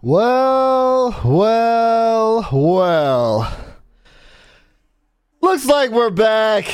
[0.00, 3.56] Well, well, well.
[5.40, 6.66] Looks like we're back.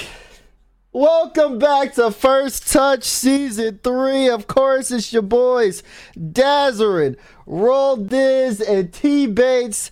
[0.93, 4.29] Welcome back to First Touch Season 3.
[4.29, 5.83] Of course, it's your boys,
[6.15, 7.17] Dazerin,
[7.47, 9.91] Roll Dizz, and T Bates.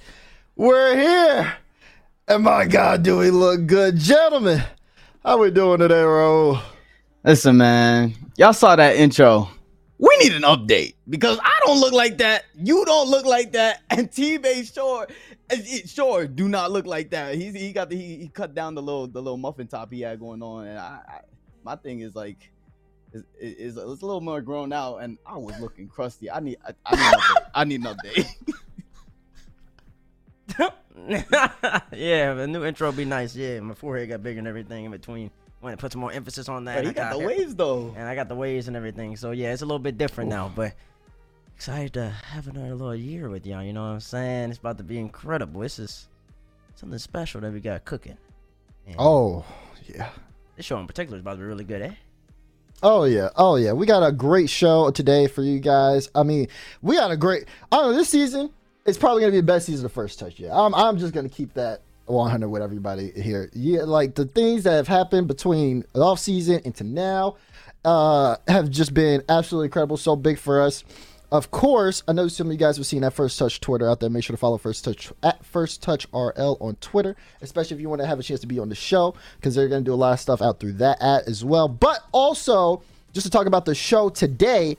[0.55, 1.55] We're here.
[2.29, 3.97] And my God, do we look good.
[3.97, 4.63] Gentlemen,
[5.24, 6.61] how we doing today, Ro?
[7.24, 8.13] Listen, man.
[8.37, 9.49] Y'all saw that intro
[10.23, 12.45] need an update because I don't look like that.
[12.54, 15.09] You don't look like that, and T Bay Shore,
[15.87, 17.34] sure, do not look like that.
[17.34, 20.20] He got the he, he, cut down the little the little muffin top he had
[20.20, 21.20] going on, and I, I
[21.65, 22.50] my thing is like
[23.12, 26.30] is, is, is a little more grown out, and I was looking crusty.
[26.30, 27.20] I need I, I need an.
[27.54, 28.54] I need an update.
[31.93, 33.34] yeah, the new intro be nice.
[33.34, 35.30] Yeah, my forehead got bigger and everything in between
[35.63, 36.80] want to put some more emphasis on that.
[36.80, 39.16] Bro, you got, got the waves though, and I got the waves and everything.
[39.16, 40.74] So yeah, it's a little bit different now, but
[41.57, 43.63] excited to have another little year with y'all.
[43.63, 44.51] You know what I'm saying?
[44.51, 45.60] It's about to be incredible.
[45.60, 46.09] This is
[46.74, 48.16] something special that we got cooking.
[48.87, 49.45] And oh
[49.87, 50.10] yeah,
[50.57, 51.95] this show in particular is about to be really good, eh?
[52.83, 53.73] Oh yeah, oh yeah.
[53.73, 56.10] We got a great show today for you guys.
[56.15, 56.49] I mean,
[56.83, 57.45] we got a great.
[57.71, 57.96] I don't know.
[57.96, 58.51] This season
[58.85, 60.52] it's probably gonna be the best season of first touch yet.
[60.52, 63.51] I'm I'm just gonna keep that 100 with everybody here.
[63.53, 67.37] Yeah, like the things that have happened between off season into now
[67.84, 69.97] uh, have just been absolutely incredible.
[69.97, 70.85] So big for us.
[71.31, 74.01] Of course, I know some of you guys have seen that First Touch Twitter out
[74.01, 74.11] there.
[74.11, 77.89] Make sure to follow First Touch at First Touch RL on Twitter, especially if you
[77.89, 79.95] want to have a chance to be on the show, because they're going to do
[79.95, 81.69] a lot of stuff out through that at as well.
[81.69, 82.83] But also,
[83.15, 84.77] just to talk about the show today,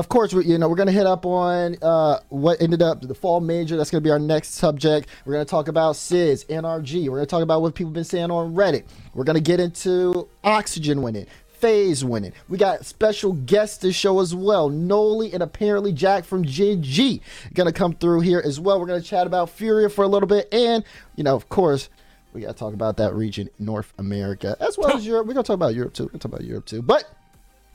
[0.00, 3.02] of course, we, you know, we're going to hit up on uh, what ended up
[3.02, 3.76] the fall major.
[3.76, 5.10] That's going to be our next subject.
[5.26, 7.04] We're going to talk about Sizz, NRG.
[7.04, 8.84] We're going to talk about what people have been saying on Reddit.
[9.12, 12.32] We're going to get into Oxygen winning, FaZe winning.
[12.48, 14.70] We got special guests to show as well.
[14.70, 17.20] Noly and ApparentlyJack from GG
[17.52, 18.80] going to come through here as well.
[18.80, 20.48] We're going to chat about Furia for a little bit.
[20.50, 20.82] And,
[21.14, 21.90] you know, of course,
[22.32, 25.26] we got to talk about that region, North America, as well as Europe.
[25.26, 26.04] We're going to talk about Europe too.
[26.04, 26.80] We're going to talk about Europe too.
[26.80, 27.04] But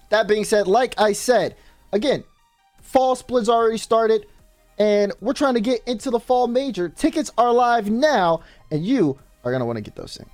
[0.09, 1.55] that being said, like I said,
[1.95, 2.23] again,
[2.81, 4.27] fall splits already started,
[4.77, 6.89] and we're trying to get into the fall major.
[6.89, 10.29] Tickets are live now, and you are gonna want to get those things.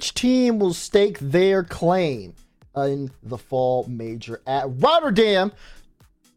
[0.00, 2.32] Which team will stake their claim
[2.74, 5.52] in the fall major at Rotterdam?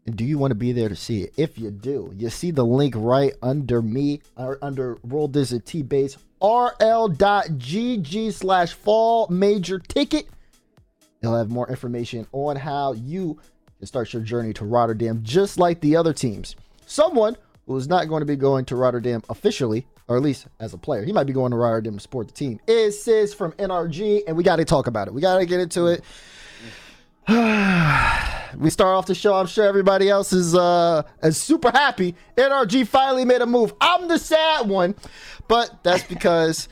[0.04, 1.32] And do you want to be there to see it?
[1.38, 5.80] If you do, you see the link right under me or under World Dizzy T
[5.80, 10.28] Base rl.gg slash fall major ticket.
[11.22, 13.40] You'll have more information on how you
[13.78, 16.54] can start your journey to Rotterdam, just like the other teams.
[16.84, 17.34] Someone
[17.66, 20.78] who is not going to be going to Rotterdam officially or at least as a
[20.78, 21.04] player.
[21.04, 22.60] He might be going to Rotterdam to support the team.
[22.66, 25.14] Is Sizz from NRG, and we got to talk about it.
[25.14, 26.04] We got to get into it.
[28.58, 29.34] we start off the show.
[29.34, 32.14] I'm sure everybody else is uh is super happy.
[32.36, 33.72] NRG finally made a move.
[33.80, 34.94] I'm the sad one,
[35.48, 36.68] but that's because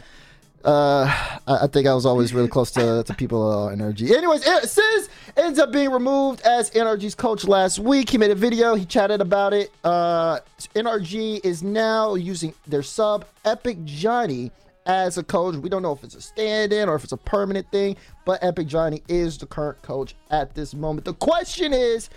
[0.64, 1.04] uh,
[1.46, 4.10] I, I, think I was always really close to, to people uh, NRG.
[4.10, 8.10] Anyways, Sizz ends up being removed as NRG's coach last week.
[8.10, 8.74] He made a video.
[8.74, 9.70] He chatted about it.
[9.82, 10.40] Uh,
[10.74, 14.50] NRG is now using their sub EpicJonny
[14.86, 15.56] as a coach.
[15.56, 19.02] We don't know if it's a stand-in or if it's a permanent thing, but EpicJonny
[19.08, 21.04] is the current coach at this moment.
[21.04, 22.10] The question is,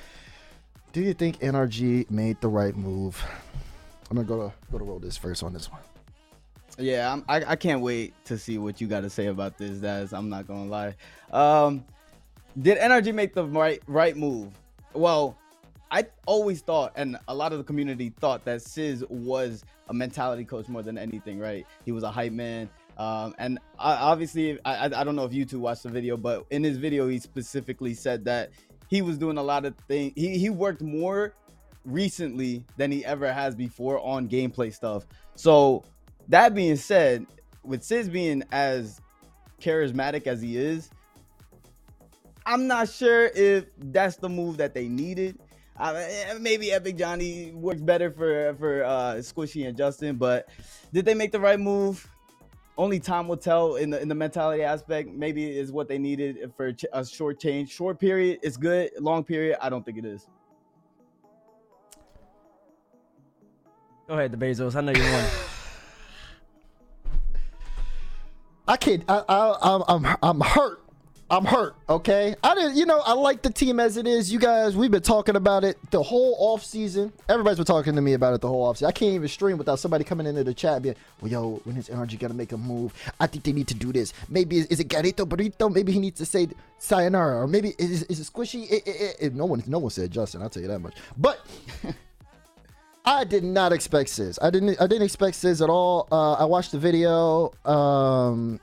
[0.93, 3.23] do you think NRG made the right move?
[4.09, 5.81] I'm gonna go to go to Roll Dizz first on this one.
[6.77, 9.79] Yeah, I'm, I, I can't wait to see what you got to say about this.
[9.79, 10.95] That's I'm not gonna lie.
[11.31, 11.85] Um,
[12.61, 14.53] did NRG make the right right move?
[14.93, 15.37] Well,
[15.91, 20.43] I always thought, and a lot of the community thought that Sizz was a mentality
[20.43, 21.39] coach more than anything.
[21.39, 21.65] Right?
[21.85, 22.69] He was a hype man.
[22.97, 26.45] Um, and I, obviously, I, I don't know if you two watched the video, but
[26.49, 28.51] in his video, he specifically said that
[28.87, 30.13] he was doing a lot of things.
[30.15, 31.33] He he worked more
[31.85, 35.05] recently than he ever has before on gameplay stuff.
[35.35, 35.83] So
[36.29, 37.25] that being said,
[37.63, 39.01] with Sizz being as
[39.61, 40.89] charismatic as he is,
[42.45, 45.39] I'm not sure if that's the move that they needed.
[45.77, 46.05] Uh,
[46.39, 50.47] maybe EpicJonny works better for for uh, Squishy and Justin, but
[50.93, 52.07] did they make the right move?
[52.77, 55.09] only time will tell in the in the mentality aspect.
[55.09, 57.69] Maybe is what they needed for a short change.
[57.69, 58.91] Short period is good.
[58.99, 60.27] Long period, I don't think it is.
[64.07, 64.75] Go ahead, the Bezos.
[64.75, 65.25] I know you won.
[68.67, 69.03] I can't.
[69.07, 70.81] I, I, I'm, I'm, I'm hurt.
[71.27, 71.75] I'm hurt.
[71.89, 72.35] Okay.
[72.43, 72.75] I didn't.
[72.75, 74.31] You know, I like the team as it is.
[74.31, 77.11] You guys, we've been talking about it the whole off season.
[77.27, 78.89] Everybody's been talking to me about it the whole off season.
[78.89, 81.89] I can't even stream without somebody coming into the chat being, "Well, yo, when is
[81.89, 82.93] NRG gonna make a move?
[83.19, 84.13] I think they need to do this.
[84.29, 85.73] Maybe is, is it Garito Burrito?
[85.73, 86.47] Maybe he needs to say
[86.77, 88.69] sayonara, or maybe is, is it squishy?
[88.69, 90.43] It, it, it, no one, no one said Justin.
[90.43, 90.95] I'll tell you that much.
[91.17, 91.39] But.
[93.05, 94.39] I did not expect Sizz.
[94.41, 94.81] I didn't.
[94.81, 96.07] I didn't expect Sizz at all.
[96.11, 97.53] Uh, I watched the video.
[97.63, 98.59] Um,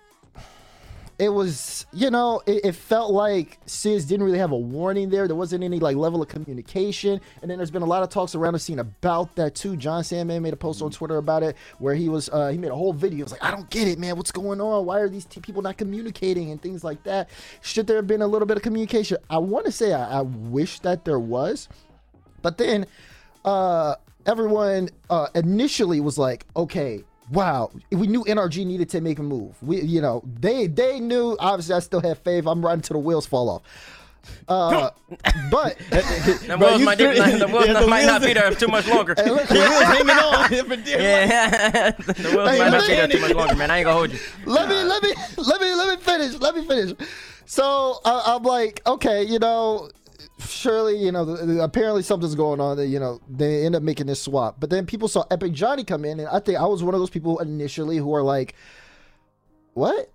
[1.18, 5.28] it was, you know, it, it, felt like Sizz didn't really have a warning there.
[5.28, 7.20] There wasn't any like level of communication.
[7.40, 9.76] And then there's been a lot of talks around the scene about that too.
[9.76, 12.72] John Sandman made a post on Twitter about it where he was, uh, he made
[12.72, 13.18] a whole video.
[13.18, 14.16] He was like, I don't get it, man.
[14.16, 14.84] What's going on?
[14.84, 17.30] Why are these t- people not communicating and things like that?
[17.60, 19.18] Should there have been a little bit of communication?
[19.30, 21.68] I want to say I, I wish that there was,
[22.40, 22.86] but then,
[23.44, 23.94] uh,
[24.26, 29.54] everyone uh, initially was like, okay, wow, we knew NRG needed to make a move.
[29.62, 31.36] We, you know, they they knew.
[31.38, 32.46] Obviously, I still have faith.
[32.46, 33.62] I'm riding till the wheels fall off.
[34.46, 34.90] Uh,
[35.50, 39.14] but the wheels, might, the wheels yeah, might not be there too much longer.
[39.22, 40.52] Hey, look, the wheels hanging on.
[40.86, 43.70] yeah, the wheels hey, might not be there too much longer, man.
[43.70, 44.18] I ain't gonna hold you.
[44.46, 46.40] Let me, let me, let me, let me finish.
[46.40, 47.08] Let me finish.
[47.46, 49.90] So uh, I'm like, okay, you know,
[50.48, 51.22] surely, you know,
[51.60, 52.76] apparently something's going on.
[52.76, 54.56] That you know, they end up making this swap.
[54.60, 57.10] But then people saw EpicJonny come in, and I think I was one of those
[57.10, 58.54] people initially who are like,
[59.74, 60.10] "What?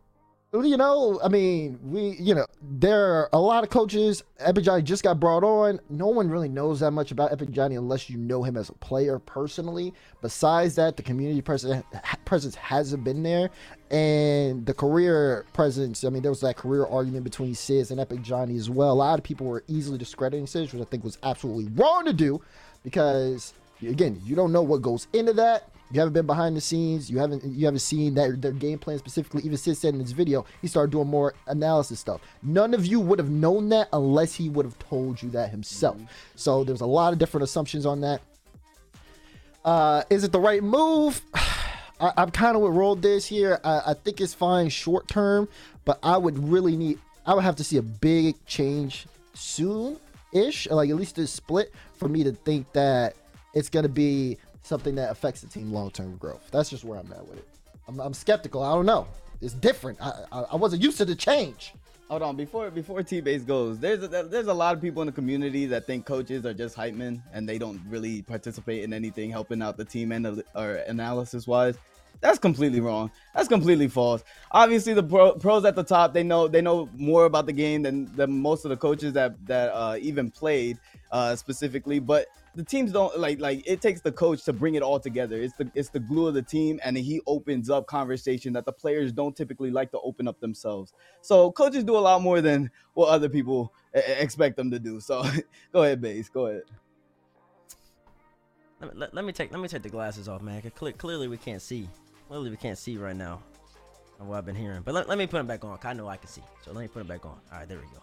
[0.54, 4.24] you know, I mean, we, you know, there are a lot of coaches.
[4.40, 5.80] EpicJonny just got brought on.
[5.90, 8.74] No one really knows that much about Epic Johnny unless you know him as a
[8.74, 9.94] player personally.
[10.22, 11.84] Besides that, the community presence
[12.26, 13.50] presence hasn't been there,
[13.90, 16.04] and the career presence.
[16.04, 18.92] I mean, there was that career argument between Sizz and EpicJonny as well.
[18.92, 22.14] A lot of people were easily discrediting Sizz, which I think was absolutely wrong to
[22.14, 22.42] do,
[22.84, 25.70] because again, you don't know what goes into that.
[25.92, 27.10] You haven't been behind the scenes.
[27.10, 29.44] You haven't you haven't seen that their game plan specifically.
[29.44, 32.20] Even Sizz said in his video, he started doing more analysis stuff.
[32.44, 35.96] None of you would have known that unless he would have told you that himself.
[35.96, 36.06] Mm-hmm.
[36.36, 38.22] So there's a lot of different assumptions on that.
[39.64, 41.22] Uh, is it the right move?
[42.00, 43.60] I, am kind of with Roll Dizz here.
[43.64, 45.48] I, I think it's fine short term,
[45.86, 47.00] but I would really need.
[47.26, 49.98] I would have to see a big change soon
[50.32, 53.16] ish, like at least this split, for me to think that
[53.54, 56.48] it's gonna be something that affects the team long term growth.
[56.52, 57.48] That's just where I'm at with it.
[57.88, 58.64] I'm, I'm skeptical.
[58.64, 59.08] I don't know.
[59.42, 60.00] It's different.
[60.02, 61.74] I, I, I wasn't used to the change.
[62.10, 65.08] Hold on, before before T Bates goes, there's a, there's a lot of people in
[65.08, 68.94] the community that think coaches are just hype men and they don't really participate in
[68.94, 71.76] anything helping out the team and or analysis wise.
[72.20, 73.12] That's completely wrong.
[73.36, 74.24] That's completely false.
[74.52, 77.84] Obviously, the pro, pros at the top they know they know more about the game
[77.84, 80.80] than, than most of the coaches that that uh, even played
[81.12, 82.00] uh, specifically.
[82.00, 85.40] But the teams don't like like it takes the coach to bring it all together.
[85.40, 88.74] It's the it's the glue of the team, and he opens up conversation that the
[88.74, 90.94] players don't typically like to open up themselves.
[91.22, 95.00] So coaches do a lot more than what other people expect them to do.
[95.00, 95.24] So
[95.72, 96.30] go ahead, base.
[96.30, 96.64] Go ahead.
[98.82, 100.62] Let me, let, let me take let me take the glasses off, man.
[100.76, 101.88] Clear, clearly we can't see.
[102.28, 103.42] Clearly we can't see right now.
[104.20, 105.78] What I've been hearing, but let, let me put them back on.
[105.84, 106.42] I know I can see.
[106.66, 107.40] So let me put them back on.
[107.52, 108.02] All right, there we go.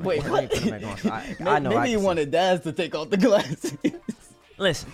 [0.00, 1.06] Wait, what?
[1.06, 3.74] I, I know Maybe you wanted Daz to take off the glasses.
[4.58, 4.92] Listen.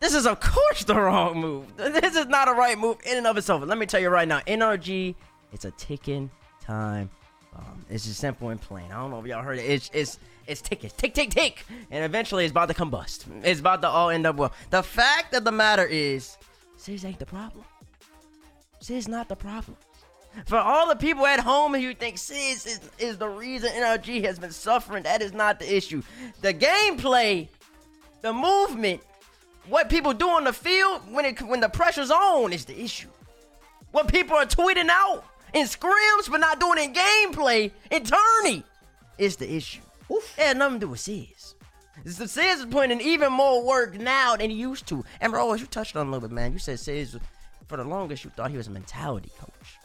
[0.00, 1.74] This is of course the wrong move.
[1.78, 3.64] This is not a right move in and of itself.
[3.64, 5.14] Let me tell you right now, NRG,
[5.52, 6.30] it's a ticking
[6.60, 7.08] time
[7.54, 7.84] bomb.
[7.88, 8.92] It's just simple and plain.
[8.92, 9.62] I don't know if y'all heard it.
[9.62, 13.26] It's it's it's ticking, tick, tick, tick, and eventually it's about to combust.
[13.42, 14.52] It's about to all end up well.
[14.70, 16.36] The fact of the matter is,
[16.76, 17.64] Sizz ain't the problem.
[18.80, 19.76] Sizz is not the problem.
[20.46, 24.38] For all the people at home who think Sizz is, is the reason NRG has
[24.38, 26.02] been suffering, that is not the issue.
[26.40, 27.48] The gameplay,
[28.20, 29.00] the movement,
[29.68, 33.08] what people do on the field when it when the pressure's on is the issue.
[33.92, 35.24] What people are tweeting out
[35.54, 38.64] in scrims but not doing in gameplay in tourney
[39.16, 39.80] is the issue.
[40.10, 40.38] Oof.
[40.38, 41.54] It had nothing to do with Sizz.
[42.04, 45.04] Sizz is putting in even more work now than he used to.
[45.20, 46.52] And bro, as you touched on a little bit, man.
[46.52, 47.16] You said Sizz,
[47.66, 49.78] for the longest, you thought he was a mentality coach.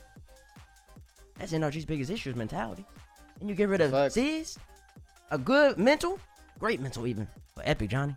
[1.37, 2.85] That's NRG's biggest issue is mentality.
[3.39, 4.13] And you get rid of Fact.
[4.13, 4.59] Sizz,
[5.31, 6.19] a good mental,
[6.59, 8.15] great mental even, for EpicJonny.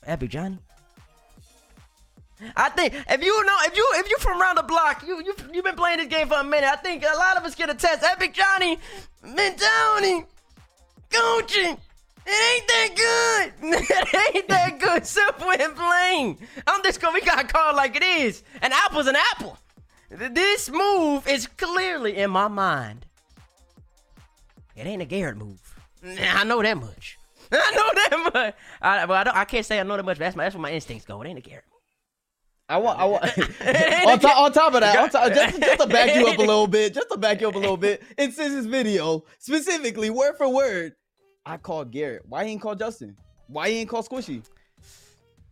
[0.00, 0.58] For EpicJonny.
[2.56, 5.34] I think if you know if you if you from around the block, you you
[5.52, 6.68] you've been playing this game for a minute.
[6.68, 8.02] I think a lot of us get a test.
[8.02, 8.78] EpicJonny,
[9.22, 10.26] mentality,
[11.10, 11.76] coaching.
[12.26, 13.70] It ain't that good.
[13.90, 15.06] it ain't that good.
[15.06, 16.38] Simple and plain.
[16.66, 18.42] I'm just gonna we got called like it is.
[18.62, 19.58] An apple's an apple.
[20.10, 23.06] This move is clearly in my mind.
[24.76, 25.60] It ain't a Garrett move.
[26.02, 27.18] I know that much.
[27.52, 28.54] I know that much.
[28.80, 30.18] I, well, I, don't, I can't say I know that much.
[30.18, 31.20] But that's, my, that's where my instincts go.
[31.22, 31.64] It ain't a Garrett.
[32.70, 33.24] I want, I want.
[34.06, 36.40] on, top, on top of that, on top, just, just to back you up a
[36.40, 40.36] little bit, just to back you up a little bit, in Sizz's video, specifically word
[40.38, 40.94] for word,
[41.44, 42.22] I called Garrett.
[42.28, 43.16] Why he ain't called Justin?
[43.48, 44.44] Why he ain't called Squishy?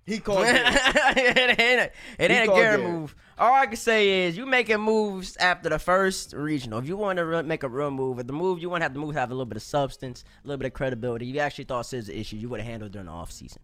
[0.07, 1.19] He called Garrett.
[1.19, 2.81] it ain't a, it ain't a Garrett Garrett.
[2.81, 3.17] move.
[3.37, 6.79] All I can say is you making moves after the first regional.
[6.79, 8.85] If you want to re- make a real move, if the move you want to
[8.85, 11.27] have the move have a little bit of substance, a little bit of credibility.
[11.27, 13.59] You actually thought Sizz issue, you would have handled during the offseason.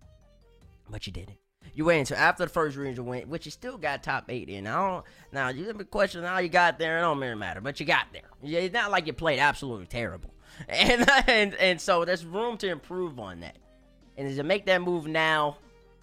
[0.90, 1.38] But you didn't.
[1.75, 4.66] You waited until after the first regional win, which you still got top eight in.
[4.66, 6.99] I don't, now you have a question how you got there.
[6.99, 8.23] It don't really matter, but you got there.
[8.43, 10.33] Yeah, It's not like you played absolutely terrible,
[10.69, 13.57] and and and so there's room to improve on that.
[14.16, 15.57] And to make that move now,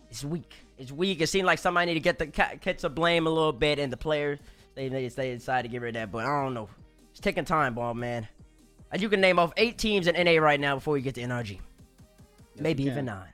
[0.09, 0.53] it's weak.
[0.77, 1.21] It's weak.
[1.21, 3.91] It seemed like somebody need to get the catch the blame a little bit, and
[3.93, 4.39] the players
[4.75, 6.11] they they, they decide to get rid of that.
[6.11, 6.67] But I don't know.
[7.11, 8.27] It's taking time, ball man.
[8.97, 11.59] You can name off eight teams in NA right now before you get to NRG.
[12.57, 13.29] Maybe even nine.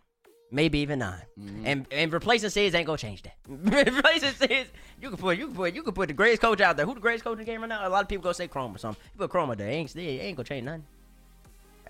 [0.50, 1.66] Maybe even 9 mm-hmm.
[1.66, 3.36] And and replacing Sizz ain't gonna change that.
[3.48, 6.78] replacing Sizz, you can put you can put you can put the greatest coach out
[6.78, 6.86] there.
[6.86, 7.86] Who the greatest coach in the game right now?
[7.86, 9.02] A lot of people gonna say Chrome or something.
[9.14, 10.86] You put Chrome out there, ain't it ain't gonna change nothing.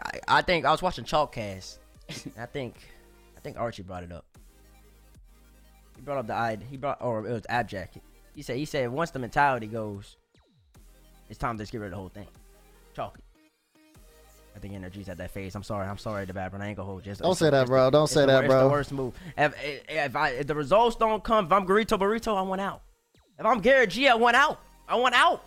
[0.02, 1.78] I, I think I was watching Chalkcast.
[2.38, 2.76] I think
[3.36, 4.26] I think Archie brought it up.
[5.96, 6.64] He brought up the id.
[6.70, 7.90] He brought or it was Abjack.
[8.36, 10.18] He said he said once the mentality goes,
[11.30, 12.28] it's time to just get rid of the whole thing.
[12.96, 13.22] Chalky.
[14.58, 15.54] I think NRG's at that phase.
[15.54, 15.88] I'm sorry.
[15.88, 17.12] I'm sorry, DeBab, but I ain't gonna hold you.
[17.12, 17.92] It's- Don't it's say that, bro.
[17.92, 18.58] Don't say the that, wor- bro.
[18.58, 19.14] It's the worst move.
[19.38, 19.54] If,
[19.88, 22.82] if, I, if the results don't come, if I'm Garito Burrito, I want out.
[23.38, 24.60] If I'm Garrett G, I want out.
[24.88, 25.44] I want out.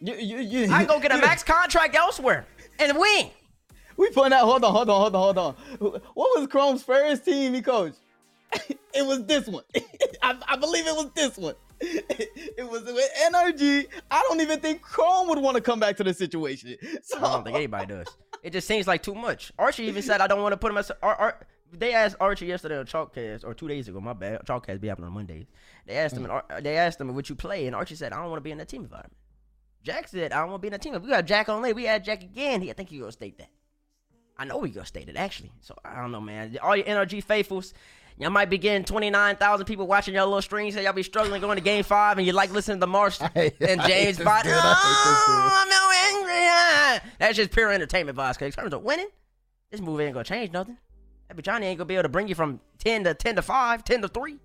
[0.00, 2.46] You, you, you, I can go get a max contract elsewhere
[2.78, 3.30] and win.
[3.98, 4.46] We putting out.
[4.46, 6.00] Hold on, hold on, hold on, hold on.
[6.14, 7.98] What was Chrome's first team he coached?
[8.94, 9.64] it was this one.
[10.22, 11.54] I, I believe it was this one.
[12.54, 13.86] It was with NRG.
[14.10, 16.76] I don't even think Chrome would want to come back to the situation.
[17.02, 18.06] So I don't think anybody does.
[18.42, 19.52] It just seems like too much.
[19.58, 20.90] Archie even said I don't want to put him as.
[21.02, 24.00] Ar- Ar- they asked Archie yesterday on Chalkcast or two days ago.
[24.00, 24.40] My bad.
[24.44, 25.46] Chalkcast be happening on Mondays.
[25.86, 26.24] They asked him.
[26.24, 28.44] and Ar- They asked him, "Would you play?" And Archie said, "I don't want to
[28.44, 29.16] be in that team environment."
[29.82, 30.94] Jack said, "I don't want to be in that team.
[30.94, 32.60] If we got Jack on late, we had Jack again.
[32.62, 33.48] He, I think he gonna state that.
[34.36, 35.52] I know he gonna state it actually.
[35.60, 36.58] So I don't know, man.
[36.62, 37.72] All your NRG faithfuls."
[38.22, 40.74] Y'all might be getting 29,000 people watching your little streams.
[40.74, 43.60] Say y'all be struggling going to game five and you like listening to Marsh hate-
[43.60, 44.44] and James Bond.
[44.44, 44.52] dude.
[44.54, 45.36] I hate this dude.
[45.36, 46.32] Oh, I'm so angry.
[46.46, 48.38] ah." That's just pure entertainment vibes.
[48.38, 49.08] Cause in terms of winning,
[49.70, 50.78] this movie ain't gonna change nothing.
[51.28, 53.84] That Johnny ain't gonna be able to bring you from 10 to 10 to 5,
[53.84, 54.38] 10 to 3.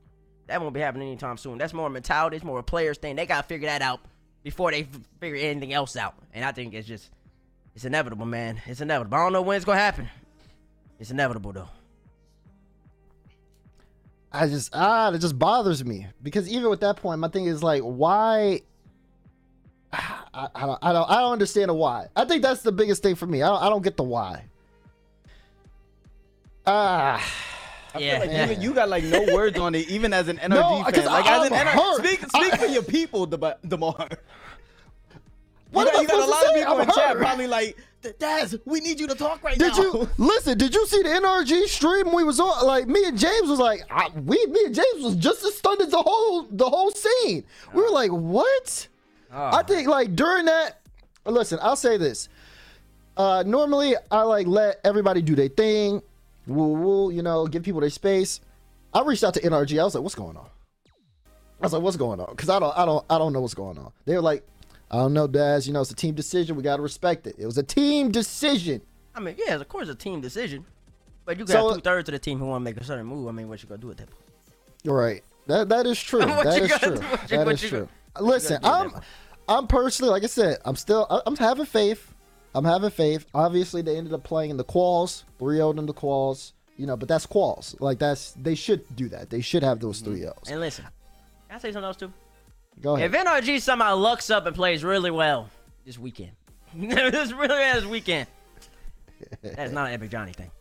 [0.48, 1.58] That won't be happening anytime soon.
[1.58, 2.38] That's more mentality.
[2.38, 3.16] It's more a players thing.
[3.16, 4.00] They gotta figure that out
[4.44, 4.88] before they
[5.20, 6.16] figure anything else out.
[6.34, 7.12] And I think it's just,
[7.76, 8.62] it's inevitable, man.
[8.66, 9.18] It's inevitable.
[9.18, 10.10] I don't know when it's gonna happen.
[11.00, 11.70] It's inevitable though.
[14.32, 17.64] I just ah, it just bothers me because even with that point, my thing is
[17.64, 18.62] like, why?
[19.94, 22.08] I, I don't, I don't, I don't understand the why.
[22.16, 23.42] I think that's the biggest thing for me.
[23.42, 24.44] I don't, I don't get the why.
[26.66, 27.24] Ah,
[27.96, 28.20] I Yeah.
[28.20, 30.84] feel like you, you got like no words on it, even as an NRG No,
[30.84, 31.06] 'cause fan.
[31.06, 32.06] Like as an I'm NRG, hurt.
[32.06, 34.10] speak, speak for your people, Dema- Demar.
[35.72, 37.78] What you got, you got a lot to of people I'm in chat probably like,
[38.20, 39.76] Daz, we need you to talk right did now.
[39.76, 40.58] Did you listen?
[40.58, 42.66] Did you see the NRG stream we was on?
[42.66, 45.82] Like me and James was like, I, we, me and James was just as stunned
[45.82, 47.44] as the whole, the whole scene.
[47.74, 48.88] We were like, what?
[49.32, 50.82] I think like during that,
[51.26, 52.30] listen, I'll say this.
[53.16, 56.02] Uh, normally I like let everybody do their thing,
[56.46, 58.42] woo woo, you know, give people their space.
[58.94, 59.80] I reached out to NRG.
[59.80, 60.48] I was like, what's going on?
[61.60, 62.28] I was like, what's going on?
[62.30, 63.92] Because I don't, I don't, I don't know what's going on.
[64.06, 64.48] They were like,
[64.90, 65.68] I don't know, Daz.
[65.68, 66.56] You know, it's a team decision.
[66.56, 67.36] We gotta respect it.
[67.38, 68.82] It was a team decision.
[69.14, 70.66] I mean, yeah, of course, a team decision.
[71.26, 72.84] But you got So- uh, two thirds of the team who want to make a
[72.84, 73.28] certain move.
[73.28, 74.24] I mean, what you gonna do at that point?
[74.86, 75.24] Right.
[75.48, 76.20] That that is true.
[76.26, 76.94] That you is true.
[76.94, 77.90] you- That you true.
[78.16, 78.94] Uh, listen, I'm?
[79.50, 82.14] I'm personally, like I said, I'm still I- I'm having faith.
[82.56, 83.26] I'm having faith.
[83.34, 86.54] Obviously, they ended up playing in the quals, 3-0 in the quals.
[86.78, 87.80] You know, but that's quals.
[87.80, 89.30] Like that's they should do that.
[89.30, 90.14] They should have those mm-hmm.
[90.14, 90.34] 3 O's.
[90.50, 90.86] And listen,
[91.48, 92.14] can I say something else too?
[92.82, 93.14] Go ahead.
[93.14, 95.50] If NRG somehow looks up and plays really well
[95.86, 96.32] this weekend,
[96.76, 98.28] this really this weekend,
[99.42, 100.52] that's not an EpicJonny thing.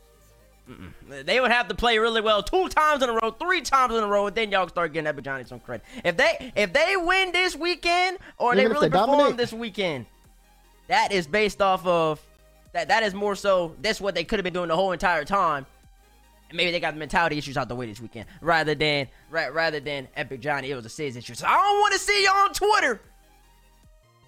[0.68, 1.24] Mm-mm.
[1.24, 4.02] They would have to play really well two times in a row, three times in
[4.02, 5.86] a row, and then y'all start getting EpicJonny some credit.
[6.04, 9.36] If they if they win this weekend or they Even really they perform dominate.
[9.36, 10.06] this weekend,
[10.88, 12.20] that is based off of
[12.72, 12.88] that.
[12.88, 13.76] That is more so.
[13.80, 15.66] That's what they could have been doing the whole entire time.
[16.48, 19.48] And maybe they got the mentality issues out the way this weekend, rather than ra-
[19.52, 20.68] rather than EpicJonny.
[20.68, 21.34] It was a Sizz issue.
[21.34, 23.00] So I don't want to see you on Twitter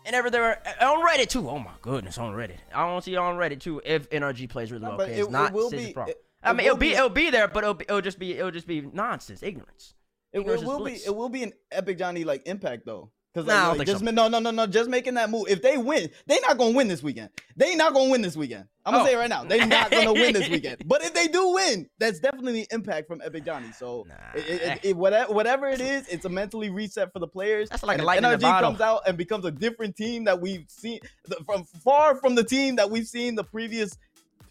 [0.07, 1.49] And ever there on Reddit too.
[1.49, 2.57] Oh my goodness, on Reddit.
[2.75, 4.97] I don't see you on Reddit too if NRG plays really well.
[4.97, 6.17] but it- it's it not will Sid's be- problem.
[6.17, 8.01] it- I it mean, it'll will be be- it'll be there, but it'll be it'll
[8.01, 9.95] just be it'll just be nonsense, ignorance.
[10.33, 13.11] It, Ignorance it will be it will be an EpicJonny like impact though.
[13.35, 14.11] Cause Nah, like, I don't like, think just so.
[14.11, 15.45] no no no no just making that move.
[15.49, 17.29] If they win, they not gonna win this weekend.
[17.57, 18.65] They not gonna win this weekend.
[18.87, 19.07] I'm gonna Oh.
[19.07, 19.45] say it right now.
[19.45, 20.79] They not gonna win this weekend.
[20.87, 23.75] But if they do win, that's definitely the impact from EpicJonny.
[23.75, 24.15] So Nah.
[24.35, 27.69] it, it, it, whatever whatever it is, it's a mentally reset for the players.
[27.69, 28.71] That's like and a lightning in NRG a bottle.
[28.71, 30.99] comes out and becomes a different team that we've seen
[31.45, 33.97] from far from the team that we've seen the previous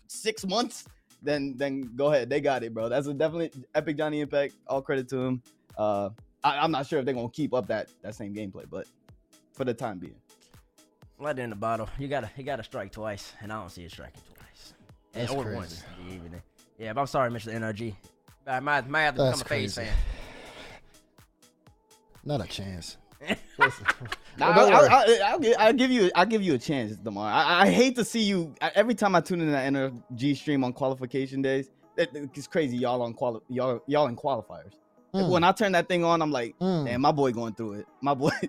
[0.07, 0.85] six months.
[1.23, 2.29] Then then go ahead.
[2.29, 2.89] They got it, bro.
[2.89, 4.53] That's a definitely EpicJonny impact.
[4.67, 5.41] All credit to him.
[5.75, 6.11] Uh,
[6.55, 8.87] I, I'm not sure if they're gonna keep up that that same gameplay, but
[9.53, 10.15] for the time being,
[11.19, 11.89] Lightning in the bottle.
[11.97, 14.73] You gotta you gotta strike twice, and I don't see it striking twice.
[15.13, 15.55] That's or crazy.
[15.57, 15.83] once.
[16.09, 16.41] even.
[16.77, 17.51] Yeah, but I'm sorry, Mr.
[17.53, 17.95] NRG.
[18.45, 19.89] I might, might have to That's become a FaZe crazy.
[19.89, 19.97] fan.
[22.23, 22.97] Not a chance.
[24.39, 24.89] Nah, don't I, worry.
[25.19, 27.27] I, I'll, gi- I'll give you I'll give you a chance, Demar.
[27.27, 30.63] I, I hate to see you I- every time I tune in that NRG stream
[30.63, 31.71] on qualification days.
[31.97, 34.73] It, it's crazy, y'all on quali- y'all y'all in qualifiers.
[35.13, 35.29] Mm.
[35.29, 36.85] When I turn that thing on, I'm like, Mm.
[36.85, 37.87] damn, my boy going through it.
[38.01, 38.31] My boy.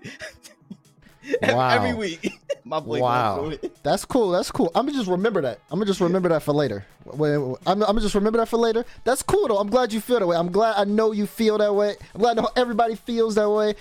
[1.43, 1.69] Wow.
[1.69, 3.35] Every week, my boy Wow.
[3.35, 3.77] going through it.
[3.83, 4.31] That's cool.
[4.31, 4.71] That's cool.
[4.73, 5.59] I'm gonna just remember that.
[5.69, 6.85] I'm gonna just remember that for later.
[7.11, 8.85] I'm, I'm gonna just remember that for later.
[9.03, 9.57] That's cool though.
[9.57, 10.37] I'm glad you feel that way.
[10.37, 11.95] I'm glad I know you feel that way.
[12.15, 13.75] I'm glad everybody feels that way.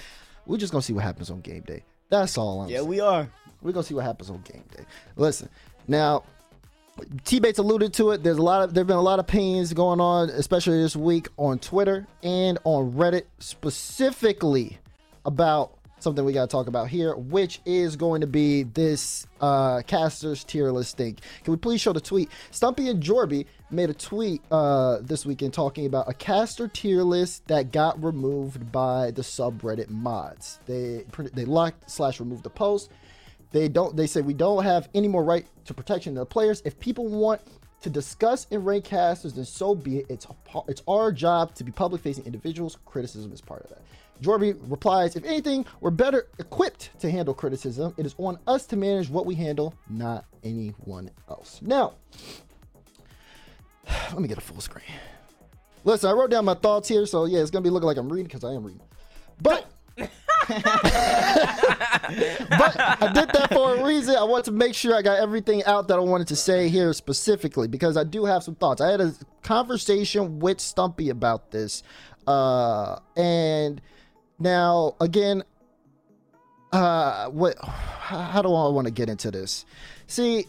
[0.47, 1.85] We're just gonna see what happens on game day.
[2.11, 2.89] That's all I'm Yeah, saying.
[2.89, 3.31] we are.
[3.63, 4.85] We're gonna see what happens on game day.
[5.17, 5.49] Listen,
[5.87, 6.25] now
[7.25, 8.23] T Bates alluded to it.
[8.23, 11.29] There's a lot of there've been a lot of pains going on, especially this week
[11.37, 14.79] on Twitter and on Reddit, specifically
[15.25, 20.45] about something we gotta talk about here, which is going to be this uh casters
[20.45, 21.17] tier list thing.
[21.45, 22.31] Can we please show the tweet?
[22.51, 27.47] Stumpy and Jorby made a tweet uh this weekend talking about a caster tier list
[27.49, 30.61] that got removed by the subreddit mods.
[30.67, 32.91] They they locked slash removed the post
[33.51, 36.63] they don't they say we don't have any more right to protection of the players.
[36.65, 37.41] If people want
[37.81, 40.07] to discuss and rank casters then so be it.
[40.09, 40.27] It's
[40.67, 42.79] it's our job to be public facing individuals.
[42.85, 43.83] Criticism is part of that.
[44.23, 47.95] Jorby replies if anything we're better equipped to handle criticism.
[47.97, 51.61] It is on us to manage what we handle not anyone else.
[51.63, 51.95] Now
[53.87, 54.85] let me get a full screen.
[55.85, 58.09] Listen i wrote down my thoughts here so yeah it's gonna be looking like i'm
[58.09, 58.83] reading because i am reading.
[59.41, 59.71] But
[60.49, 60.65] but
[62.79, 64.17] I did that for a reason.
[64.17, 66.93] I want to make sure I got everything out that I wanted to say here
[66.93, 68.81] specifically because I do have some thoughts.
[68.81, 71.83] I had a conversation with Stumpy about this.
[72.27, 73.81] Uh, and
[74.39, 75.43] now, again,
[76.73, 79.65] uh, what, how do I want to get into this?
[80.07, 80.47] See,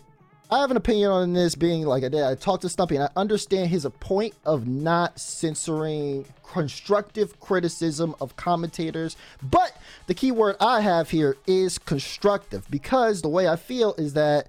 [0.51, 2.23] I have an opinion on this being like I did.
[2.23, 8.35] I talked to Stumpy and I understand his point of not censoring constructive criticism of
[8.35, 9.15] commentators.
[9.43, 14.13] But the key word I have here is constructive because the way I feel is
[14.13, 14.47] that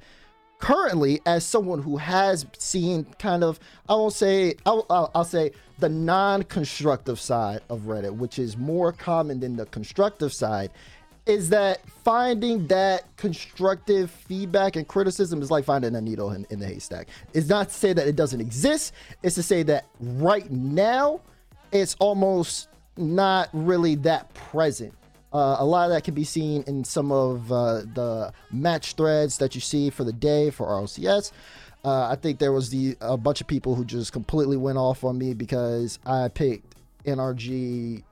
[0.58, 5.50] currently, as someone who has seen kind of, I won't say, I'll, I'll, I'll say
[5.80, 10.70] the non constructive side of Reddit, which is more common than the constructive side
[11.30, 16.58] is that finding that constructive feedback and criticism is like finding a needle in, in
[16.58, 17.06] the haystack.
[17.32, 21.20] It's not to say that it doesn't exist, it's to say that right now
[21.70, 24.92] it's almost not really that present.
[25.32, 29.38] Uh, a lot of that can be seen in some of uh, the match threads
[29.38, 31.30] that you see for the day for RLCS.
[31.84, 35.04] Uh, I think there was the a bunch of people who just completely went off
[35.04, 38.02] on me because I picked NRG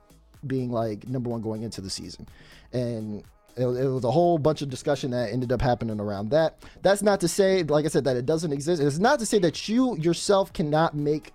[0.47, 2.27] being like number one going into the season,
[2.73, 3.23] and
[3.55, 6.63] it, it was a whole bunch of discussion that ended up happening around that.
[6.81, 8.81] That's not to say, like I said, that it doesn't exist.
[8.81, 11.33] It's not to say that you yourself cannot make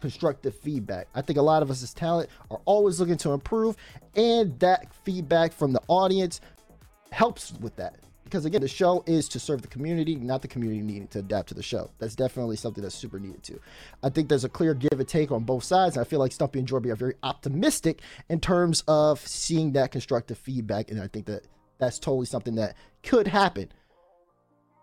[0.00, 1.08] constructive feedback.
[1.14, 3.76] I think a lot of us as talent are always looking to improve,
[4.14, 6.40] and that feedback from the audience
[7.10, 7.96] helps with that.
[8.26, 11.46] Because again, the show is to serve the community, not the community needing to adapt
[11.50, 11.92] to the show.
[12.00, 13.60] That's definitely something that's super needed too.
[14.02, 16.32] I think there's a clear give and take on both sides, and I feel like
[16.32, 21.06] Stumpy and Jorby are very optimistic in terms of seeing that constructive feedback, and I
[21.06, 21.46] think that
[21.78, 23.70] that's totally something that could happen.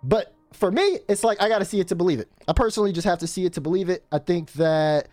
[0.04, 2.30] But for me, it's like I got to see it to believe it.
[2.48, 4.06] I personally just have to see it to believe it.
[4.10, 5.10] I think that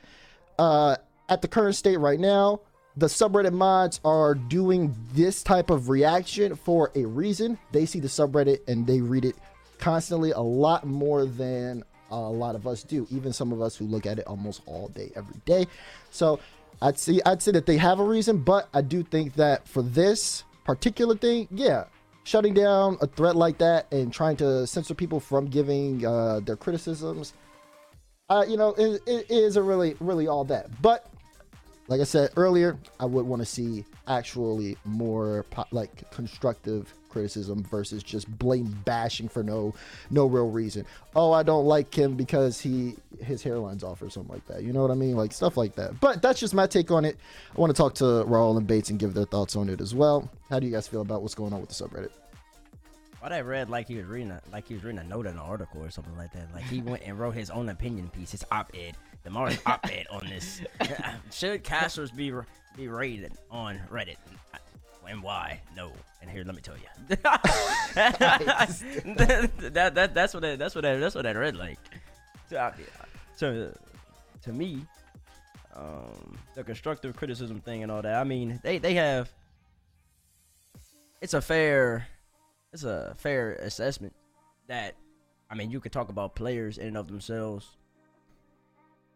[0.57, 0.97] uh,
[1.29, 2.61] at the current state right now,
[2.96, 7.59] the subreddit mods are doing this type of reaction for a reason.
[7.72, 9.37] They see the subreddit and they read it
[9.79, 13.07] constantly a lot more than a lot of us do.
[13.11, 15.66] Even some of us who look at it almost all day, every day.
[16.11, 16.40] So
[16.83, 19.83] I'd see, I'd say that they have a reason, but I do think that for
[19.83, 21.85] this particular thing, yeah,
[22.24, 26.57] shutting down a threat like that and trying to censor people from giving uh, their
[26.57, 27.35] criticisms,
[28.29, 30.83] uh, you know, it, it isn't really, really all that.
[30.83, 31.07] But
[31.90, 37.64] like I said earlier, I would want to see actually more po- like constructive criticism
[37.64, 39.74] versus just blatant bashing for no
[40.09, 40.87] no real reason.
[41.16, 44.62] Oh, I don't like him because he his hairline's off or something like that.
[44.62, 45.16] You know what I mean?
[45.16, 45.98] Like stuff like that.
[46.00, 47.16] But that's just my take on it.
[47.57, 49.92] I want to talk to Raul and Bates and give their thoughts on it as
[49.92, 50.31] well.
[50.48, 52.11] How do you guys feel about what's going on with the subreddit?
[53.18, 55.33] What I read like he was reading a, like he was reading a note in
[55.33, 56.55] an article or something like that.
[56.55, 60.62] Like he went and wrote his own opinion piece, his op-ed, Demar's op-ed on this.
[61.33, 62.33] Should casters be
[62.76, 64.16] be rated on Reddit?
[65.06, 65.61] And why?
[65.76, 65.92] No.
[66.22, 67.06] And here, let me tell you.
[67.94, 71.78] that, that that's what I, that's what I, that's what I read like.
[72.48, 72.72] So,
[73.38, 73.72] to
[74.42, 74.85] to me,
[75.74, 78.14] um, the constructive criticism thing and all that.
[78.14, 79.33] I mean, they they have.
[81.20, 82.06] It's a fair
[82.72, 84.14] it's a fair assessment
[84.68, 84.94] that
[85.50, 87.76] I mean you could talk about players in and of themselves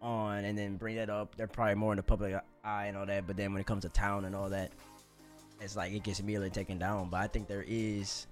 [0.01, 1.35] on and then bring that up.
[1.37, 3.83] They're probably more in the public eye and all that, but then when it comes
[3.83, 4.71] to town and all that,
[5.61, 7.09] it's like it gets immediately taken down.
[7.11, 8.27] But I think there is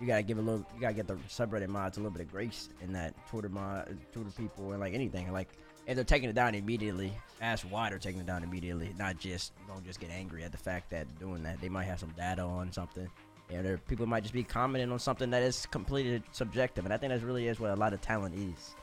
[0.00, 2.32] you gotta give a little you gotta get the subreddit mods a little bit of
[2.32, 5.32] grace in that Twitter mod Twitter people and like anything.
[5.32, 5.48] Like
[5.86, 8.94] if they're taking it down immediately, ask why they're taking it down immediately.
[8.98, 11.60] Not just don't just get angry at the fact that doing that.
[11.60, 13.08] They might have some data on something
[13.52, 16.96] you there people might just be commenting on something that is completely subjective, and I
[16.96, 18.74] think that really is what a lot of talent is.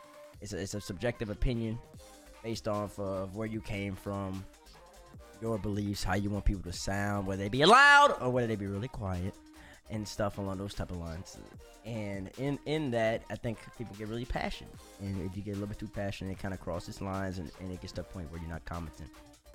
[0.41, 1.77] It's a, it's a subjective opinion
[2.43, 4.43] based off of where you came from,
[5.41, 8.55] your beliefs, how you want people to sound, whether they be loud or whether they
[8.55, 9.33] be really quiet,
[9.89, 11.37] and stuff along those type of lines.
[11.85, 15.53] And in in that, I think people get really passionate, and if you get a
[15.55, 18.03] little bit too passionate, it kind of crosses lines, and, and it gets to a
[18.03, 19.09] point where you're not commenting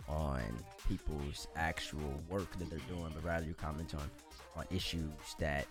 [0.08, 0.42] on
[0.88, 4.10] people's actual work that they're doing, but rather you comment on
[4.56, 5.66] on issues that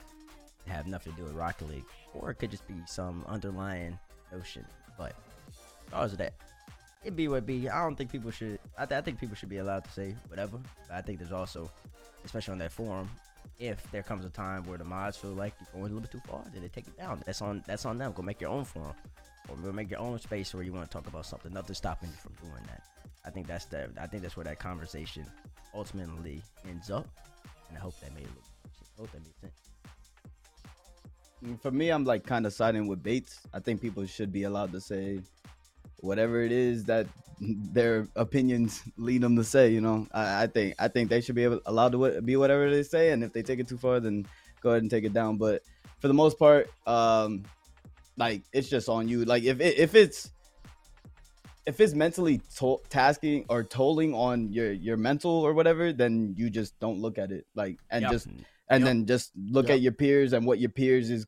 [0.67, 3.97] have nothing to do with Rocket League, or it could just be some underlying
[4.31, 4.65] notion.
[4.97, 5.15] But
[5.85, 6.33] because of that,
[7.03, 7.69] it be what be.
[7.69, 8.59] I don't think people should.
[8.77, 10.57] I, th- I think people should be allowed to say whatever.
[10.87, 11.69] But I think there's also,
[12.25, 13.09] especially on that forum,
[13.59, 16.11] if there comes a time where the mods feel like you're going a little bit
[16.11, 17.21] too far, then they take it down.
[17.25, 18.13] That's on that's on them.
[18.13, 18.95] Go make your own forum,
[19.49, 21.53] or go make your own space where you want to talk about something.
[21.53, 22.83] Nothing stopping you from doing that.
[23.25, 23.89] I think that's the.
[23.99, 25.25] I think that's where that conversation
[25.73, 27.07] ultimately ends up,
[27.69, 28.43] and I hope that made a little
[28.97, 29.72] hope that makes sense.
[31.43, 33.41] Mm, for me, I'm like kind of siding with Bates.
[33.53, 35.19] I think people should be allowed to say
[35.97, 37.07] whatever it is that
[37.39, 39.69] their opinions lead them to say.
[39.71, 42.69] You know, I, I think I think they should be able, allowed to be whatever
[42.69, 44.25] they say, and if they take it too far, then
[44.61, 45.37] go ahead and take it down.
[45.37, 45.63] But
[45.99, 47.43] for the most part, um,
[48.17, 49.25] like it's just on you.
[49.25, 50.29] Like if it, if it's
[51.65, 56.49] if it's mentally to- tasking or tolling on your your mental or whatever, then you
[56.49, 57.45] just don't look at it.
[57.55, 58.11] Like and yep.
[58.11, 58.27] just
[58.69, 58.87] and yep.
[58.87, 59.75] then just look yep.
[59.75, 61.25] at your peers and what your peers is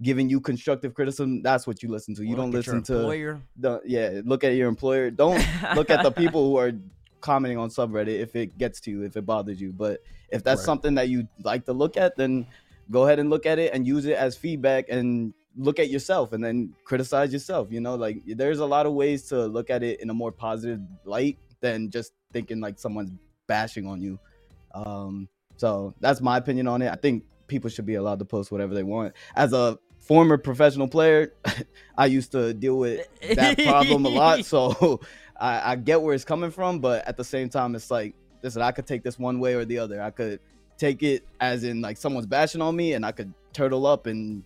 [0.00, 4.20] giving you constructive criticism that's what you listen to you don't listen to the yeah
[4.24, 6.72] look at your employer don't look at the people who are
[7.20, 10.60] commenting on subreddit if it gets to you if it bothers you but if that's
[10.60, 10.66] right.
[10.66, 12.46] something that you like to look at then
[12.90, 16.32] go ahead and look at it and use it as feedback and look at yourself
[16.32, 19.82] and then criticize yourself you know like there's a lot of ways to look at
[19.82, 23.10] it in a more positive light than just thinking like someone's
[23.48, 24.16] bashing on you
[24.74, 26.90] um so that's my opinion on it.
[26.90, 29.14] I think people should be allowed to post whatever they want.
[29.34, 31.34] As a former professional player,
[31.98, 34.44] I used to deal with that problem a lot.
[34.44, 35.00] So
[35.40, 38.62] I, I, get where it's coming from, but at the same time, it's like, listen,
[38.62, 40.00] I could take this one way or the other.
[40.00, 40.40] I could
[40.78, 44.44] take it as in like someone's bashing on me and I could turtle up and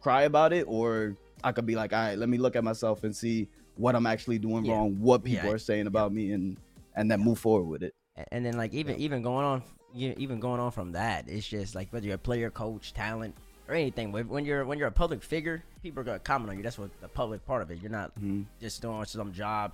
[0.00, 3.04] cry about it, or I could be like, all right, let me look at myself
[3.04, 4.72] and see what I'm actually doing yeah.
[4.72, 5.54] wrong, what people yeah.
[5.54, 6.56] are saying about me, and
[6.96, 7.94] and then move forward with it.
[8.32, 9.62] And then like even even going on
[9.94, 13.34] you even going on from that, it's just like whether you're a player, coach, talent,
[13.68, 14.12] or anything.
[14.12, 16.62] When you're when you're a public figure, people are gonna comment on you.
[16.62, 17.80] That's what the public part of it.
[17.80, 18.42] You're not mm-hmm.
[18.60, 19.72] just doing some job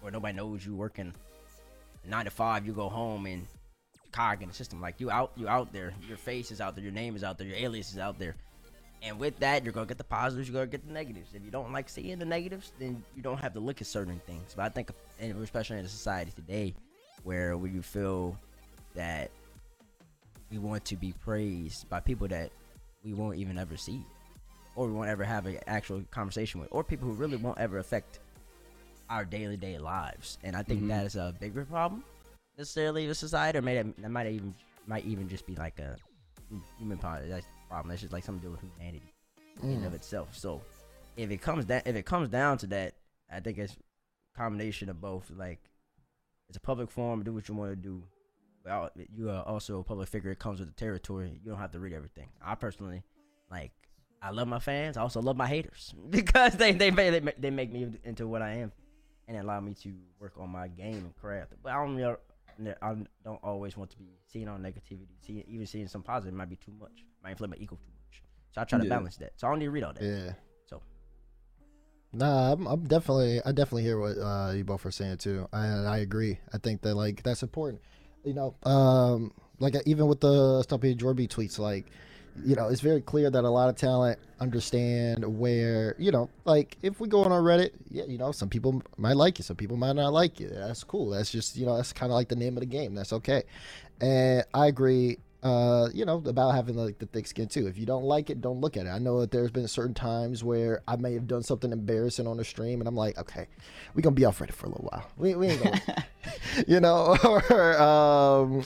[0.00, 1.12] where nobody knows you working
[2.06, 2.66] nine to five.
[2.66, 3.46] You go home and
[4.12, 4.80] cog in the system.
[4.80, 5.92] Like you out, you out there.
[6.06, 6.84] Your face is out there.
[6.84, 7.46] Your name is out there.
[7.46, 8.36] Your alias is out there.
[9.02, 10.48] And with that, you're gonna get the positives.
[10.48, 11.30] You're gonna get the negatives.
[11.34, 14.20] If you don't like seeing the negatives, then you don't have to look at certain
[14.26, 14.52] things.
[14.54, 16.74] But I think, especially in a society today,
[17.24, 18.36] where where you feel
[18.94, 19.30] that
[20.52, 22.50] we want to be praised by people that
[23.02, 24.04] we won't even ever see
[24.76, 27.78] or we won't ever have an actual conversation with or people who really won't ever
[27.78, 28.20] affect
[29.08, 30.38] our daily day lives.
[30.44, 30.88] And i think mm-hmm.
[30.90, 32.04] that is a bigger problem
[32.58, 34.54] necessarily with society or maybe that might even
[34.86, 35.96] might even just be like a
[36.78, 37.28] human problem.
[37.28, 39.12] That's just like something to do with humanity
[39.62, 39.76] mm.
[39.76, 40.36] in of itself.
[40.36, 40.60] So
[41.16, 42.94] if it comes down if it comes down to that
[43.30, 45.30] i think it's a combination of both.
[45.34, 45.60] Like
[46.48, 48.02] it's a public forum do what you want to do
[49.14, 50.30] you are also a public figure.
[50.30, 51.40] It comes with the territory.
[51.42, 52.28] You don't have to read everything.
[52.44, 53.02] I personally,
[53.50, 53.72] like,
[54.20, 54.96] I love my fans.
[54.96, 58.54] I also love my haters because they they they, they make me into what I
[58.54, 58.72] am
[59.28, 61.52] and allow me to work on my game and craft.
[61.62, 62.22] But I don't
[62.82, 62.94] I
[63.24, 65.08] don't always want to be seen on negativity.
[65.26, 67.04] See, even seeing some positive might be too much.
[67.22, 68.22] Might inflate my ego too much.
[68.52, 68.90] So I try to Yeah.
[68.90, 69.32] balance that.
[69.36, 70.02] So I don't need to read all that.
[70.02, 70.32] Yeah.
[70.66, 70.82] So
[72.12, 75.88] Nah, I'm, I'm definitely, I definitely hear what uh, you both are saying too, and
[75.88, 76.38] I agree.
[76.52, 77.80] I think that like that's important.
[78.24, 81.86] You know, um, like even with the Stumpy Jorby tweets, like,
[82.44, 86.76] you know, it's very clear that a lot of talent understand where, you know, like
[86.82, 89.56] if we go on our Reddit, yeah, you know, some people might like you, some
[89.56, 90.48] people might not like you.
[90.48, 91.10] That's cool.
[91.10, 92.94] That's just, you know, that's kind of like the name of the game.
[92.94, 93.42] That's okay.
[94.00, 97.66] And I agree uh, you know, about having like the thick skin too.
[97.66, 98.90] If you don't like it, don't look at it.
[98.90, 102.36] I know that there's been certain times where I may have done something embarrassing on
[102.36, 103.48] the stream, and I'm like, okay,
[103.94, 105.10] we gonna be off Reddit for a little while.
[105.16, 106.06] We, we ain't gonna,
[106.68, 108.64] you know, or um,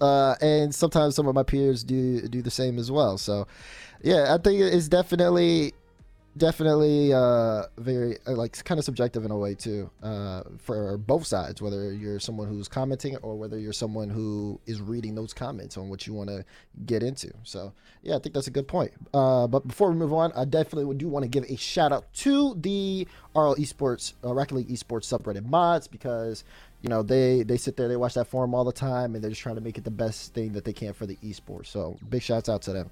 [0.00, 3.18] uh, and sometimes some of my peers do do the same as well.
[3.18, 3.46] So,
[4.02, 5.74] yeah, I think it's definitely
[6.36, 11.24] definitely uh very uh, like kind of subjective in a way too uh for both
[11.26, 15.76] sides whether you're someone who's commenting or whether you're someone who is reading those comments
[15.76, 16.44] on what you want to
[16.86, 17.32] get into.
[17.44, 18.92] So yeah i think that's a good point.
[19.12, 22.12] Uh but before we move on i definitely do want to give a shout out
[22.14, 26.44] to the rl esports uh, rocket league esports subreddit mods because
[26.82, 29.30] you know they they sit there they watch that forum all the time and they're
[29.30, 31.66] just trying to make it the best thing that they can for the esports.
[31.66, 32.90] So big shouts out to them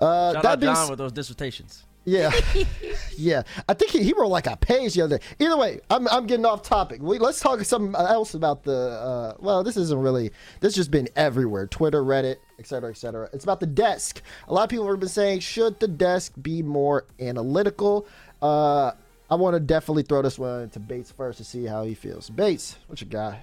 [0.00, 1.84] uh shout that out being John with those dissertations.
[2.04, 2.30] yeah,
[3.16, 3.42] yeah.
[3.68, 5.24] I think he, he wrote like a page the other day.
[5.40, 7.02] Either way, I'm, I'm getting off topic.
[7.02, 8.72] We, let's talk something else about the.
[8.76, 10.28] Uh, well, this isn't really.
[10.60, 11.66] This has just been everywhere.
[11.66, 13.28] Twitter, Reddit, etc., etc.
[13.32, 14.22] It's about the desk.
[14.46, 18.06] A lot of people have been saying, should the desk be more analytical?
[18.40, 18.92] Uh,
[19.28, 22.30] I want to definitely throw this one to Bates first to see how he feels.
[22.30, 23.38] Bates, what you got?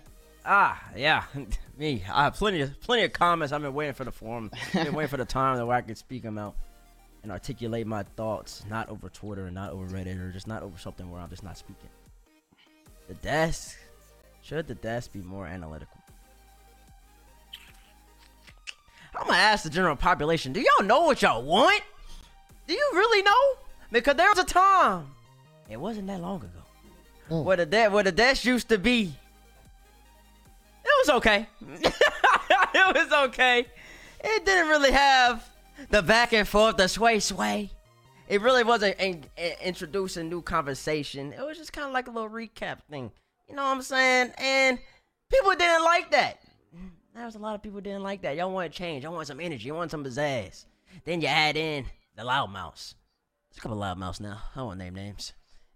[0.46, 1.24] Ah, yeah,
[1.78, 2.04] me.
[2.12, 3.54] I have plenty of plenty of comments.
[3.54, 5.82] I've been waiting for the forum, I've been waiting for the time that where I
[5.82, 6.56] can speak them out
[7.24, 10.78] and articulate my thoughts, not over Twitter and not over Reddit or just not over
[10.78, 11.90] something where I'm just not speaking.
[13.08, 13.78] The desk
[14.42, 15.98] should the desk be more analytical?
[19.16, 20.52] I'm gonna ask the general population.
[20.54, 21.82] Do y'all know what y'all want?
[22.68, 23.60] Do you really know?
[23.92, 25.06] Because there was a time,
[25.70, 26.50] it wasn't that long ago,
[27.30, 27.44] Mm.
[27.46, 29.14] where the de- where the desk used to be
[31.06, 31.48] was okay.
[31.82, 33.66] it was okay.
[34.24, 35.48] It didn't really have
[35.89, 37.72] the back and forth, the sway sway.
[38.28, 41.34] It really wasn't in, in- introducing new conversation.
[41.34, 43.12] It was just kind of like a little recap thing.
[43.50, 44.32] You know what I'm saying?
[44.38, 44.80] And
[45.30, 46.39] people didn't like that.
[47.13, 48.36] There was a lot of people didn't like that.
[48.36, 49.04] Y'all want change.
[49.04, 49.68] Y'all want some energy.
[49.68, 50.66] Y'all want some pizzazz.
[51.06, 51.86] Then you add in
[52.16, 52.96] the loudmouth.
[53.52, 54.39] There's a couple loudmouths now.
[54.56, 55.34] I won't name names.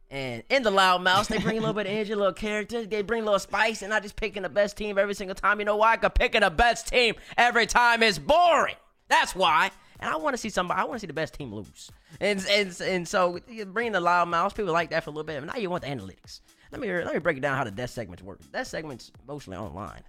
[0.10, 2.86] And in the loudmouths, they bring a little bit of energy, a little character.
[2.86, 5.60] They bring a little spice, and I just picking the best team every single time.
[5.60, 5.98] You know why?
[5.98, 8.76] Because picking the best team every time is boring.
[9.10, 9.72] That's why.
[10.00, 10.80] And I want to see somebody.
[10.80, 11.91] I want to see the best team lose.
[12.22, 14.56] And and and so you bring the loudmouths.
[14.56, 15.39] People like that for a little bit.
[15.41, 16.41] But now you want the analytics.
[16.72, 18.39] Let me let me break it down how the death segments work.
[18.52, 20.04] Death segments mostly online.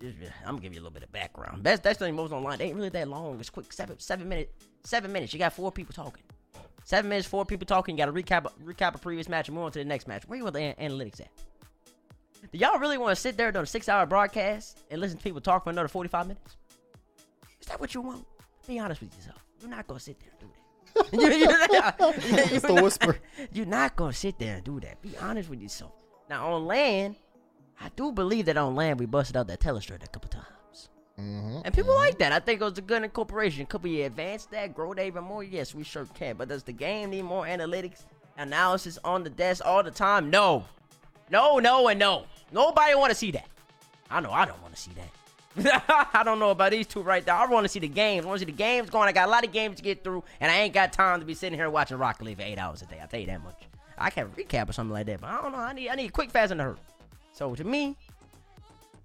[0.00, 0.10] I'm
[0.44, 1.62] gonna give you a little bit of background.
[1.62, 2.58] Best that's thing most online.
[2.58, 3.38] They ain't really that long.
[3.40, 3.72] It's quick.
[3.72, 4.52] Seven seven minutes.
[4.84, 5.32] Seven minutes.
[5.32, 6.22] You got four people talking.
[6.88, 7.98] Seven minutes, four people talking.
[7.98, 10.26] You got to recap recap a previous match and move on to the next match.
[10.26, 11.28] Where you want the an- analytics at?
[12.50, 15.42] Do y'all really want to sit there during a six-hour broadcast and listen to people
[15.42, 16.56] talk for another forty-five minutes?
[17.60, 18.24] Is that what you want?
[18.66, 19.44] Be honest with yourself.
[19.60, 20.54] You're not gonna sit there and do that.
[21.12, 21.96] You- you're not-
[22.52, 23.18] It's the not- whisper.
[23.52, 25.02] You're not gonna sit there and do that.
[25.02, 25.92] Be honest with yourself.
[26.30, 27.16] Now on land,
[27.82, 30.46] I do believe that on land we busted out that telestrate a couple times.
[31.18, 31.60] Mm-hmm.
[31.64, 32.32] And people like that.
[32.32, 33.66] I think it was a good incorporation.
[33.66, 35.42] Could we advance that, grow that even more?
[35.42, 36.36] Yes, we sure can.
[36.36, 38.04] But does the game need more analytics,
[38.36, 40.30] analysis on the desk all the time?
[40.30, 40.64] No.
[41.30, 42.24] No, no, and no.
[42.52, 43.46] Nobody want to see that.
[44.10, 45.10] I know I don't want to see that.
[46.14, 47.34] I don't know about these two right there.
[47.34, 48.24] I want to see the games.
[48.24, 49.08] I want to see the games going.
[49.08, 51.26] I got a lot of games to get through, and I ain't got time to
[51.26, 52.98] be sitting here watching Rocket League for eight hours a day.
[53.00, 53.62] I'll tell you that much.
[53.98, 55.58] I can't recap or something like that, but I don't know.
[55.58, 56.78] I need I need quick, fast, and hurt.
[57.32, 57.96] So to me,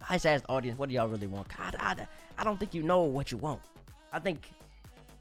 [0.09, 1.47] I just asked the audience, what do y'all really want?
[1.55, 1.95] God, I,
[2.37, 3.61] I don't think you know what you want.
[4.11, 4.49] I think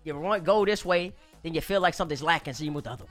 [0.05, 2.90] you want go this way, then you feel like something's lacking, so you move the
[2.90, 3.11] other way.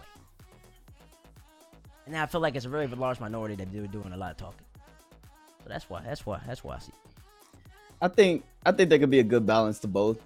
[2.05, 4.37] And I feel like it's a very large minority that do doing a lot of
[4.37, 4.65] talking.
[5.63, 6.01] So that's why.
[6.03, 6.41] That's why.
[6.45, 6.91] That's why I see.
[8.01, 10.19] I think I think there could be a good balance to both,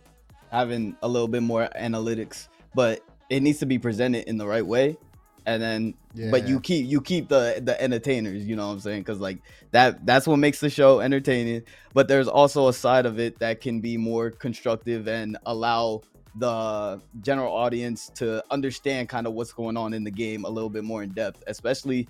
[0.51, 4.65] having a little bit more analytics, but it needs to be presented in the right
[4.65, 4.97] way,
[5.45, 5.93] and then
[6.31, 8.45] but you keep you keep the the entertainers.
[8.45, 9.01] You know what I'm saying?
[9.01, 9.39] Because like
[9.71, 11.63] that that's what makes the show entertaining.
[11.93, 16.01] But there's also a side of it that can be more constructive and allow
[16.37, 20.69] the general audience to understand kind of what's going on in the game a little
[20.69, 21.43] bit more in depth.
[21.47, 22.07] Especially,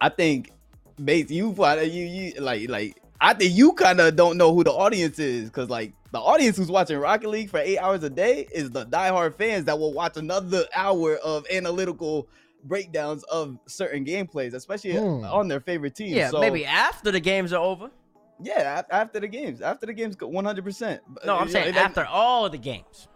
[0.00, 0.50] I think,
[1.02, 4.72] Bates, you you you like like I think you kind of don't know who the
[4.72, 8.46] audience is because like the audience who's watching Rocket League for eight hours a day
[8.52, 12.28] is the diehard fans that will watch another hour of analytical
[12.66, 15.24] breakdowns of certain gameplays, especially Hmm.
[15.24, 16.14] on their favorite team.
[16.14, 17.90] Yeah, so, maybe after the games are over.
[18.42, 21.00] Yeah, after the games, after the games, one hundred percent.
[21.24, 23.08] No, I'm saying after all the games.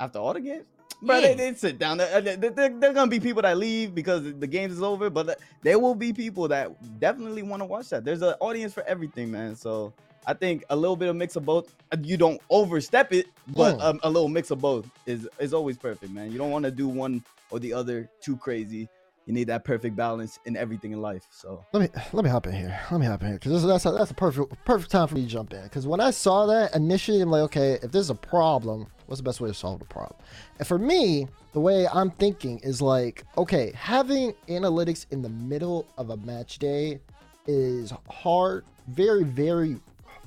[0.00, 0.66] after all the games.
[1.04, 1.28] But Yeah.
[1.34, 1.98] they, they sit down.
[1.98, 5.10] There, there, there, there gonna be people that leave because the games is over.
[5.10, 8.04] But there will be people that definitely want to watch that.
[8.04, 9.56] There's an audience for everything, man.
[9.56, 9.92] So
[10.26, 11.74] I think a little bit of mix of both.
[12.02, 13.82] You don't overstep it, but Mm.
[13.82, 16.30] um, a little mix of both is is always perfect, man.
[16.32, 18.88] You don't want to do one or the other too crazy.
[19.26, 21.24] You need that perfect balance in everything in life.
[21.30, 22.76] So Let me let me hop in here.
[22.90, 25.22] Let me hop in here because that's a, that's a perfect perfect time for me
[25.22, 25.62] to jump in.
[25.62, 29.24] Because when I saw that initially, I'm like, okay, if there's a problem, what's the
[29.24, 30.18] best way to solve the problem?
[30.58, 35.86] And for me, the way I'm thinking is like, okay, having analytics in the middle
[35.98, 36.98] of a match day
[37.46, 39.78] is hard, very, very,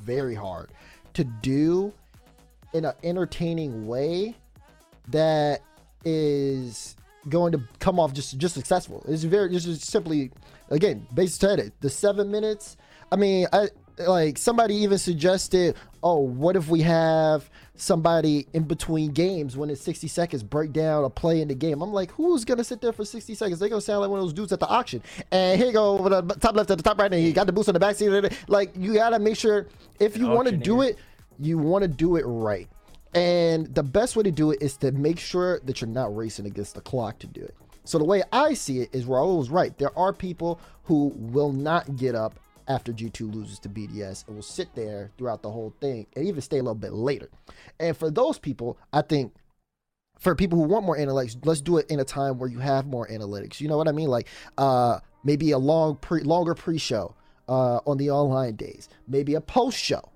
[0.05, 0.69] very hard
[1.13, 1.93] to do
[2.73, 4.35] in an entertaining way
[5.09, 5.61] that
[6.03, 6.95] is
[7.29, 9.03] going to come off just just successful.
[9.07, 10.31] It's very just simply
[10.69, 11.73] again based on it.
[11.81, 12.77] The seven minutes.
[13.11, 19.11] I mean, I like somebody even suggested, oh, what if we have somebody in between
[19.11, 21.81] games when it's 60 seconds break down a play in the game?
[21.81, 23.59] I'm like, who's gonna sit there for 60 seconds?
[23.59, 25.01] They're gonna sound like one of those dudes at the auction.
[25.31, 27.47] And here you go over the top left at the top right, and you got
[27.47, 28.09] the boost on the back seat.
[28.47, 29.67] Like you gotta make sure
[29.99, 30.99] if you want to do it,
[31.39, 32.69] you want to do it right.
[33.15, 36.45] And the best way to do it is to make sure that you're not racing
[36.45, 37.55] against the clock to do it.
[37.83, 39.75] So the way I see it is Raul was right.
[39.77, 44.43] There are people who will not get up after G2 loses to BDS and will
[44.43, 47.29] sit there throughout the whole thing and even stay a little bit later.
[47.79, 49.33] And for those people, I think
[50.19, 52.85] for people who want more analytics, let's do it in a time where you have
[52.85, 53.59] more analytics.
[53.59, 54.07] You know what I mean?
[54.07, 57.15] Like uh maybe a long pre longer pre-show
[57.47, 60.09] uh on the online days, maybe a post-show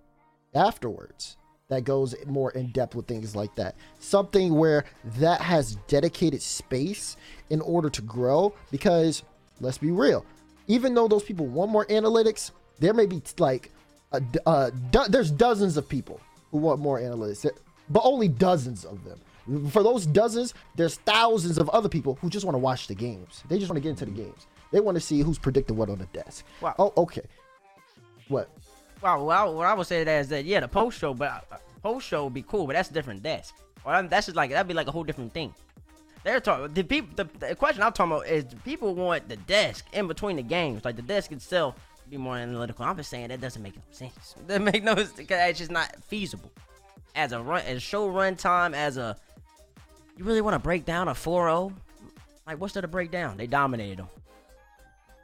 [0.55, 1.37] afterwards
[1.69, 3.75] that goes more in depth with things like that.
[3.99, 4.85] Something where
[5.17, 7.15] that has dedicated space
[7.49, 9.23] in order to grow because
[9.61, 10.25] let's be real,
[10.69, 13.71] even though those people want more analytics, there may be like
[14.13, 17.45] a, d- uh, do- there's dozens of people who want more analytics,
[17.89, 19.19] but only dozens of them.
[19.71, 23.43] For those dozens, there's thousands of other people who just want to watch the games.
[23.49, 24.45] They just want to get into the games.
[24.71, 26.45] They want to see who's predicting what on the desk.
[26.61, 26.75] Wow.
[26.77, 27.23] Oh, okay.
[28.27, 28.49] What?
[29.01, 29.23] Wow.
[29.23, 31.57] Well, what I, would say to that is that yeah, the post show, but uh,
[31.81, 33.55] post show would be cool, but that's a different desk.
[33.83, 35.55] Well, that's just like that'd be like a whole different thing.
[36.23, 36.73] They're talking.
[36.73, 37.09] The people.
[37.15, 40.83] The, the question I'm talking about is people want the desk in between the games,
[40.83, 42.85] like the desk itself, to be more analytical.
[42.85, 44.35] I'm just saying that doesn't make no sense.
[44.47, 46.51] That make no sense because it's just not feasible
[47.15, 49.15] as a run, as show run time, as a.
[50.17, 51.71] You really want to break down a 4-0?
[52.45, 53.37] Like what's there to break down?
[53.37, 54.07] They dominated them.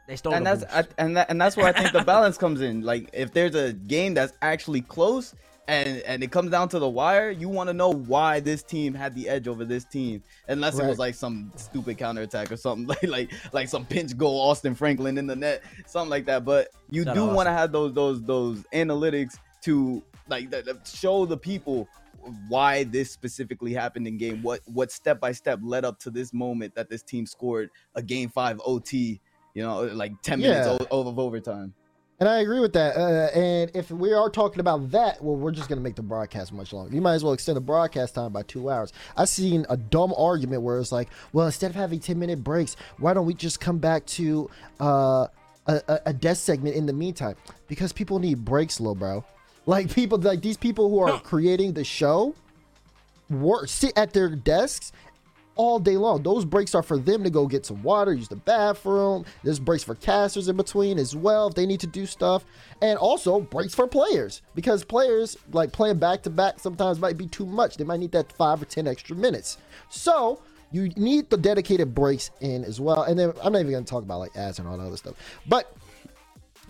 [0.07, 0.73] They stole and the that's.
[0.73, 2.81] I, and that, and that's where I think the balance comes in.
[2.83, 5.33] Like if there's a game that's actually close
[5.67, 8.93] and and it comes down to the wire, you want to know why this team
[8.93, 12.85] had the edge over this team, unless it was like some stupid counterattack or something
[12.87, 16.45] like like like some pinch goal Austin Franklin in the net, something like that.
[16.45, 20.65] But you Shout do out want to have those those those analytics to like that,
[20.65, 21.87] that show the people
[22.47, 26.33] why this specifically happened in game what what step by step led up to this
[26.33, 29.21] moment that this team scored a game 5 OT
[29.53, 30.87] you know like 10 minutes Yeah.
[30.89, 31.73] o- of overtime
[32.19, 32.95] And I agree with that.
[32.95, 36.01] Uh, and if we are talking about that, well, we're just going to make the
[36.01, 36.95] broadcast much longer.
[36.95, 38.93] You might as well extend the broadcast time by two hours.
[39.17, 42.77] I've seen a dumb argument where it's like, well, instead of having 10 minute breaks,
[42.99, 44.49] why don't we just come back to
[44.79, 45.27] uh,
[45.67, 47.35] a, a, desk segment in the meantime?
[47.67, 49.25] Because people need breaks, little bro.
[49.65, 52.33] Like people, like these people who are creating the show,
[53.29, 54.93] work sit at their desks
[55.55, 56.23] all day long.
[56.23, 59.25] Those breaks are for them to go get some water, use the bathroom.
[59.43, 62.45] There's breaks for casters in between as well if they need to do stuff.
[62.81, 67.27] And also breaks for players because players like playing back to back sometimes might be
[67.27, 67.77] too much.
[67.77, 69.57] They might need that five or 10 extra minutes.
[69.89, 70.41] So
[70.71, 73.03] you need the dedicated breaks in as well.
[73.03, 74.97] And then I'm not even going to talk about like ads and all that other
[74.97, 75.15] stuff.
[75.47, 75.75] But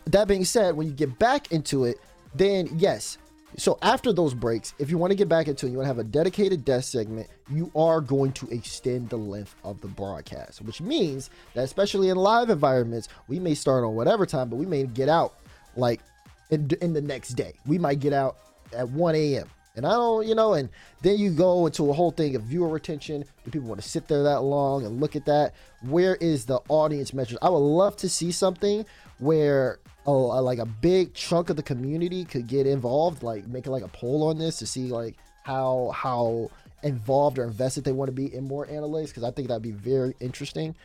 [0.05, 1.97] that being said, when you get back into it,
[2.33, 3.17] then yes.
[3.57, 5.87] So after those breaks, if you want to get back into it, you want to
[5.87, 10.61] have a dedicated desk segment, you are going to extend the length of the broadcast,
[10.61, 14.65] which means that especially in live environments, we may start on whatever time, but we
[14.65, 15.35] may get out
[15.75, 16.01] like
[16.49, 17.53] in, in the next day.
[17.65, 18.37] We might get out
[18.73, 19.49] at 1 a.m.
[19.75, 20.69] And I don't, you know, and
[21.01, 23.25] then you go into a whole thing of viewer retention.
[23.43, 25.53] Do people want to sit there that long and look at that?
[25.81, 27.39] Where is the audience metrics?
[27.41, 28.85] I would love to see something
[29.19, 33.83] where oh, like a big chunk of the community could get involved, like making like
[33.83, 36.49] a poll on this to see like how how
[36.83, 39.71] involved or invested they want to be in more analytics because I think that'd be
[39.71, 40.75] very interesting.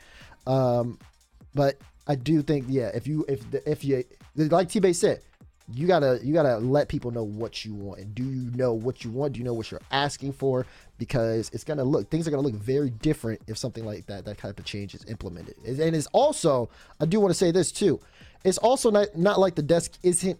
[0.46, 0.98] Um,
[1.54, 4.04] but I do think yeah, if you if the, if you
[4.34, 5.20] like T Bates said,
[5.72, 9.04] you gotta you gotta let people know what you want and do you know what
[9.04, 9.34] you want?
[9.34, 10.66] Do you know what you're asking for?
[10.98, 14.38] Because it's gonna look things are gonna look very different if something like that that
[14.38, 15.56] type of change is implemented.
[15.64, 18.00] And it's also I do want to say this too.
[18.44, 20.38] It's also not not like the desk isn't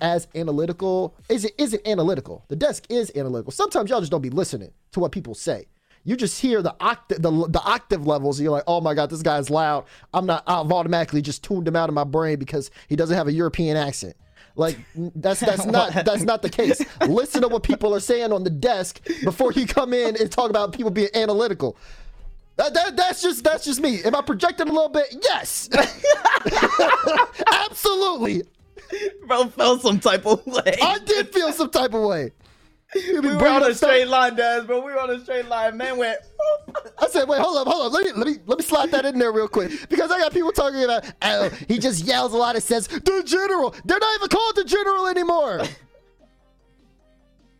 [0.00, 1.14] as analytical.
[1.28, 2.44] Is it isn't analytical?
[2.48, 3.52] The desk is analytical.
[3.52, 5.66] Sometimes y'all just don't be listening to what people say.
[6.04, 9.10] You just hear the octave, the, the octave levels, and you're like, "Oh my god,
[9.10, 9.84] this guy's loud."
[10.14, 10.42] I'm not.
[10.46, 13.76] I've automatically just tuned him out of my brain because he doesn't have a European
[13.76, 14.16] accent.
[14.56, 16.80] Like that's that's not that's not the case.
[17.06, 20.50] Listen to what people are saying on the desk before you come in and talk
[20.50, 21.76] about people being analytical.
[22.58, 24.02] That, that, that's just that's just me.
[24.02, 25.14] Am I projecting a little bit?
[25.22, 25.70] Yes,
[27.46, 28.42] absolutely.
[29.28, 30.74] Bro felt some type of way.
[30.82, 32.32] I did feel some type of way.
[32.94, 34.84] We were on a stuff- straight line, Daz, bro.
[34.84, 35.76] We were on a straight line.
[35.76, 36.18] Man went.
[36.98, 37.92] I said, wait, hold up, hold up.
[37.92, 39.88] Let me let me let me slide that in there real quick.
[39.88, 43.22] Because I got people talking about oh, he just yells a lot and says, the
[43.24, 43.72] general.
[43.84, 45.58] They're not even called the general anymore.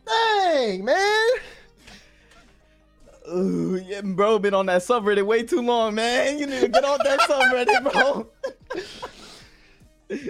[0.05, 1.29] Dang, man.
[3.31, 6.39] Ooh, yeah, bro, been on that subreddit way too long, man.
[6.39, 8.27] You need to get off that subreddit, bro.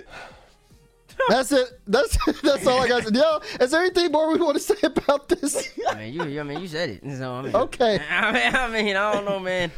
[1.28, 1.80] That's it.
[1.86, 3.04] That's that's all I got.
[3.06, 5.70] to Yo, is there anything more we want to say about this?
[5.90, 7.02] I mean, you, you- I mean, you said it.
[7.18, 8.00] So, I mean, Okay.
[8.10, 9.70] I mean, I mean, I don't know, man.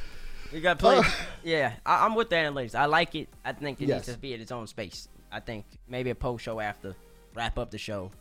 [0.54, 0.98] We got play.
[1.00, 1.04] Uh.
[1.44, 2.76] yeah, I, I'm with the analytics.
[2.76, 3.28] I like it.
[3.44, 4.08] I think it Yes.
[4.08, 5.08] needs to be in its own space.
[5.32, 6.96] I think maybe a post show after,
[7.34, 8.12] wrap up the show.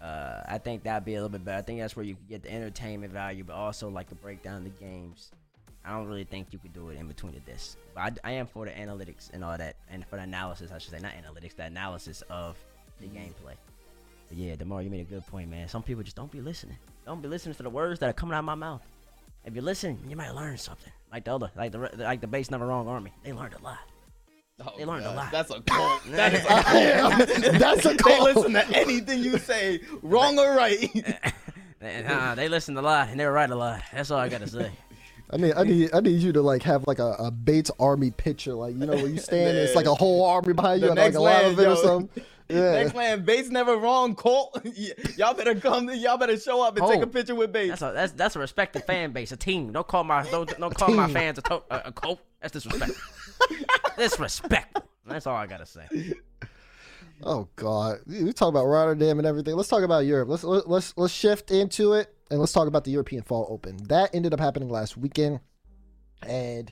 [0.00, 1.58] Uh, I think that'd be a little bit better.
[1.58, 4.58] I think that's where you can get the entertainment value, but also like a breakdown
[4.58, 5.30] of the games.
[5.84, 7.76] I don't really think you could do it in between the discs.
[7.94, 10.78] But I, I am for the analytics and all that, and for the analysis, I
[10.78, 12.56] should say, not analytics, the analysis of
[13.00, 13.54] the gameplay.
[14.28, 15.68] But yeah, Demar, you made a good point, man.
[15.68, 16.76] Some people just don't be listening.
[17.04, 18.82] Don't be listening to the words that are coming out of my mouth.
[19.44, 20.92] If you listen, you might learn something.
[21.12, 23.12] Like the other, like the like the Bates never wrong army.
[23.22, 23.78] They learned a lot.
[24.78, 25.26] They learned a lot.
[25.26, 26.02] Oh, That's a cult.
[26.10, 30.88] That is a That's a They listen to anything you say, wrong or right.
[31.78, 33.82] And, uh, they listened a lot and they're right a lot.
[33.92, 34.72] That's all I gotta say.
[35.30, 38.10] I need, I need, I need you to like have like a, a Bates Army
[38.10, 40.92] picture, like you know where you stand, it's like a whole army behind you The
[40.92, 42.24] and like next a lot of it or something.
[42.48, 42.72] Yeah.
[42.82, 44.58] Next land, Bates never wrong, Colt.
[45.16, 45.90] Y'all better come.
[45.90, 47.06] Y'all better show up and take a Oh.
[47.06, 47.80] picture with Bates.
[47.80, 49.70] That's a that's that's a respected fan base, a team.
[49.72, 52.20] Don't call my don't, don't call my fans a, to, a, a cult.
[52.40, 52.96] That's disrespectful.
[53.98, 54.84] Disrespectful.
[55.06, 55.86] That's all I gotta say.
[57.22, 59.54] Oh God, we talk about Rotterdam and everything.
[59.56, 60.28] Let's talk about Europe.
[60.28, 63.76] Let's let- let's let's shift into it and let's talk about the European Fall Open.
[63.88, 65.40] That ended up happening last weekend,
[66.22, 66.70] and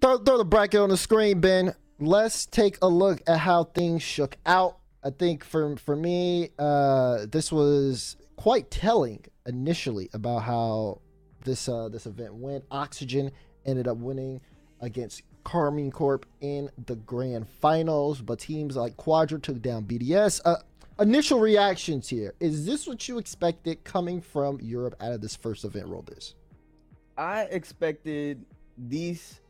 [0.00, 1.74] throw throw the bracket on the screen, Ben.
[2.00, 4.78] Let's take a look at how things shook out.
[5.04, 11.00] I think for for me, uh, this was quite telling initially about how
[11.44, 12.64] this uh, this event went.
[12.72, 13.30] Oxygen
[13.64, 14.40] ended up winning
[14.80, 20.40] against Karmine Corp in the grand finals, but teams like Quadra took down BDS.
[20.44, 20.56] Uh,
[21.00, 25.64] initial reactions here: Is this what you expected coming from Europe out of this first
[25.64, 25.86] event?
[25.86, 26.34] Roll Dizz.
[27.16, 28.44] I expected
[28.76, 29.40] these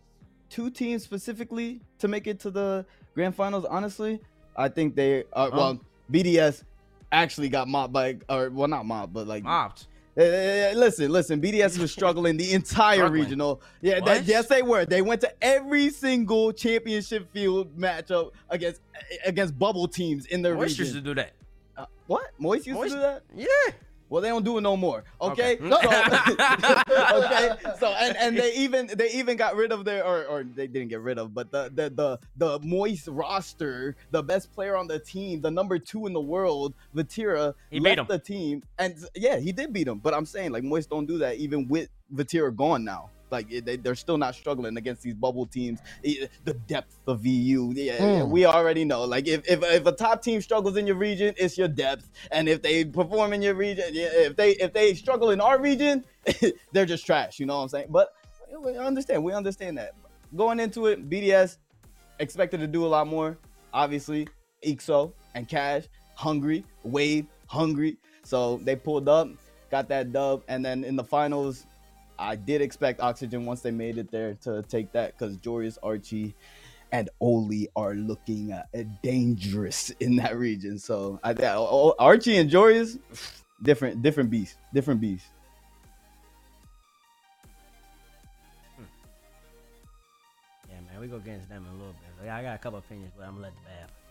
[0.51, 2.85] two teams specifically to make it to the
[3.15, 3.65] grand finals.
[3.65, 4.21] Honestly,
[4.57, 5.81] I think they uh, well
[6.11, 6.63] BDS
[7.11, 9.87] actually got mobbed by or well not mobbed but like Mobbed.
[10.15, 11.41] Eh, listen, listen.
[11.41, 13.23] BDS was struggling the entire Struggling.
[13.23, 13.63] regional.
[13.81, 14.85] Yeah, that, yes, they were.
[14.85, 18.83] They went to every single championship field matchup against
[19.25, 21.33] against bubble teams in their Moist used to do that.
[21.77, 22.31] Uh, what?
[22.39, 23.23] Moist used Moist- to do that?
[23.35, 23.73] Yeah.
[24.13, 25.05] Well, they don't do it no more.
[25.23, 25.57] Okay.
[25.57, 25.71] Okay.
[25.71, 25.79] So,
[27.25, 27.51] okay.
[27.81, 30.89] So and, and they even they even got rid of their or, or they didn't
[30.89, 34.99] get rid of, but the the the the moist roster, the best player on the
[34.99, 38.63] team, the number two in the world, Vatira, He left beat the team.
[38.79, 39.97] And yeah, he did beat him.
[39.97, 43.09] But I'm saying like Moist don't do that even with Vatira gone now.
[43.33, 45.81] Like they, they're still not struggling against these bubble teams.
[46.03, 48.31] The depth of VU, yeah, Hmm.
[48.31, 49.05] we already know.
[49.05, 52.11] Like if, if if a top team struggles in your region, it's your depth.
[52.31, 55.59] And if they perform in your region, yeah, if they if they struggle in our
[55.61, 56.05] region,
[56.73, 57.41] they're just trash.
[57.41, 57.87] You know what I'm saying?
[57.91, 58.13] But
[58.63, 59.25] we understand.
[59.25, 59.95] We understand that.
[60.37, 61.57] Going into it, BDS
[62.19, 63.39] expected to do a lot more.
[63.73, 64.29] Obviously,
[64.65, 67.97] Ixo and Cash hungry, Wave hungry.
[68.25, 69.29] So they pulled up,
[69.71, 71.67] got that dub, and then in the finals,
[72.23, 76.35] I did expect Oxygen once they made it there to take that because Joreuz Archie
[76.93, 78.65] and Oli are looking uh,
[79.03, 80.79] dangerous in that region.
[80.79, 81.33] So I
[81.99, 82.99] Archie and Joreuz,
[83.63, 85.29] different different beasts, different beasts.
[90.69, 92.31] Yeah, man, we go against them in a little bit.
[92.31, 94.02] I got a couple opinions, but I'm gonna let the bad.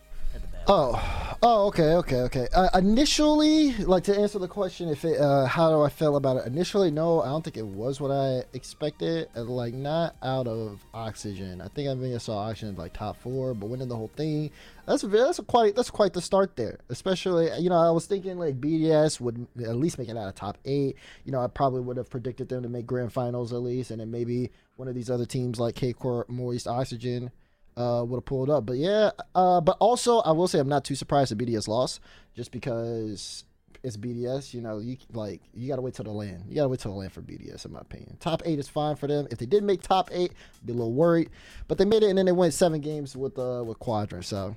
[0.68, 2.46] Oh, oh, okay, okay, okay.
[2.54, 6.36] Uh, initially, like to answer the question, if it, uh, how do I feel about
[6.36, 6.46] it?
[6.46, 9.28] Initially, no, I don't think it was what I expected.
[9.34, 11.60] Uh, Like not out of oxygen.
[11.60, 14.52] I think I maybe saw oxygen like top four, but winning the whole thing.
[14.86, 16.78] That's that's quite that's quite the start there.
[16.88, 20.36] Especially, you know, I was thinking like BDS would at least make it out of
[20.36, 20.94] top eight.
[21.24, 24.00] You know, I probably would have predicted them to make grand finals at least, and
[24.00, 27.32] then maybe one of these other teams like K Corp, Moist, Oxygen
[27.76, 28.66] uh, would have pulled up.
[28.66, 32.00] But yeah, uh, but also I will say I'm not too surprised that BDS lost,
[32.34, 33.44] just because
[33.82, 34.54] it's BDS.
[34.54, 36.44] You know, you like you gotta wait till the land.
[36.48, 38.16] You gotta wait till the land for BDS, in my opinion.
[38.20, 39.26] Top eight is fine for them.
[39.30, 41.30] If they did make top eight, I'd be a little worried.
[41.68, 44.24] But they made it, and then they went seven games with uh with Quadrant.
[44.24, 44.56] So,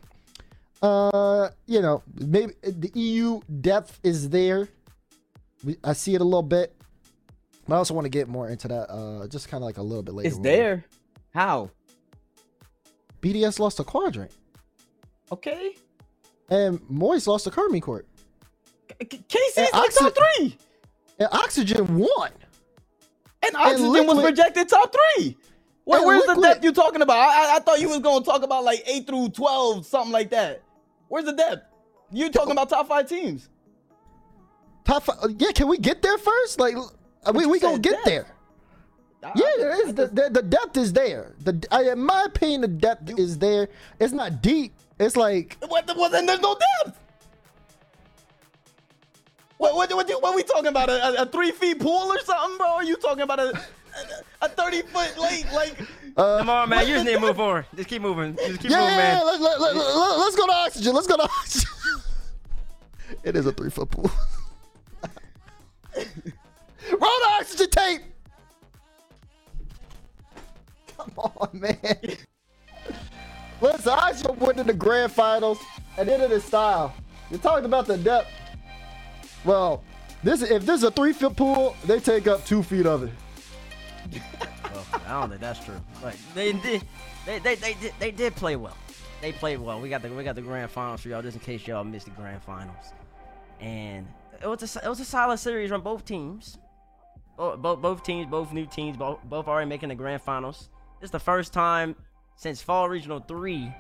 [0.82, 4.68] uh, you know, maybe the EU depth is there.
[5.63, 6.76] We, I see it a little bit.
[7.68, 9.82] But I also want to get more into that, uh, just kind of like a
[9.82, 10.28] little bit later.
[10.30, 10.86] It's there.
[11.34, 11.72] How?
[13.26, 14.32] BDS lost to Quadrant,
[15.32, 15.76] Okay.
[16.49, 18.05] and Moist lost to Karmine Corp,
[18.99, 20.57] KC's And like top three,
[21.19, 22.32] and Oxygen won.
[23.41, 25.38] and Oxygen was Liquid- projected top three.
[25.88, 27.17] And where's the depth you talking about?
[27.17, 30.30] I, I, I thought you was gonna talk about like eight through twelve, something like
[30.32, 30.61] that.
[31.09, 31.63] Where's the depth?
[32.11, 33.49] You talking about top five teams?
[34.84, 35.17] Top five.
[35.38, 36.59] Yeah, can we get there first?
[36.59, 38.05] Like, uh, we gonna get depth.
[38.05, 38.34] there.
[39.26, 41.34] I- Yeah, I- there The, just- the, the depth is there.
[41.43, 43.69] The I, in my opinion, the depth is there.
[43.99, 44.73] It's not deep.
[44.99, 45.88] It's like What?
[45.95, 46.99] Well, then there's no depth.
[49.57, 49.76] What?
[49.76, 49.93] What?
[49.93, 50.07] What?
[50.09, 50.89] What, are we talking about?
[50.89, 52.67] A, a, a three feet pool or something, bro?
[52.67, 55.51] Are you talking about a a, a thirty foot lake?
[55.53, 55.76] Like,
[56.17, 56.88] uh, Come on, man.
[56.88, 57.65] You just need to move forward.
[57.76, 58.36] Just keep moving.
[58.36, 59.26] Just keep yeah, moving, yeah, yeah, man.
[59.26, 60.93] let, let, let, let, let's go to oxygen.
[60.93, 61.69] Let's go to oxygen.
[63.23, 64.11] it is a three foot pool.
[65.95, 68.01] Roll the oxygen tape.
[70.97, 72.17] Come on, man.
[73.61, 75.59] Listen, oxygen went to the grand finals
[75.97, 76.93] and then in style.
[77.31, 78.29] You talked about the depth.
[79.43, 79.83] Well,
[80.23, 83.11] this if this is a three foot pool, they take up two feet of it.
[84.63, 85.79] Well, I don't think that's true.
[86.33, 86.83] They did.
[87.25, 88.77] They, they, they, did, they did play well.
[89.21, 89.79] They played well.
[89.81, 92.05] We got the we got the grand finals for y'all, just in case y'all missed
[92.05, 92.93] the grand finals.
[93.59, 94.07] And
[94.41, 96.57] it was a it was a solid series from both teams.
[97.37, 100.69] Both both, both teams, both new teams, both both already making the grand finals.
[100.99, 101.95] This is the first time
[102.35, 103.73] since Fall Regional Three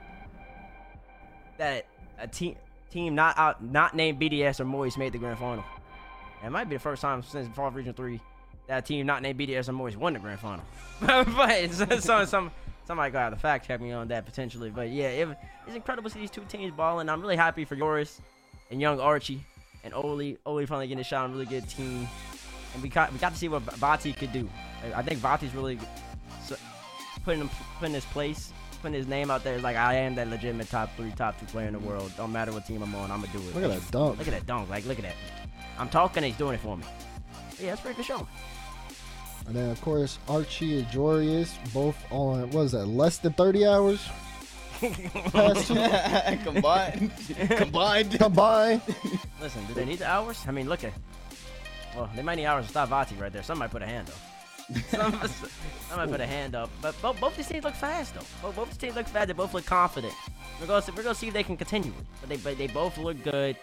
[1.57, 1.85] that
[2.19, 2.55] a team
[2.89, 5.63] team not out not named BDS or Moist made the grand final.
[6.39, 8.21] And it might be the first time since Fall Regional Three
[8.67, 10.65] that a team not named BDS or Moist won the grand final.
[11.01, 12.51] but so, so, some
[12.85, 14.69] somebody got to fact check me on that potentially.
[14.69, 15.37] But yeah, it,
[15.67, 17.09] it's incredible to see these two teams balling.
[17.09, 18.19] I'm really happy for Joreuz
[18.71, 19.43] and young Archie
[19.83, 20.37] and Oli.
[20.45, 22.07] Oli finally getting a shot on a really good team.
[22.73, 24.49] And we got we got to see what Vati could do.
[24.93, 25.79] I- think Vati's really
[27.25, 27.49] putting him
[27.79, 29.55] putting his place, putting his name out there.
[29.55, 32.11] It's like I am that legitimate top three, top two player in the world.
[32.15, 33.55] Don't matter what team I'm on, I'm gonna do it.
[33.55, 34.19] Look at that dunk.
[34.19, 34.69] Look at that dunk.
[34.69, 35.15] Like look at that.
[35.77, 36.85] I'm talking, he's doing it for me.
[37.59, 38.25] Yeah, that's pretty good show.
[39.47, 43.65] And then of course Archie and Joreuz both on what is that less than thirty
[43.65, 44.07] hours
[46.43, 47.11] combined,
[47.49, 48.11] combined.
[48.19, 48.81] combined.
[49.41, 50.43] Listen, do they need the hours?
[50.47, 50.93] I mean, look at.
[51.95, 53.41] Well, they might need hours to stop Vati right there.
[53.41, 54.15] Somebody put a hand up.
[54.87, 55.19] Some,
[55.89, 56.69] somebody put a hand up.
[56.81, 58.21] But both, both these teams look fast though.
[58.41, 59.27] Both, both these teams look fast.
[59.27, 60.13] They both look confident.
[60.59, 61.93] We're gonna see, we're gonna see if they can continue.
[62.19, 63.57] But they but they both look good.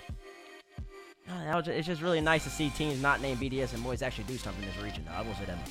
[1.29, 4.03] Ah, that was it's just really nice to see teams not named BDS and Boys
[4.03, 5.05] actually do something in this region.
[5.07, 5.15] Though.
[5.15, 5.71] I will say that much.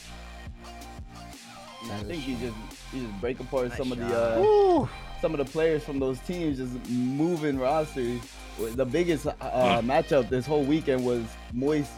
[1.90, 2.56] I think you just
[2.94, 4.88] you just break apart Nice some of the uh,
[5.22, 8.22] some of the players from those teams just moving rosters.
[8.60, 9.32] The biggest uh,
[9.82, 11.24] matchup this whole weekend was
[11.54, 11.92] Moist.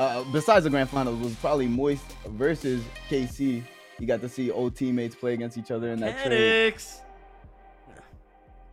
[0.00, 3.62] Uh, besides the grand finals, was probably Moist versus KC.
[3.98, 6.74] You got to see old teammates play against each other in that trade,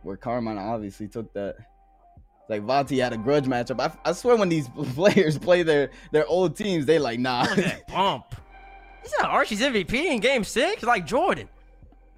[0.02, 1.56] where Karmine obviously took that.
[2.48, 3.78] Like Vati had a grudge matchup.
[3.78, 7.42] I, I swear when these players play their their old teams, they like nah.
[7.42, 8.34] Look at that bump.
[9.02, 11.50] He's not Archie's MVP in Game Six, like Jordan.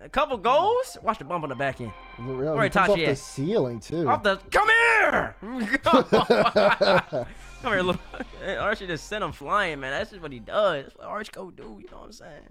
[0.00, 0.96] A couple goals.
[1.02, 1.90] Watch the bump on the back end.
[2.16, 4.08] Real, Where he comes off the ceiling too.
[4.08, 5.36] Off the come here.
[7.62, 8.00] Come here, look.
[8.58, 9.90] Archie just sent him flying, man.
[9.90, 10.84] That's just what he does.
[10.84, 11.62] That's what Archie go do.
[11.62, 12.48] You know what I'm saying?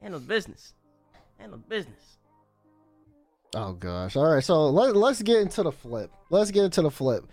[0.00, 0.74] Handles business.
[1.38, 2.18] Handles business.
[3.56, 4.16] Oh gosh.
[4.16, 4.44] All right.
[4.44, 6.10] So let, let's get into the flip.
[6.30, 7.24] Let's get into the flip.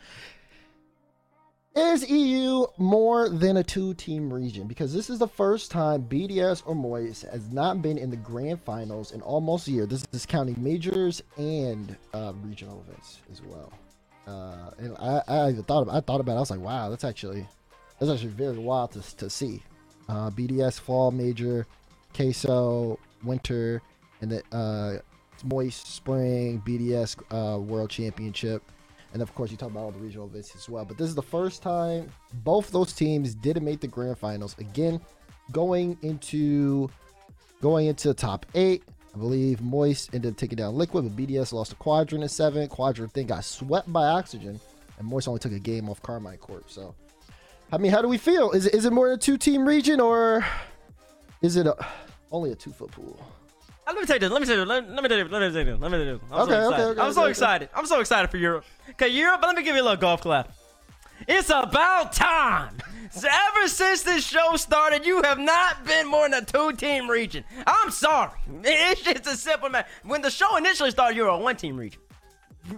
[1.76, 4.66] Is EU more than a two-team region?
[4.66, 8.60] Because this is the first time BDS or Moist has not been in the grand
[8.64, 9.86] finals in almost a year.
[9.86, 13.72] This is counting majors and uh, regional events as well.
[14.28, 16.34] Uh, and I, I even thought about, I thought about.
[16.34, 16.36] It.
[16.36, 17.47] I was like, wow, that's actually
[17.99, 19.63] that's actually very wild to, to see.
[20.09, 21.65] Uh, BDS fall major,
[22.13, 23.82] queso winter,
[24.21, 24.99] and the uh,
[25.45, 28.63] Moist Spring BDS uh, World Championship,
[29.13, 30.86] and of course you talk about all the regional events as well.
[30.86, 32.11] But this is the first time
[32.43, 34.55] both those teams didn't make the grand finals.
[34.59, 34.99] Again,
[35.51, 36.89] going into
[37.61, 38.84] going into the top eight.
[39.18, 42.68] I believe Moist ended up taking down Liquid, but BDS lost to Quadrant in seven.
[42.68, 44.59] Quadrant then got swept by Oxygen,
[44.99, 46.70] and Moist only took a game off Karmine Corp.
[46.70, 46.93] So,
[47.72, 48.51] I mean, how do we feel?
[48.51, 50.45] Is it, is it more than a two team region or
[51.41, 51.76] is it a,
[52.32, 53.20] only a two foot pool?
[53.88, 54.30] Uh, Let me take this.
[54.32, 54.68] Let me take this.
[54.68, 55.32] Let, me take this.
[55.32, 55.80] Let me take this.
[55.80, 56.30] Let me take this.
[56.32, 56.91] I'm Okay, so okay, excited.
[56.91, 57.30] okay, I'm so okay, okay.
[57.32, 57.70] excited.
[57.74, 58.65] I'm so excited for Europe.
[58.91, 59.41] Okay, Europe.
[59.41, 60.53] Let me give you a little golf clap.
[61.28, 62.78] It's about time.
[63.12, 67.43] So ever since this show started, you have not been more than a two-team region.
[67.66, 68.32] I'm sorry.
[68.64, 69.88] It's just a simple matter.
[70.03, 72.01] When the show initially started, you were a one-team region.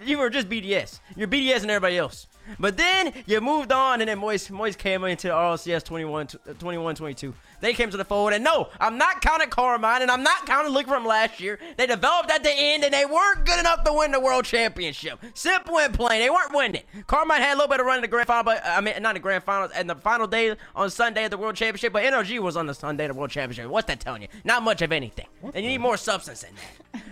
[0.05, 0.99] You were just BDS.
[1.15, 2.27] You're BDS and everybody else.
[2.59, 6.53] But then you moved on, and then Moist, Moist came into the RLCS 21, uh,
[6.53, 7.33] 21 22.
[7.61, 10.73] They came to the fold, and no, I'm not counting Karmine, and I'm not counting
[10.73, 11.59] Luke from last year.
[11.77, 15.19] They developed at the end, and they weren't good enough to win the World Championship.
[15.33, 16.83] Simple and plain, they weren't winning.
[17.07, 19.13] Karmine had a little bit of run in the grand final, but I mean, not
[19.13, 22.39] the grand finals, and the final day on Sunday at the World Championship, but NRG
[22.39, 23.69] was on the Sunday at the World Championship.
[23.69, 24.27] What's that telling you?
[24.43, 25.27] Not much of anything.
[25.43, 27.01] And you need more substance in that.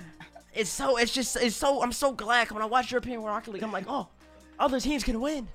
[0.58, 3.62] It's so, it's just, it's so, I'm so glad when I watch European Rocket League,
[3.62, 4.08] I'm like, oh,
[4.60, 5.48] other teams can win.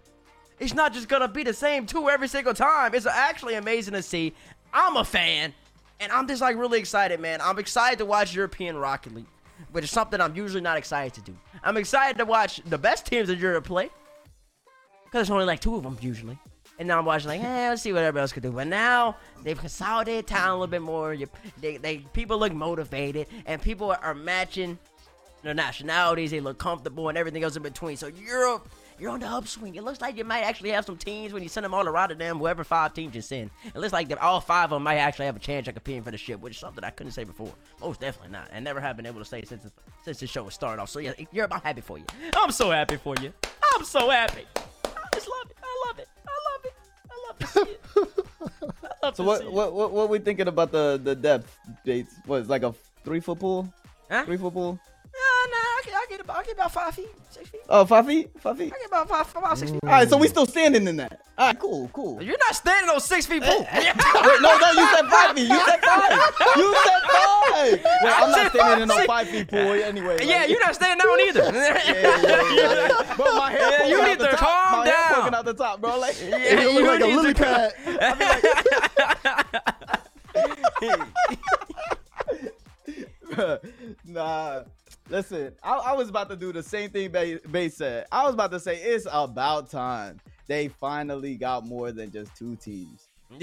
[0.59, 2.94] It's not just gonna be the same two every single time.
[2.94, 4.34] It's actually amazing to see.
[4.72, 5.53] I'm a fan,
[6.00, 7.40] and I'm just like really excited, man.
[7.42, 9.26] I'm excited to watch European Rocket League,
[9.72, 11.36] which is something I'm usually not excited to do.
[11.62, 13.90] I'm excited to watch the best teams in Europe play,
[15.05, 16.38] because there's only like two of them usually.
[16.78, 18.50] And now I'm watching like, eh, let's see what everybody else could do.
[18.50, 21.16] But now they've consolidated town a little bit more.
[21.61, 24.78] They, they, people look motivated, and people are matching
[25.43, 26.30] their nationalities.
[26.30, 27.97] They look comfortable, and everything else in between.
[27.97, 28.68] So Europe,
[28.99, 29.74] you're on the upswing.
[29.74, 31.90] It looks like you might actually have some teams when you send them all to
[31.90, 32.38] Rotterdam.
[32.38, 35.26] Whoever five teams you send, it looks like that all five of them might actually
[35.26, 37.53] have a chance at competing for the ship, which is something I couldn't say before.
[37.80, 39.66] Most definitely not, and never have been able to say since
[40.05, 40.88] since the show was started off.
[40.90, 42.05] So yeah, Europe, I'm happy for you.
[42.36, 43.32] I'm so happy for you.
[43.74, 44.45] I'm so happy.
[44.57, 45.57] I just love it.
[45.62, 46.09] I love it.
[46.28, 46.74] I love it.
[47.11, 47.80] I love to see it.
[49.03, 49.53] I love So to see what it.
[49.53, 52.14] what what what we thinking about the the depth dates?
[52.26, 52.72] What is like a
[53.05, 53.72] three foot pool?
[54.11, 54.24] Huh?
[54.24, 54.78] Three foot pool?
[55.43, 57.61] Nah, nah, I get, I get about, I get about five feet, six feet.
[57.68, 58.72] Oh, five feet, five feet.
[58.74, 59.80] I get about five, about six feet.
[59.82, 61.20] All right, so we still standing in that.
[61.36, 62.22] All right, cool, cool.
[62.22, 63.66] You're not standing on six feet pool.
[63.68, 63.93] Eh, eh.
[63.93, 65.49] Wait, no, no, you said five feet.
[65.49, 66.11] You said five.
[66.57, 67.80] You said five.
[68.03, 70.16] Well, I'm not standing in no five feet pool anyway.
[70.18, 71.43] like- yeah, you're not standing down either.
[71.53, 73.14] Yeah, yeah, yeah, yeah.
[73.16, 74.38] Bro, my hair Yeah, poking you out need the to top.
[74.40, 75.14] calm my Hair down.
[75.20, 75.99] poking out the top, bro.
[75.99, 77.72] Like, Yeah, You look you like a need lily to- pad.
[84.05, 84.61] nah.
[85.12, 88.06] Listen, I, I was about to do the same thing Bay, Bay said.
[88.10, 92.56] I was about to say it's about time they finally got more than just two
[92.56, 93.08] teams.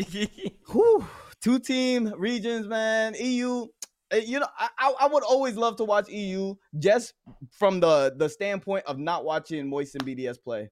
[0.71, 1.05] Whew,
[1.41, 3.15] two team regions, man.
[3.19, 3.67] EU.
[4.09, 7.13] eh, You know, I, I I would always love to watch EU just
[7.51, 10.69] from the the standpoint of not watching Moist and BDS play.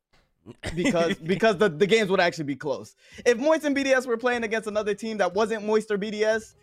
[0.76, 2.96] because because the, the games would actually be close.
[3.24, 6.56] If Moist and BDS were playing against another team that wasn't Moist or BDS,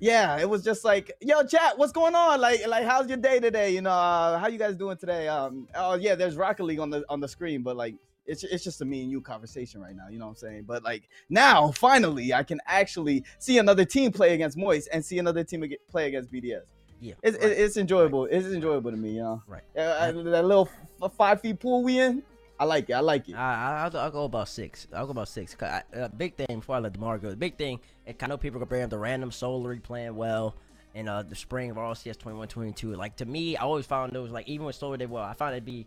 [0.00, 2.40] yeah, it was just like, yo, chat, what's going on?
[2.40, 3.70] Like, like, how's your day today?
[3.74, 5.28] You know, uh, how you guys doing today?
[5.28, 7.94] Um, oh yeah, there's Rocket League on the on the screen, but like,
[8.26, 10.08] it's it's just a me and you conversation right now.
[10.10, 10.64] You know what I'm saying?
[10.66, 15.18] But like now, finally, I can actually see another team play against Moist and see
[15.18, 16.62] another team play against BDS.
[17.00, 17.52] yeah, It's right.
[17.52, 18.24] it's enjoyable.
[18.26, 19.42] It's enjoyable to me, you know.
[19.46, 19.62] Right.
[19.76, 20.68] Uh, uh, that little
[21.16, 22.22] five feet pool we in,
[22.58, 22.92] I like it.
[22.92, 23.34] I like it.
[23.34, 24.86] I, I'll, I'll go about six.
[24.94, 25.56] I'll go about six.
[25.60, 27.30] I, uh, big thing before I let Demar go.
[27.30, 27.80] The big thing,
[28.20, 30.54] I know people bring up the random Solar playing well
[30.94, 32.94] in uh, the spring of RCS 21 22.
[32.94, 35.54] Like, to me, I always found those, like, even when Solar did well, I found
[35.54, 35.86] it to be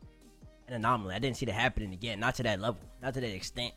[0.68, 1.16] an anomaly.
[1.16, 2.20] I didn't see that happening again.
[2.20, 3.74] Not to that level, not to that extent.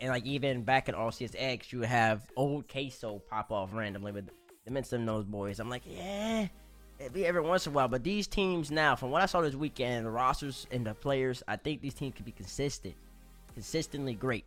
[0.00, 4.12] And, like, even back at RCS X, you would have old Queso pop off randomly
[4.12, 4.32] with the
[4.66, 5.60] and those boys.
[5.60, 6.46] I'm like, yeah.
[7.00, 10.06] Every once in a while, but these teams now, from what I saw this weekend,
[10.06, 12.94] the rosters and the players, I think these teams can be consistent,
[13.52, 14.44] consistently great,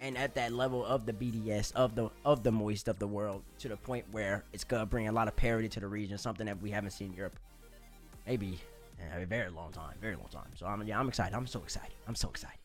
[0.00, 3.42] and at that level of the BDS of the of the moist of the world,
[3.58, 6.46] to the point where it's gonna bring a lot of parity to the region, something
[6.46, 7.36] that we haven't seen in Europe,
[8.26, 8.60] maybe
[9.00, 10.48] in a very long time, very long time.
[10.56, 11.34] So I'm yeah, I'm excited.
[11.34, 11.92] I'm so excited.
[12.06, 12.58] I'm so excited.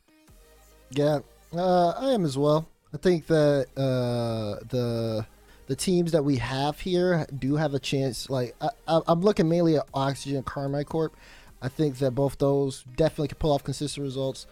[0.91, 1.19] Yeah,
[1.55, 2.67] uh, I am as well.
[2.93, 5.25] I think that uh, the
[5.67, 8.29] the teams that we have here do have a chance.
[8.29, 11.15] Like I, I, I'm looking mainly at Oxygen and Karmine Corp.
[11.61, 14.47] I think that both those definitely could pull off consistent results.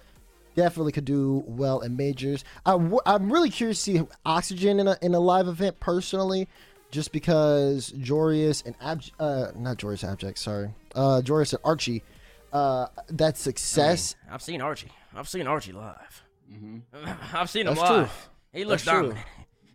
[0.55, 2.43] Definitely could do well in majors.
[2.65, 6.47] I w- I'm really curious to see Oxygen in a in a live event personally,
[6.91, 12.03] just because Joreuz and Ab- uh not Joreuz Abject, sorry, uh Joreuz and Archie,
[12.51, 14.15] uh that success.
[14.29, 14.91] I've seen Archie.
[15.15, 16.23] I've seen Archie live.
[17.33, 17.97] I've seen him That's true.
[17.99, 18.29] live.
[18.53, 19.15] He looks That's true.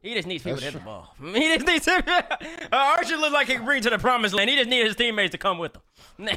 [0.02, 1.14] He just needs people That's to hit the ball.
[1.34, 2.04] He just needs to.
[2.72, 4.48] uh, Archie looks like he can bring to the promised land.
[4.50, 5.82] He just needs his teammates to come with him.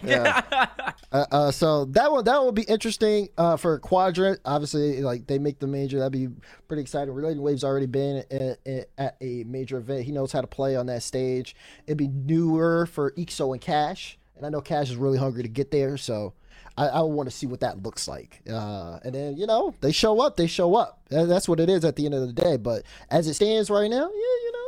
[0.04, 0.42] Yeah.
[1.12, 4.40] Uh, uh, so that one that will be interesting uh, for Quadrant.
[4.46, 6.28] Obviously, like they make the major, that'd be
[6.68, 7.12] pretty exciting.
[7.12, 10.04] Relating Wave's already been at, at, at a major event.
[10.04, 11.56] He knows how to play on that stage.
[11.88, 15.50] It'd be newer for Ixo and Cash, and I know Cash is really hungry to
[15.50, 15.98] get there.
[15.98, 16.34] So
[16.80, 18.42] I, I want to see what that looks like.
[18.50, 21.02] Uh, and then you know they show up, they show up.
[21.12, 22.58] And that's what it is at the end of the day.
[22.58, 24.66] But as it stands right now, yeah, you know.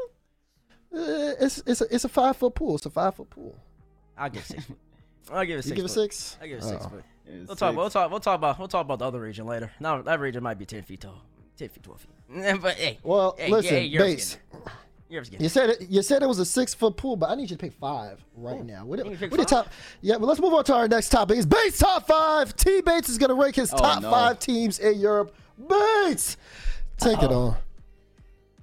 [0.94, 2.76] Uh, it's it's a, it's a five foot pool.
[2.76, 3.58] It's a five foot pool.
[4.18, 4.66] I'll give it six.
[4.66, 4.78] foot.
[5.32, 5.76] I'll give it You six.
[5.76, 6.38] give it six.
[6.42, 6.90] I give it six Oh.
[6.90, 7.04] foot.
[7.26, 7.70] It's We'll talk.
[7.70, 7.78] six.
[7.78, 8.12] We'll talk.
[8.12, 8.60] We'll talk about.
[8.60, 9.72] We'll talk about the other region later.
[9.80, 11.22] Now that region might be ten feet tall.
[11.58, 12.60] Ten feet, twelve feet.
[12.62, 14.38] but hey, Well, hey, listen, hey, Europe's base.
[14.52, 14.68] getting
[15.12, 15.16] there.
[15.16, 17.36] Europe's getting You said it, you said it was a six foot pool, but I
[17.36, 18.86] need you to pick five right now.
[18.86, 19.70] What, You can what the top?
[20.02, 21.38] Yeah, but let's move on to our next topic.
[21.38, 22.56] It's Bates top five.
[22.56, 24.10] T Bates is gonna rank his Oh, top no.
[24.10, 25.36] five teams in Europe.
[25.68, 26.38] Bates,
[26.98, 27.56] take it on.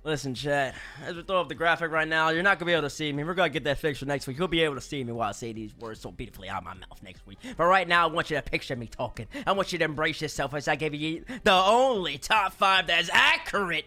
[0.04, 0.74] Listen, Chad,
[1.04, 3.12] As we throw up the graphic right now, you're not gonna be able to see
[3.12, 3.24] me.
[3.24, 4.38] We're gonna get that fixed for next week.
[4.38, 6.64] You'll be able to see me while I say these words so beautifully out of
[6.64, 7.38] my mouth next week.
[7.58, 9.26] But right now, I want you to picture me talking.
[9.46, 13.10] I want you to embrace yourself as I give you the only top five that's
[13.12, 13.84] accurate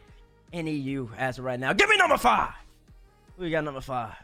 [0.51, 1.73] in EU as of right now.
[1.73, 2.53] Give me number five.
[3.37, 4.15] We got number five?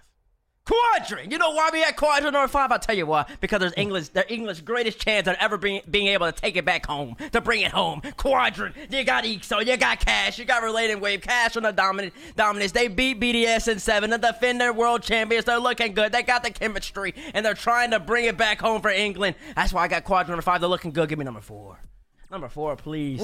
[0.68, 1.32] Quadrant.
[1.32, 2.74] You know why we had quadrant number five?
[2.74, 3.26] I'll tell you why.
[3.40, 6.66] Because there's English, their English greatest chance of ever being being able to take it
[6.66, 8.02] back home, to bring it home.
[8.18, 8.76] Quadrant.
[8.90, 12.74] You got Ixo, you got Cash, you got Relating Wave, Cash on the dominant dominance.
[12.74, 15.46] They beat BDS in seven to defend their world champions.
[15.46, 16.12] They're looking good.
[16.12, 19.38] They got the chemistry, and they're trying to bring it back home for England.
[19.56, 20.60] That's why I got quadrant number five.
[20.60, 21.08] They're looking good.
[21.08, 21.80] Give me number four.
[22.30, 23.22] Number four, please.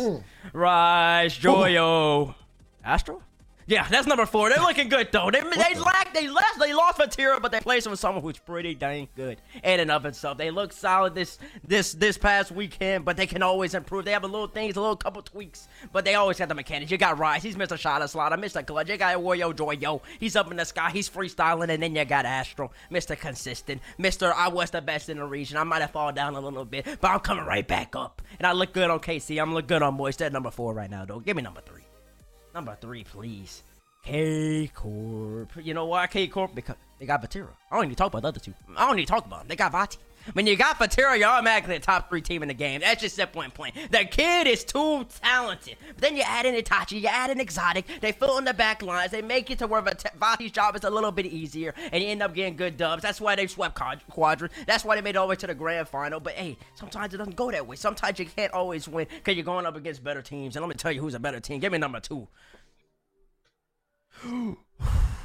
[0.53, 2.35] Rise, Joyo.
[2.83, 3.21] Astro?
[3.65, 4.49] Yeah, that's number four.
[4.49, 5.29] They're looking good though.
[5.31, 8.75] They they lack they left they lost Vatira, but they placed with someone who's pretty
[8.75, 10.37] dang good in and of itself.
[10.37, 14.03] They look solid this this this past weekend, but they can always improve.
[14.03, 16.91] They have a little things, a little couple tweaks, but they always got the mechanics.
[16.91, 17.77] You got Rise, he's Mr.
[17.77, 18.65] Shot Slaughter, Mr.
[18.65, 18.89] Clutch.
[18.89, 22.25] You got Wario Joyo, he's up in the sky, he's freestyling, and then you got
[22.25, 23.17] Astro, Mr.
[23.17, 24.33] Consistent, Mr.
[24.33, 25.55] I was the best in the region.
[25.55, 28.45] I might have fallen down a little bit, but I'm coming right back up, and
[28.45, 29.41] I look good on KC.
[29.41, 30.19] I'm look good on Moist.
[30.19, 31.19] They're number four right now, though.
[31.21, 31.82] Give me number three.
[32.53, 33.63] Number three, please.
[34.03, 35.51] K Corp.
[35.61, 36.53] You know why K Corp?
[36.53, 37.47] Because they got Vatira.
[37.71, 38.53] I don't need to talk about the other two.
[38.75, 39.47] I don't need to talk about them.
[39.47, 39.97] They got Vati.
[40.31, 42.79] When you got Vatira, you're automatically a top three team in the game.
[42.81, 43.73] That's just simple and plain.
[43.91, 45.75] The kid is too talented.
[45.89, 47.99] But then you add in Itachi, you add in Exotiik.
[47.99, 49.11] They fill in the back lines.
[49.11, 52.09] They make it to where Vat- Vati's job is a little bit easier, and you
[52.09, 53.03] end up getting good dubs.
[53.03, 54.53] That's why they swept Quad- Quadrant.
[54.65, 56.19] That's why they made it all the way to the grand final.
[56.19, 57.75] But hey, sometimes it doesn't go that way.
[57.75, 60.55] Sometimes you can't always win because you're going up against better teams.
[60.55, 61.59] And let me tell you who's a better team.
[61.59, 62.27] Give me number two.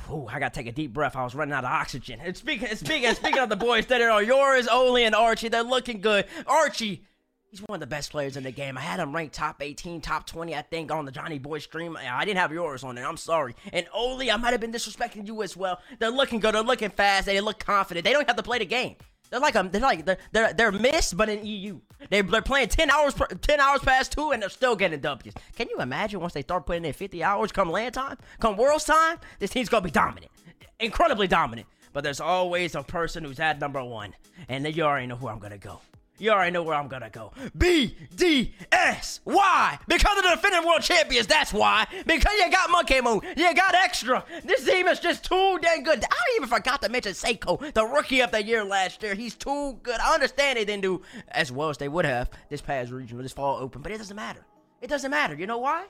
[0.09, 1.17] Oh, I gotta take a deep breath.
[1.17, 2.21] I was running out of oxygen.
[2.23, 6.01] And speaking, speaking, speaking of the boys that are yours, Oli and Archie, they're looking
[6.01, 6.25] good.
[6.47, 7.05] Archie,
[7.51, 8.79] he's one of the best players in the game.
[8.79, 11.97] I had him ranked top 18, top 20, I think, on the Johnny Boy stream.
[11.97, 13.07] I didn't have yours on there.
[13.07, 13.55] I'm sorry.
[13.73, 15.81] And Oli, I might have been disrespecting you as well.
[15.99, 16.55] They're looking good.
[16.55, 17.27] They're looking fast.
[17.27, 18.05] They look confident.
[18.05, 18.97] They don't have to play the game.
[19.31, 21.81] They're like um, they're like they're they're, they're missed, but in EU.
[22.11, 25.35] They they're playing ten hours per, ten hours past two, and they're still getting W's.
[25.57, 28.85] Can you imagine once they start putting in fifty hours come land time, come Worlds
[28.85, 29.19] time?
[29.39, 30.33] This team's gonna be dominant,
[30.81, 31.67] incredibly dominant.
[31.93, 34.15] But there's always a person who's at number one,
[34.49, 35.81] and then you already know who I'm gonna go.
[36.19, 37.33] You already know where I'm gonna go.
[37.57, 39.21] BDS.
[39.25, 39.79] Why?
[39.87, 41.29] Because of the defending world champions.
[41.29, 41.87] That's why.
[42.07, 43.21] Because you got Monkey Moon.
[43.37, 44.25] You got extra.
[44.45, 46.05] This team is just too dang good.
[46.05, 49.15] I even forgot to mention Seikoo, the rookie of the year last year.
[49.15, 50.01] He's too good.
[50.01, 53.33] I understand they didn't do as well as they would have this past regional, this
[53.33, 54.45] fall open, but it doesn't matter.
[54.81, 55.35] It doesn't matter.
[55.35, 55.87] You know why?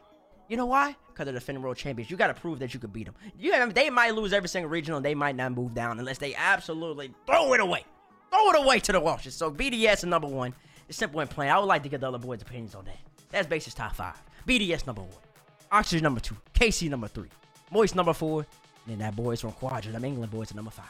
[0.48, 0.96] You know why?
[1.08, 2.10] Because they're defending world champions.
[2.10, 3.14] You got to prove that you could beat them.
[3.38, 6.34] You, they might lose every single regional, and they might not move down unless they
[6.34, 7.84] absolutely throw it away.
[8.30, 9.32] Throw it away to the Walshes.
[9.32, 10.54] So BDS is number one.
[10.88, 11.50] It's simple and plain.
[11.50, 12.98] I would like to get the other boys' opinions on that.
[13.30, 14.20] That's basis top five.
[14.46, 15.10] BDS number one.
[15.70, 16.36] Oxygen number two.
[16.54, 17.28] KC number three.
[17.70, 18.40] Moist number four.
[18.40, 18.46] And
[18.92, 20.86] then that boys from Quadrant, them England boys at number five.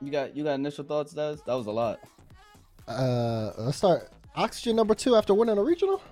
[0.00, 1.36] You got you got initial thoughts, Des?
[1.46, 2.00] That was a lot.
[2.86, 4.10] Uh, let's start.
[4.36, 6.02] Oxygen number two after winning a regional.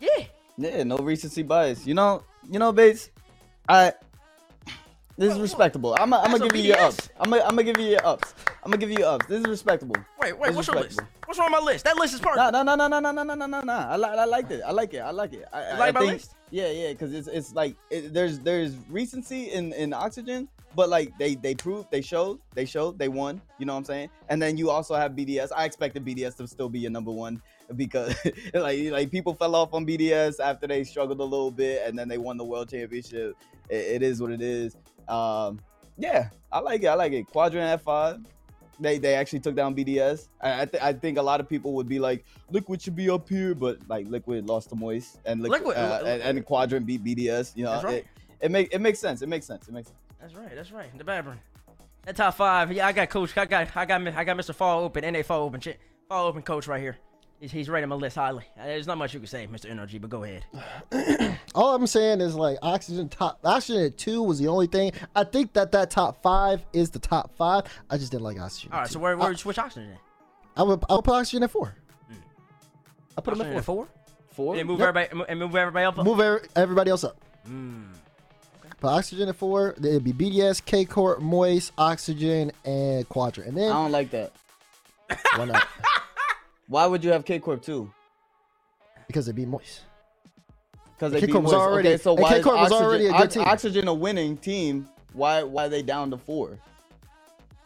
[0.00, 0.24] Yeah.
[0.56, 1.86] Yeah, no recency bias.
[1.86, 3.10] You know, you know, Bates.
[3.68, 3.92] I
[5.18, 5.96] this is respectable.
[5.98, 7.10] I'm gonna give you your ups.
[7.20, 8.34] I'm gonna give you your ups.
[8.62, 9.26] I'm gonna give you your ups.
[9.26, 9.96] This is respectable.
[10.20, 11.00] Wait, wait, what's your list?
[11.26, 11.84] What's wrong with my list?
[11.84, 12.52] That list is perfect.
[12.52, 13.72] No, no, no, no, no, no, no, no, no, no, no.
[13.72, 14.62] I like, I liked it.
[14.64, 15.00] I like it.
[15.00, 15.44] I like it.
[15.52, 16.34] I, like I my think, list?
[16.50, 21.16] Yeah, yeah, because it's it's like it, there's there's recency in in oxygen, but like
[21.18, 23.40] they they proved, they showed, they showed, they won.
[23.58, 24.10] You know what I'm saying?
[24.28, 25.48] And then you also have BDS.
[25.54, 27.42] I expected BDS to still be your number one
[27.74, 28.14] because
[28.54, 32.08] like like people fell off on BDS after they struggled a little bit, and then
[32.08, 33.36] they won the world championship.
[33.68, 34.76] It, it is what it is.
[35.08, 35.60] Um,
[35.96, 36.86] yeah, I like it.
[36.86, 37.26] I like it.
[37.26, 38.24] Quadrant F5.
[38.80, 40.28] They they actually took down BDS.
[40.40, 43.10] I I, th- I think a lot of people would be like, Liquid should be
[43.10, 46.46] up here, but like Liquid lost to Moist, and Liquid, Liquid- uh, Li- and, and
[46.46, 47.56] Quadrant beat BDS.
[47.56, 47.94] You know, right.
[47.94, 48.06] it,
[48.40, 49.20] it make it makes sense.
[49.20, 49.66] It makes sense.
[49.66, 49.98] It makes sense.
[50.20, 50.54] That's right.
[50.54, 50.96] That's right.
[50.96, 51.38] The Baburn.
[52.04, 52.72] That top five.
[52.72, 53.36] Yeah, I got coach.
[53.36, 54.54] I got I got I got Mr.
[54.54, 55.12] Fall Open.
[55.12, 55.60] NA Fall Open.
[56.08, 56.98] Fall Open coach right here.
[57.40, 58.44] He's, he's rating my list highly.
[58.56, 59.70] There's not much you can say, Mr.
[59.70, 60.44] NRG, but go ahead.
[61.54, 64.90] All I'm saying is like oxygen top oxygen at two was the only thing.
[65.14, 67.64] I think that that top five is the top five.
[67.90, 68.72] I just didn't like oxygen.
[68.72, 68.94] All right, two.
[68.94, 69.98] So where where you switch oxygen in?
[70.56, 71.76] I would I would put oxygen at four.
[73.16, 73.86] I put him Oxygen at at four.
[73.86, 73.88] four.
[74.54, 74.56] Four.
[74.56, 74.88] And move Yep.
[74.96, 75.96] everybody and move everybody up.
[75.98, 77.20] Move every, everybody else up.
[77.48, 77.84] Mm.
[78.60, 78.72] Okay.
[78.80, 83.44] But Oxygen at four, then it'd be BDS, K Corp, Moist, Oxygen, and Quadra.
[83.44, 84.32] And then I don't like that.
[85.36, 85.66] why not?
[86.68, 87.90] Why would you have K Corp too?
[89.06, 89.80] Because it'd be Moist.
[90.98, 91.64] Because K Corp was Moist.
[91.64, 93.42] already- okay, so why K Corp was Oxygen, already a good team.
[93.44, 94.88] Oxygen a winning team?
[95.14, 96.58] Why why are they down to four?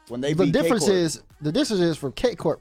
[0.09, 2.61] When they the difference is the difference is for K Corp.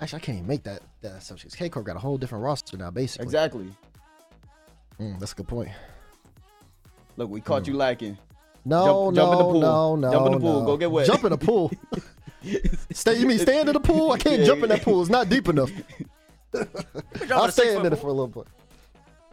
[0.00, 1.50] Actually, I can't even make that that assumption.
[1.50, 3.24] K Corp got a whole different roster now, basically.
[3.26, 3.68] exactly.
[5.00, 5.70] Mm, that's a good point.
[7.16, 8.18] Look, we caught you lacking.
[8.64, 9.60] No, Jump- no, jump in the pool.
[9.60, 10.12] no, no.
[10.12, 10.60] Jump in the pool.
[10.60, 10.66] no.
[10.66, 11.06] Go get wet.
[11.06, 11.70] Jump in the pool.
[12.92, 13.18] stay.
[13.18, 14.12] You mean stand in the pool?
[14.12, 15.00] I can't Yeah, jump in that pool.
[15.00, 15.70] It's not deep enough.
[16.54, 18.46] I'll a stay in foot it for a little bit.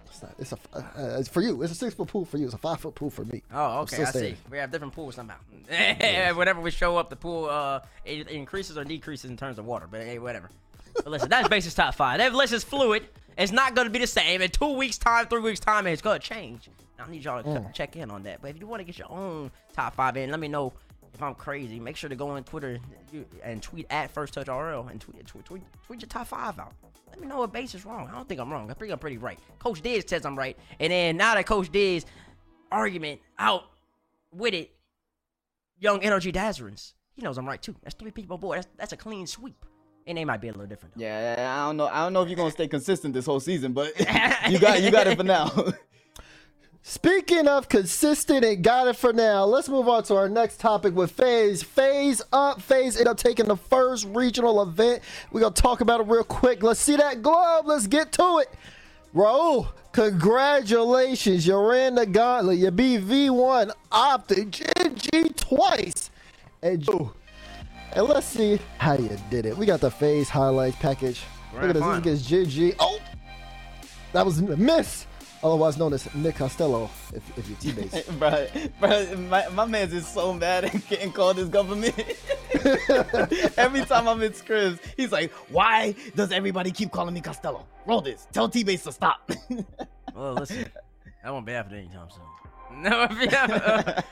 [0.08, 0.36] It's not.
[0.40, 0.58] It's a.
[0.74, 1.62] Uh, it's for you.
[1.62, 2.46] It's a six foot pool for you.
[2.46, 3.42] It's a five foot pool for me.
[3.54, 4.04] Oh, okay.
[4.04, 4.36] I see.
[4.50, 5.36] We have different pools somehow.
[6.36, 9.66] Whenever we show up, the pool uh it, it increases or decreases in terms of
[9.66, 9.88] water.
[9.90, 10.50] But hey, whatever.
[10.96, 12.20] But listen, that's basis top five.
[12.20, 13.08] That list is fluid.
[13.38, 15.94] It's not going to be the same in two weeks' time, three weeks' time, and
[15.94, 16.70] it's going to change.
[17.00, 17.74] I need y'all to Mm.
[17.74, 18.42] check in on that.
[18.44, 20.72] But if you want to get your own top five in, let me know
[21.14, 21.80] if I'm crazy.
[21.80, 22.80] Make sure to go on Twitter
[23.44, 26.74] and tweet at First Touch RL and tweet, tweet, tweet, tweet your top five out.
[27.10, 28.10] Let me know if Bates is wrong.
[28.12, 28.72] I don't think I'm wrong.
[28.72, 29.38] I think I'm pretty right.
[29.60, 30.58] Coach Diz says I'm right.
[30.80, 32.06] And then now that Coach Diz
[32.72, 33.66] argument out
[34.32, 34.72] with it,
[35.80, 36.96] young energy Dazerin's.
[37.16, 37.76] He knows I'm right too.
[37.84, 38.56] That's three people boy.
[38.56, 39.66] That's that's a clean sweep.
[40.08, 40.96] And they might be a little different.
[40.96, 41.04] Though.
[41.06, 41.88] Yeah, I don't know.
[41.88, 43.98] I don't know if you're gonna stay consistent this whole season, but
[44.50, 45.52] you got you got it for now.
[46.86, 50.94] Speaking of consistent and got it for now, let's move on to our next topic
[50.94, 51.64] with FaZe.
[51.64, 52.62] FaZe up.
[52.62, 55.02] FaZe ended up taking the first regional event.
[55.32, 56.62] We're going to talk about it real quick.
[56.62, 57.68] Let's see that globe.
[57.68, 58.50] Let's get to it.
[59.16, 61.48] Raul, congratulations.
[61.48, 62.58] You ran the gauntlet.
[62.58, 66.12] You beat V1, Optic, GG twice.
[66.62, 66.86] And,
[67.94, 69.56] and let's see how you did it.
[69.56, 71.22] We got the FaZe highlights package.
[71.54, 72.04] Look at this.
[72.04, 72.76] This gets GG.
[72.78, 73.00] Oh!
[74.12, 75.08] That was a miss.
[75.44, 78.10] Otherwise known as Nick Costello, if, if you're teammates.
[78.20, 78.48] bro,
[78.80, 81.94] bro, my, my man's is so mad at getting called his government.
[83.58, 87.66] Every time I'm in scrims, he's like, "Why does everybody keep calling me Costello?
[87.86, 88.28] Roll Dizz.
[88.32, 89.30] Tell teammates to stop."
[90.16, 90.68] Well, listen,
[91.24, 92.84] that won't be happening anytime soon.
[92.84, 94.06] No, if you have-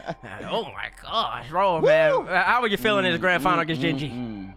[0.50, 4.08] oh my gosh, roll, man, how are you feeling in this grand final against Gen.G?
[4.08, 4.54] Mm.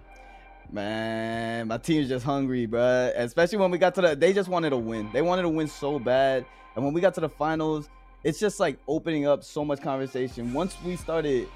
[0.75, 3.13] Man, my team's just hungry, bro.
[3.15, 5.09] Especially when we got to the, they just wanted to win.
[5.13, 6.45] They wanted to win so bad,
[6.75, 7.89] and when we got to the finals,
[8.25, 10.53] it's just like opening up so much conversation.
[10.53, 11.47] Once we started,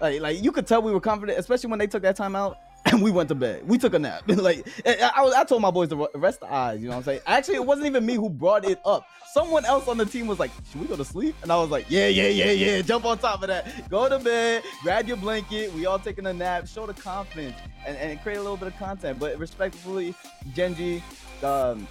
[0.00, 2.56] like, like you could tell we were confident, especially when they took that time out.
[2.92, 3.68] And we went to bed.
[3.68, 4.22] We took a nap.
[4.26, 6.80] like I, I, told my boys to rest the eyes.
[6.80, 7.20] You know what I'm saying?
[7.26, 9.06] Actually, it wasn't even me who brought it up.
[9.32, 11.68] Someone else on the team was like, "Should we go to sleep?" And I was
[11.70, 12.80] like, "Yeah, yeah, yeah, yeah.
[12.80, 13.90] Jump on top of that.
[13.90, 14.62] Go to bed.
[14.82, 15.72] Grab your blanket.
[15.74, 16.66] We all taking a nap.
[16.66, 17.56] Show the confidence
[17.86, 20.14] and, and create a little bit of content." But respectfully,
[20.54, 21.02] Gen.G,
[21.42, 21.86] um,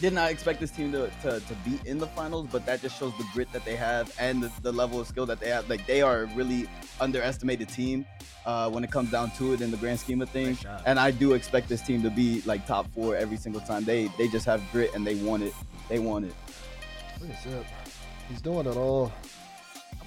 [0.00, 2.98] did not expect this team to, to, to be in the finals, but that just
[2.98, 5.68] shows the grit that they have and the, the level of skill that they have.
[5.68, 6.68] Like they are a really
[7.00, 8.06] underestimated team
[8.46, 10.62] uh, when it comes down to it in the grand scheme of things.
[10.62, 10.80] Great.
[10.86, 13.84] And I do expect this team to be like top four every single time.
[13.84, 15.54] They they just have grit and they want it.
[15.88, 16.34] They want it.
[17.20, 17.64] Look at Zip.
[18.28, 19.12] He's doing it all.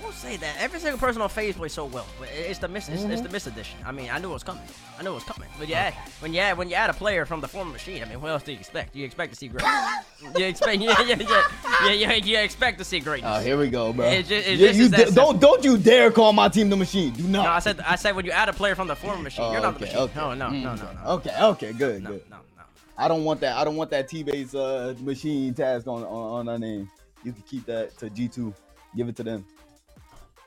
[0.06, 2.90] Won't say that every single person on FaZe plays so well, but it's the miss.
[2.90, 3.24] It's, it's Mm-hmm.
[3.24, 3.80] the miss edition.
[3.84, 4.62] I mean, I knew it was coming.
[5.00, 5.50] I knew it was coming.
[5.58, 8.06] But yeah, when you add when you add a player from the former machine, I
[8.06, 8.96] mean, what else do you expect?
[8.96, 9.66] You expect to see great.
[10.38, 11.44] you expect yeah yeah yeah
[11.90, 13.32] yeah yeah you expect to see greatness.
[13.36, 14.06] Oh, here we go, bro.
[14.06, 16.76] It's ju- it's You- just you d- don't don't you dare call my team the
[16.78, 17.12] machine.
[17.14, 17.44] Do not.
[17.44, 19.54] No, I said I said when you add a player from the former machine, Oh,
[19.54, 19.98] you're not the machine.
[19.98, 20.20] okay.
[20.20, 22.30] No, no, no, Mm, no, no, Okay, okay, good, no, good.
[22.30, 22.64] no, no.
[22.96, 23.58] I don't want that.
[23.58, 26.90] I don't want that T-Bates uh, machine task on, on on our name.
[27.24, 28.54] You can keep that to G2.
[28.96, 29.44] Give it to them.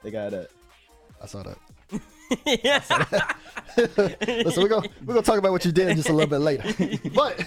[0.09, 0.51] They got it.
[1.23, 1.59] I saw that.
[2.47, 2.91] yes.
[4.27, 6.65] Listen, we're gonna we're gonna talk about what you did just a little bit later.
[7.15, 7.45] But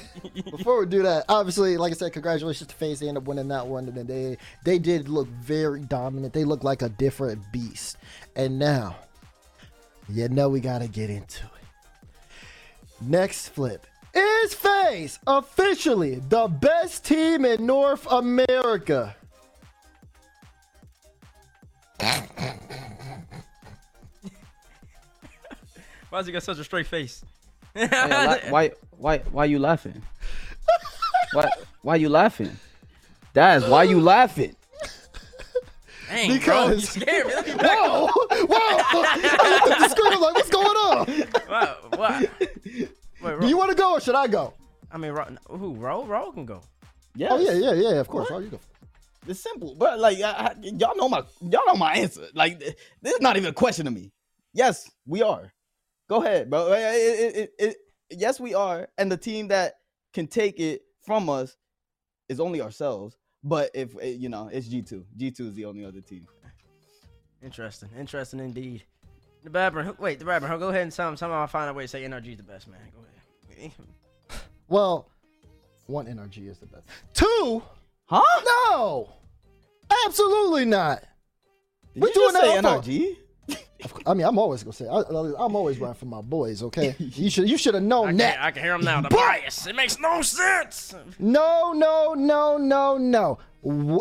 [0.52, 3.00] before we do that, obviously, like I said, congratulations to FaZe.
[3.00, 6.34] They ended up winning that one, and they they did look very dominant.
[6.34, 7.98] They look like a different beast.
[8.36, 8.96] And now,
[10.08, 12.42] you know, we gotta get into it.
[13.02, 19.16] Next flip is FaZe officially the best team in North America.
[26.10, 27.24] Why's he got such a straight face?
[27.74, 30.02] why why why you laughing?
[31.32, 31.50] why
[31.82, 32.58] why you laughing?
[33.34, 34.56] Daz, why you laughing?
[36.10, 37.34] Dang, bro, you scared me.
[37.34, 38.08] Let me back Whoa!
[38.08, 38.18] Whoa!
[38.60, 40.14] I looked at the screen.
[40.14, 41.08] I'm like, what's going on?
[41.48, 41.98] What?
[41.98, 42.30] what?
[43.22, 44.54] Wait, Do you want to go or should I go?
[44.92, 45.76] I mean, Ro- who?
[45.76, 46.04] Ro?
[46.04, 46.62] Ro can go.
[47.16, 47.30] Yeah.
[47.32, 48.00] Oh yeah, yeah, yeah.
[48.02, 48.28] Of course.
[48.30, 48.60] Oh, you go.
[49.28, 52.28] It's simple, but like I, I- y'all know my y'all know my answer.
[52.34, 54.12] Like this is not even a question to me.
[54.54, 55.52] Yes, we are.
[56.10, 56.72] Go ahead, bro.
[56.74, 57.78] It- it- it- it-
[58.20, 59.76] yes, we are, and the team that
[60.14, 61.56] can take it from us
[62.30, 63.16] is only ourselves.
[63.44, 65.06] But if eh, you know, it's G two.
[65.18, 66.28] G two is the only other team.
[67.44, 67.90] Interesting.
[67.98, 68.84] Interesting indeed.
[69.44, 72.04] The Babber, wait, the Babber, go ahead and some somehow find a way to say
[72.04, 72.80] NRG is the best, man.
[72.94, 73.00] Go
[73.58, 73.72] ahead.
[74.68, 75.10] Well,
[75.88, 76.86] one NRG is the best.
[77.14, 77.64] Two?
[78.12, 78.42] Huh?
[78.74, 79.10] No,
[80.06, 81.02] absolutely not.
[81.94, 83.18] Did We you doing that NRG?
[84.06, 85.00] I mean, I'm always gonna say I,
[85.44, 86.62] I'm always running for my boys.
[86.64, 88.36] Okay, you should you should have known I that.
[88.36, 89.02] can, I can hear him now.
[89.02, 89.66] The But- bias.
[89.66, 90.94] It makes no sense.
[91.20, 93.40] No, no, no, no, no.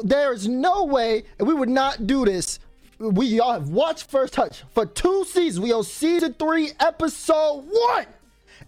[0.04, 2.58] There is no way and we would not do this.
[2.98, 5.60] We y'all have watched First Touch for two seasons.
[5.60, 8.06] We on season three, episode one.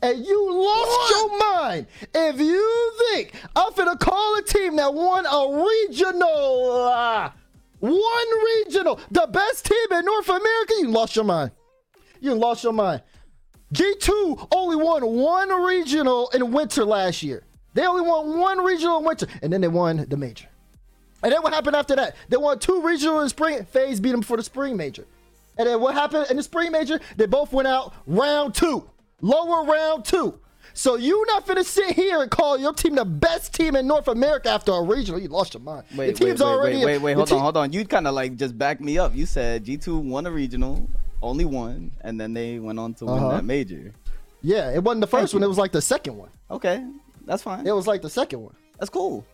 [0.02, 5.24] And you lost your mind if you think I'm finna call a team that won
[5.26, 7.30] a regional, uh,
[7.78, 10.74] one regional, the best team in North America.
[10.80, 11.52] You lost your mind.
[12.20, 13.02] You lost your mind.
[13.72, 17.44] G2 only won one regional in winter last year.
[17.74, 20.48] They only won one regional in winter, and then they won the major.
[21.22, 22.16] And then what happened after that?
[22.28, 23.64] They won two regional in spring.
[23.64, 25.06] FaZe beat them for the spring major.
[25.56, 27.00] And then what happened in the spring major?
[27.16, 28.88] They both went out round two,
[29.22, 30.38] lower round two.
[30.74, 34.08] So you not finna sit here and call your team the best team in North
[34.08, 35.20] America after a regional.
[35.20, 35.84] You lost your mind.
[35.94, 37.72] Wait, the team's wait, already wait, wait, wait, the hold on, hold on.
[37.72, 39.14] You kind of like just backed me up.
[39.14, 40.88] You said G2 won a regional,
[41.22, 43.28] only one, and then they went on to win Uh-huh.
[43.36, 43.92] that major.
[44.40, 45.42] Yeah, it wasn't the first Thank one.
[45.42, 45.46] you.
[45.46, 46.30] It was like the second one.
[46.50, 46.84] Okay,
[47.26, 47.66] that's fine.
[47.66, 48.54] It was like the second one.
[48.78, 49.26] That's cool.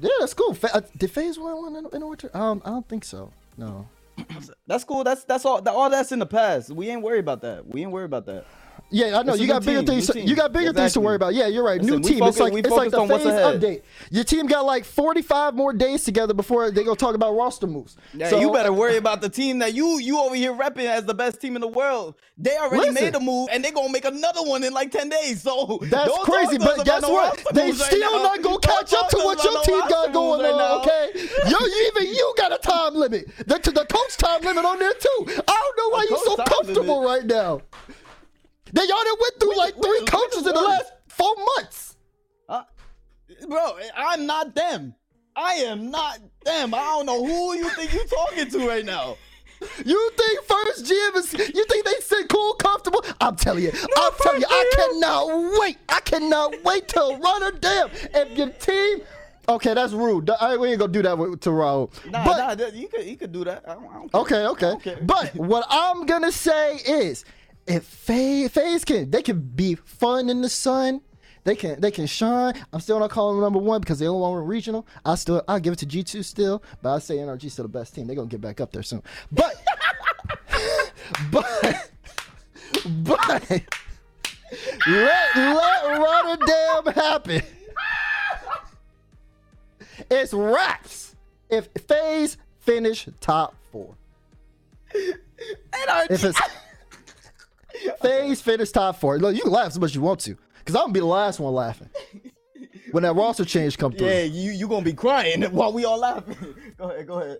[0.00, 0.54] Yeah, that's cool.
[0.54, 2.30] Fa- uh, did FaZe win one in, in winter?
[2.32, 3.32] Um, I don't think so.
[3.58, 3.86] No.
[4.66, 5.02] That's cool.
[5.02, 5.60] That's that's all.
[5.62, 6.70] That, all that's in the past.
[6.70, 7.66] We ain't worried about that.
[7.66, 8.44] We ain't worried about that.
[8.92, 10.08] Yeah, I know you got bigger team, things.
[10.08, 10.28] new To, team.
[10.28, 11.32] you got bigger things to worry about.
[11.34, 11.80] Yeah, you're right.
[11.80, 12.18] new Listen, we team.
[12.18, 13.82] focus- it's like it's like the FaZe update.
[14.10, 17.96] Your team got like 45 more days together before they gonna talk about roster moves.
[18.14, 21.04] Yeah, So- you better worry about the team that you you over here repping as
[21.04, 22.14] the best team in the world.
[22.36, 22.94] They already Listen.
[22.94, 25.42] made a move, and they're gonna make another one in like ten days.
[25.42, 27.42] So That's crazy, talk to us but guess no what?
[27.52, 30.52] They moves right still not gonna catch up to what your team got going right
[30.52, 30.58] on.
[30.58, 30.78] now.
[30.80, 31.10] Okay,
[31.48, 33.28] yo, you, even you got a time limit.
[33.46, 35.26] The, the coach time limit on there too.
[35.46, 37.60] I don't know why A you so comfortable right now.
[38.72, 41.96] They y'all done went through like we- three we coaches in the last four months.
[42.48, 42.62] Uh,
[43.48, 44.94] bro, I'm not them.
[45.36, 46.74] I am not them.
[46.74, 49.16] I don't know who you think you're talking to right now.
[49.84, 51.32] You think first GM is?
[51.34, 53.04] You think they sit cool, comfortable?
[53.20, 55.76] I'm telling you, I'm telling you, I cannot wait.
[55.86, 57.90] I cannot wait to run a damn.
[57.92, 59.02] If your team,
[59.50, 60.30] okay, that's rude.
[60.30, 61.90] I, we ain't gonna do that with, to Raul.
[62.10, 63.68] Nah, but nah, you could you could do that.
[63.68, 64.96] I don't, I don't okay, okay.
[65.02, 67.26] But what I'm gonna say is,
[67.70, 71.02] if FaZe, FaZe can, they can be fun in the sun.
[71.44, 72.54] They can they can shine.
[72.72, 74.86] I'm still not calling them number one because they only won regional.
[75.06, 77.94] I still I give it to G2 still, but I say NRG still the best
[77.94, 78.06] team.
[78.06, 79.02] They're gonna get back up there soon.
[79.32, 79.54] But
[81.32, 81.90] but
[82.86, 83.50] but
[84.86, 87.42] let let Rotterdam happen.
[90.10, 91.14] It's raps.
[91.48, 93.94] If FaZe finish top four.
[94.92, 96.40] If it's
[98.02, 99.18] FaZe finished top four.
[99.18, 100.36] Look, you can laugh as much as you want to.
[100.58, 101.88] Because I'm gonna be the last one laughing.
[102.92, 104.08] When that roster change come through.
[104.08, 106.36] Yeah, you you gonna be crying while we all laughing.
[106.76, 107.38] go ahead, go ahead.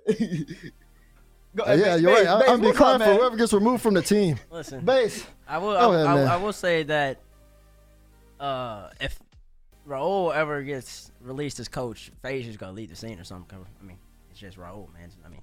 [1.56, 2.22] go Uh, yeah, Babe, you're right.
[2.24, 4.36] Babe, I, Babe, I'm be crying up, for whoever gets removed from the team.
[4.50, 5.26] Listen, Base.
[5.48, 5.76] I will.
[5.76, 7.18] I, ahead, I- I will say that
[8.38, 9.18] uh, if
[9.88, 13.58] Raul ever gets released as coach, FaZe is gonna leave the scene or something.
[13.80, 13.98] I mean,
[14.30, 15.10] it's just Raul, man.
[15.24, 15.42] I mean,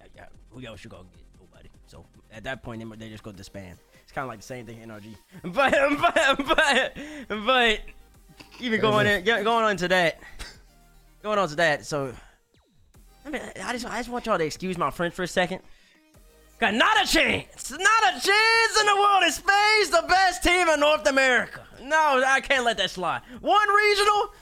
[0.00, 1.22] yeah, yeah, who else you gonna get?
[1.38, 1.68] Nobody.
[1.86, 3.78] So at that point, they, they just go disband.
[4.12, 5.14] It's kind of like the same thing in NRG.
[5.54, 6.98] But but but
[7.46, 7.80] but
[8.60, 10.20] even going in, going on to that,
[11.22, 11.86] going on to that.
[11.86, 12.12] So
[13.24, 15.60] I mean, I just I just want y'all to excuse my French for a second.
[16.60, 17.70] Got not a chance.
[17.70, 19.22] Not a chance in the world.
[19.22, 21.62] It's FaZe the best team in North America.
[21.80, 23.22] No, I can't let that slide.
[23.40, 24.34] One regional,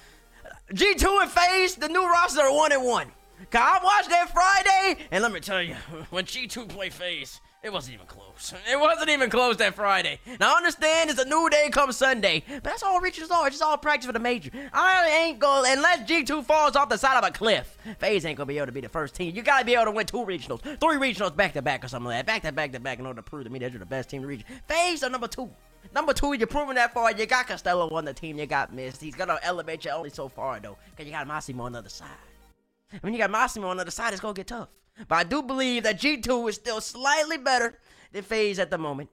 [0.74, 3.06] G2 and FaZe, the new roster are one and one.
[3.52, 5.74] Cause I watched that Friday, and let me tell you,
[6.10, 8.54] when G2 play FaZe, it wasn't even close.
[8.70, 10.18] It wasn't even close that Friday.
[10.38, 13.46] Now I understand it's a new day come Sunday, but that's all regionals are.
[13.46, 14.50] It's just all practice for the major.
[14.72, 17.76] I ain't to, unless G2 falls off the side of a cliff.
[17.98, 19.36] FaZe ain't gonna be able to be the first team.
[19.36, 22.06] You gotta be able to win two regionals, three regionals back to back or something
[22.08, 22.26] like that.
[22.26, 24.08] Back to back to back in order to prove to me that you're the best
[24.08, 24.46] team in the region.
[24.66, 25.50] FaZe are number two.
[25.94, 27.12] Number two, you're proving that far.
[27.12, 28.38] You got Costello on the team.
[28.38, 29.02] You got Missed.
[29.02, 31.88] He's gonna elevate you only so far though, cause you got Massimo on the other
[31.90, 32.08] side.
[33.02, 34.68] When you got Massimo on the other side, it's gonna get tough.
[35.08, 37.78] But I do believe that G2 is still slightly better
[38.12, 39.08] than FaZe at the moment.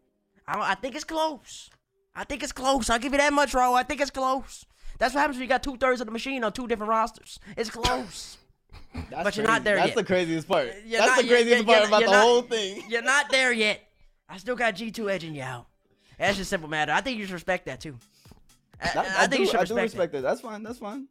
[0.47, 1.69] I, I think it's close.
[2.15, 2.89] I think it's close.
[2.89, 3.73] I'll give you that much, Ro.
[3.73, 4.65] I think it's close.
[4.99, 7.39] That's what happens when you got two thirds of the machine on two different rosters.
[7.55, 8.37] It's close.
[9.11, 9.95] That's But you're not there That's yet.
[9.95, 10.67] the craziest part.
[10.85, 12.83] You're That's not- the you're- craziest you're- part about you're the not- whole thing.
[12.89, 13.81] You're not there yet.
[14.27, 15.67] I still got G2 edging you out.
[16.17, 16.91] That's just a simple matter.
[16.91, 17.95] I think you should respect that too.
[18.81, 20.17] I, I, I I think do, you should I respect, do respect that.
[20.19, 20.21] it.
[20.21, 20.63] That's fine.
[20.63, 21.07] That's fine.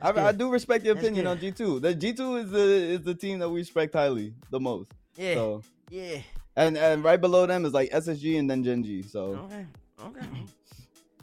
[0.00, 0.10] I.
[0.10, 1.80] I do respect your opinion on G two.
[1.80, 4.90] The G two is the is the team that we respect highly the most.
[5.16, 5.34] Yeah.
[5.34, 6.22] So Yeah.
[6.56, 9.02] And and right below them is like SSG and then Gen.G.
[9.02, 9.66] So Okay.
[10.04, 10.26] Okay.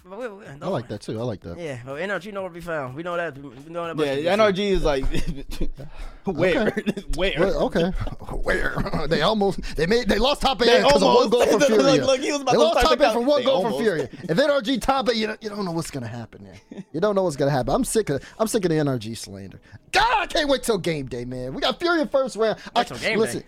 [0.10, 1.20] But we- we- I like that too.
[1.20, 1.58] I like that.
[1.60, 2.96] Yeah, well, NRG know where to be found.
[2.96, 3.38] We know that.
[3.38, 3.92] We know that.
[3.92, 4.30] about yeah, you.
[4.30, 5.04] NRG is like
[6.26, 6.72] where
[7.16, 7.34] where.
[7.40, 7.92] Well, okay.
[8.44, 8.76] Where
[9.10, 11.68] they almost they made they lost top eight They because of one goal from look,
[11.70, 12.00] Fury.
[12.00, 13.18] look, he was about they to lost start top the eight count.
[13.18, 13.84] from one They goal from almost.
[13.84, 14.02] Fury.
[14.30, 16.84] If NRG top eight, you don't, you don't know what's gonna happen there.
[16.94, 17.74] You don't know what's gonna happen.
[17.74, 19.60] I'm sick of I'm sick of the NRG slander.
[19.92, 21.54] God, I can't wait till game day, man.
[21.54, 22.58] We got Fury first round.
[22.76, 23.46] I, till game listen, day.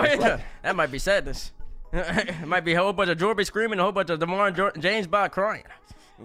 [0.00, 0.20] Wait,
[0.62, 1.52] that might be sadness.
[1.92, 4.56] It might be a whole bunch of Jorby screaming, a whole bunch of Demar and
[4.56, 5.64] Jor- James Bond crying.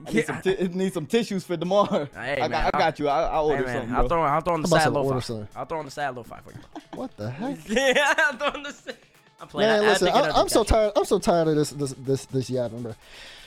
[0.05, 2.07] I need some, ti- need some tissues for Demar.
[2.13, 3.07] Hey, I, man, got, I got you.
[3.07, 3.95] I, I'll Hey, order man, something.
[3.95, 5.47] I'll throw, I'll throw on the I'm sad to low order five.
[5.55, 6.59] I'll throw on the sad low five for you.
[6.93, 7.57] what the heck?
[7.69, 8.73] yeah, I'll throw on the.
[8.73, 8.91] sa-
[9.39, 9.69] I'm playing.
[9.69, 10.91] Man, I, listen, I I, I'm so tired.
[10.95, 12.95] I'm so tired of this this this this yapping, bro.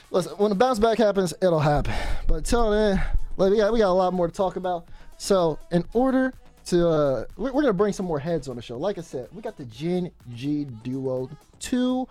[0.09, 1.93] Listen, when the bounce back happens, it'll happen.
[2.27, 3.01] But till then,
[3.37, 4.85] like we got we got a lot more to talk about.
[5.17, 6.33] So in order
[6.65, 8.77] to, uh, we're, we're gonna bring some more heads on the show.
[8.77, 12.07] Like I said, we got the Gen G duo, two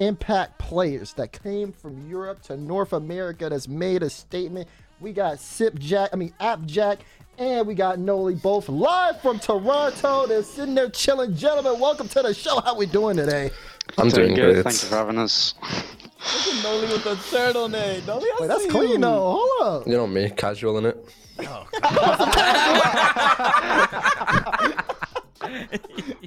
[0.00, 4.68] impact players that came from Europe to North America that's made a statement.
[5.00, 7.00] We got Sip Jack, I mean App Jack,
[7.38, 10.26] and we got Noly both live from Toronto.
[10.26, 11.36] They're sitting there chilling.
[11.36, 12.60] Gentlemen, welcome to the show.
[12.60, 13.50] How we doing today?
[13.98, 14.54] I'm doing good.
[14.54, 14.64] great.
[14.64, 15.54] Thank you for having us.
[15.62, 18.00] Look at Noly with the turtleneck.
[18.02, 18.98] Noly, I Wait, that's clean you.
[18.98, 19.38] though.
[19.38, 19.86] Hold up.
[19.86, 20.96] You know me, casual in it.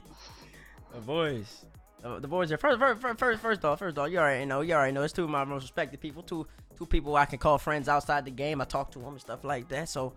[0.98, 1.66] The boys.
[2.04, 4.62] Uh, the boys are first, first, first, first, first off, first off, you already know,
[4.62, 5.04] you already know.
[5.04, 6.48] It's two of my most respected people, two,
[6.78, 8.62] two people I can call friends outside the game.
[8.62, 9.90] I talk to them and stuff like that.
[9.90, 10.14] So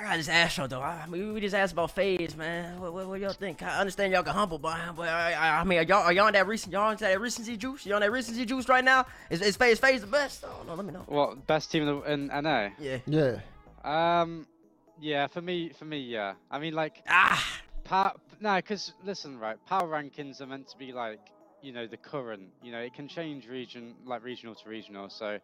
[0.00, 0.80] I got this Astro though.
[0.80, 2.80] I mean, we just asked about FaZe, man.
[2.80, 3.62] What, what, what y'all think?
[3.62, 6.26] I understand y'all can humble, but, but I, I, I mean, are y'all, are y'all
[6.26, 7.84] on that recent, y'all on that recency juice?
[7.84, 9.04] Y'all on that recency juice right now?
[9.28, 10.42] Is, is FaZe, FaZe the best?
[10.46, 11.04] Oh no, let me know.
[11.06, 12.70] What best team in, the, in NA?
[12.78, 12.98] Yeah.
[13.06, 13.40] Yeah.
[13.84, 14.46] Um,
[14.98, 16.32] yeah, for me, for me, yeah.
[16.50, 17.60] I mean, like, Ah.
[17.84, 21.20] power, no, because listen, right, power rankings are meant to be like,
[21.60, 22.48] you know, the current.
[22.62, 25.10] You know, it can change region, like regional to regional.
[25.10, 25.38] So,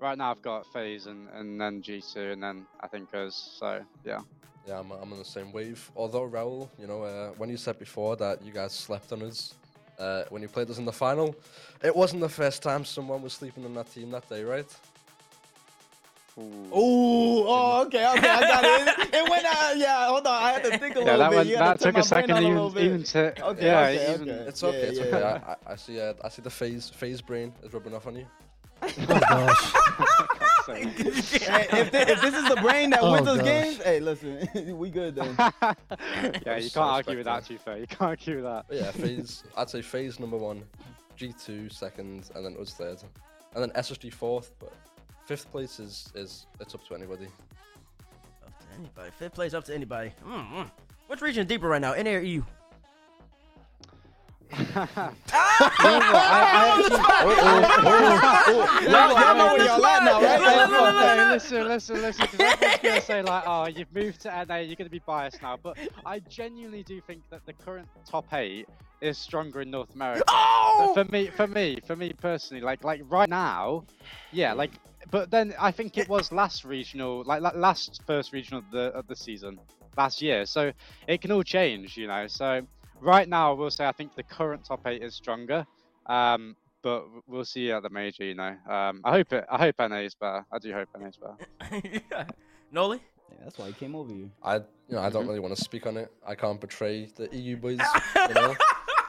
[0.00, 3.56] right now I've got FaZe and and then G2 and then I think us.
[3.58, 4.20] So yeah.
[4.68, 5.90] Yeah, I'm, I'm on the same wave.
[5.96, 9.54] Although Raul, you know, uh, when you said before that you guys slept on us
[9.98, 11.34] uh, when you played us in the final,
[11.82, 14.66] it wasn't the first time someone was sleeping on that team that day, right?
[16.38, 16.42] Ooh.
[16.42, 19.14] Ooh, oh, okay, okay, I got it.
[19.14, 19.76] It went out.
[19.76, 20.42] Yeah, hold on.
[20.42, 21.36] I had to think a Yeah, little that bit.
[21.36, 22.84] went, You that took a second on a even, little bit.
[22.84, 24.48] even to Okay, yeah, okay, even, okay.
[24.48, 24.78] It's okay.
[24.80, 25.04] Yeah, it's yeah.
[25.06, 25.22] okay.
[25.22, 26.00] I, I, I see.
[26.00, 28.26] Uh, I see the FaZe FaZe brain is rubbing off on you.
[28.82, 29.72] Oh gosh.
[30.66, 33.46] Hey, if, thi- if this is the brain that Oh, wins those gosh.
[33.46, 34.46] games, hey, listen,
[34.78, 35.34] we good then.
[36.46, 37.38] yeah, you can't argue with that.
[37.40, 37.46] respectful.
[37.46, 38.66] To be fair, you can't argue with that.
[38.68, 39.42] But yeah, FaZe.
[39.56, 40.62] I'd say FaZe number one,
[41.18, 42.98] G2 second, and then us third,
[43.54, 44.52] and then SSG fourth.
[44.60, 44.72] But
[45.26, 47.26] fifth place is is it's up to anybody.
[48.46, 49.10] Up to anybody.
[49.18, 50.12] Fifth place up to anybody.
[50.24, 50.70] Mm, mm.
[51.08, 51.94] Which region is deeper right now?
[51.94, 52.44] NA or EU?
[54.50, 55.14] Y'all,
[59.36, 60.40] know where y'all at now, right?
[60.40, 62.26] Hey, look, hey, listen, listen, listen.
[62.32, 65.78] Because gonna say like, "Oh, you've moved to NA, you're gonna be biased now." But
[66.04, 68.68] I genuinely do think that the current top eight
[69.00, 70.24] is stronger in North America.
[70.26, 70.92] Oh!
[70.94, 73.84] But for me, for me, for me personally, like, like right now,
[74.32, 74.72] yeah, like.
[75.10, 78.86] But then I think it was last regional, like la- last first regional of the
[78.92, 79.58] of the season
[79.96, 80.44] last year.
[80.44, 80.72] So
[81.06, 82.26] it can all change, you know.
[82.26, 82.66] So
[83.00, 85.66] right now, I will say I think the current top eight is stronger.
[86.06, 88.56] Um, but we'll see at the major, you know.
[88.70, 89.44] Um, I hope it.
[89.50, 90.44] I hope NA is better.
[90.52, 92.26] I do hope NA is better.
[92.74, 93.00] Noly?
[93.30, 94.30] Yeah, that's why he came over here.
[94.42, 94.62] I you
[94.92, 95.10] know I Mm-hmm.
[95.10, 96.12] don't really want to speak on it.
[96.26, 97.96] I can't betray the EU boys,
[98.28, 98.58] you know.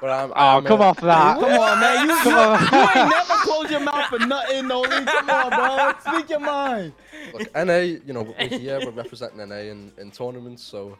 [0.01, 1.39] But I'm, Oh, I'm, come uh, off that.
[1.39, 1.99] Come on, man.
[1.99, 2.61] You, Come you, on.
[2.71, 5.09] you ain't never close your mouth for nothing, Nolan.
[5.09, 5.93] Come on, bro.
[5.99, 6.95] Speak your mind.
[7.33, 10.97] Look, NA, you know, we're here, we're representing NA in, in tournaments, so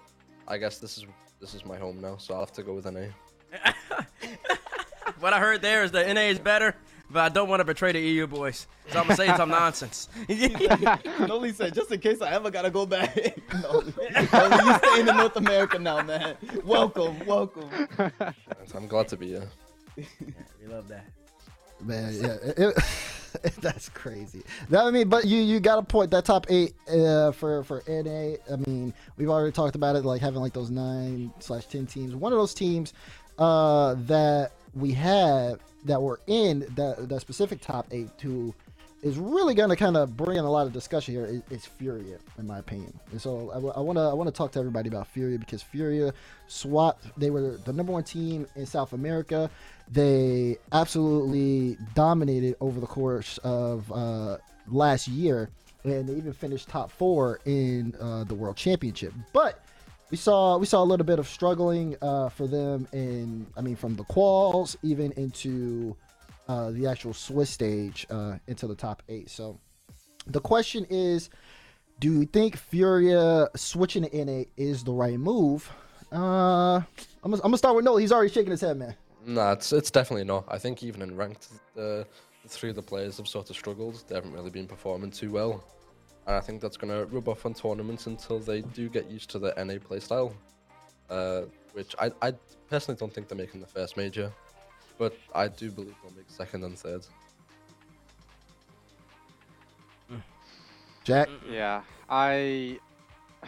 [0.48, 1.06] I guess this is
[1.42, 3.08] this is my home now, so I'll have to go with NA.
[5.20, 6.74] What I heard there is that NA is better,
[7.12, 8.66] but I don't want to betray the EU boys.
[8.92, 10.10] So I'm going to say some nonsense.
[11.20, 13.16] Nolan said, just in case I ever gotta go back.
[13.62, 13.94] Nolan,
[14.34, 16.38] Nolan, you staying in North America now, man.
[16.66, 17.70] Welcome, welcome.
[18.74, 19.48] I'm glad to be here.
[19.96, 21.06] we love that.
[21.82, 22.78] Man, yeah, it, it-
[23.62, 24.44] that's crazy.
[24.70, 26.12] That, I mean, but you you got a point.
[26.12, 28.36] That top eight uh, for for NA.
[28.52, 32.16] I mean, we've already talked about it, like having like those nine slash ten teams.
[32.16, 32.94] One of those teams
[33.38, 38.54] uh, that we have that were in that that specific top eight who
[39.02, 41.66] is really going to kind of bring in a lot of discussion here is, is
[41.66, 42.98] Furia, in my opinion.
[43.12, 46.14] And so I want to I want to talk to everybody about Furia because Furia
[46.48, 47.06] swapped.
[47.18, 49.50] They were the number one team in South America.
[49.92, 54.38] They absolutely dominated over the course of uh,
[54.68, 55.50] last year,
[55.84, 59.14] and they even finished top four in uh, the World Championship.
[59.34, 59.64] But
[60.12, 63.76] we saw we saw a little bit of struggling uh, for them in I mean
[63.76, 65.96] from the quals even into
[66.48, 69.30] uh, the actual Swiss stage uh, into the top eight.
[69.30, 69.60] So
[70.28, 71.30] the question is,
[72.00, 75.72] do you think Furia switching to NA is the right move?
[76.12, 76.82] Uh,
[77.24, 77.96] I'm gonna, gonna start with no.
[77.98, 78.96] He's already shaking his head, man.
[79.26, 80.46] Nah, it's it's definitely not.
[80.48, 82.06] I think even in ranked, the,
[82.44, 84.04] the three of the players have sort of struggled.
[84.08, 85.64] They haven't really been performing too well,
[86.28, 89.40] and I think that's to rub off on tournaments until they do get used to
[89.40, 90.34] the NA playstyle,
[91.10, 91.44] uh,
[91.74, 92.34] which I I
[92.70, 94.34] personally don't think they're making the first major,
[95.02, 97.02] but I do believe they'll make second and third.
[101.04, 102.80] Jack, Yeah, I.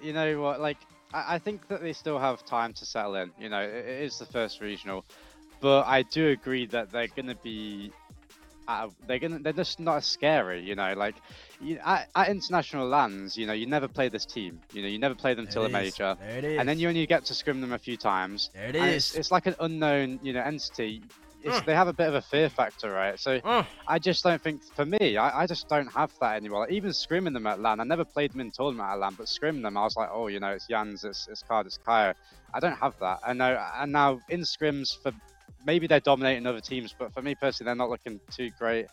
[0.00, 0.60] You know what?
[0.60, 0.78] Like,
[1.14, 3.30] I, I think that they still have time to settle in.
[3.38, 5.04] You know, it, it is the first regional,
[5.60, 7.92] but I do agree that they're gonna be.
[8.68, 9.38] Uh, they're gonna.
[9.40, 10.62] They're just not as scary.
[10.62, 11.16] You know, like,
[11.60, 14.60] you, at, at international LANs, you know, you never play this team.
[14.72, 15.92] You know, you never play them till a There it is.
[15.98, 16.58] major, There it is.
[16.60, 18.50] and then you only get to scrim them a few times.
[18.54, 19.16] There it and It's, is.
[19.18, 21.02] it's like an unknown, you know, entity.
[21.44, 21.64] It's, Mm.
[21.64, 23.18] They have a bit of a fear factor, right?
[23.18, 23.66] So Mm.
[23.88, 26.60] I just don't think, for me, I, I just don't have that anymore.
[26.60, 29.26] Like, even scrimming them at LAN, I never played them in tournament at LAN, but
[29.26, 32.14] scrimming them, I was like, oh, you know, it's Jans, it's, it's Card, it's Kaya.
[32.54, 33.18] I don't have that.
[33.26, 35.10] I know, and now in scrims, for
[35.64, 38.86] maybe they're dominating other teams, but for me personally, they're not looking too great.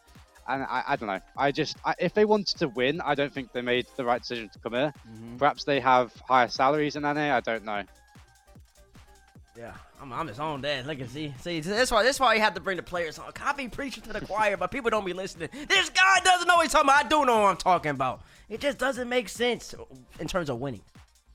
[0.48, 1.20] And I, I don't know.
[1.38, 4.20] I just, I, if they wanted to win, I don't think they made the right
[4.22, 4.94] decision to come here.
[5.08, 5.38] Mhm.
[5.38, 7.84] Perhaps they have higher salaries in NA, I don't know.
[9.58, 10.88] Yeah, I'm, I'm his own dad.
[10.88, 11.60] Look at see, see.
[11.60, 12.02] That's why.
[12.04, 13.26] That's why you have to bring the players on.
[13.44, 15.50] I be preaching to the choir, but people don't be listening.
[15.68, 17.06] This guy doesn't know what he's talking about.
[17.06, 18.22] I do know what I'm talking about.
[18.48, 19.76] It just doesn't make sense
[20.20, 20.82] in terms of winning,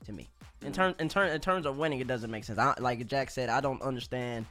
[0.05, 0.27] to me.
[0.63, 2.57] In terms, in turn, in terms of winning, it doesn't make sense.
[2.57, 4.47] I, like Jack said, I don't understand.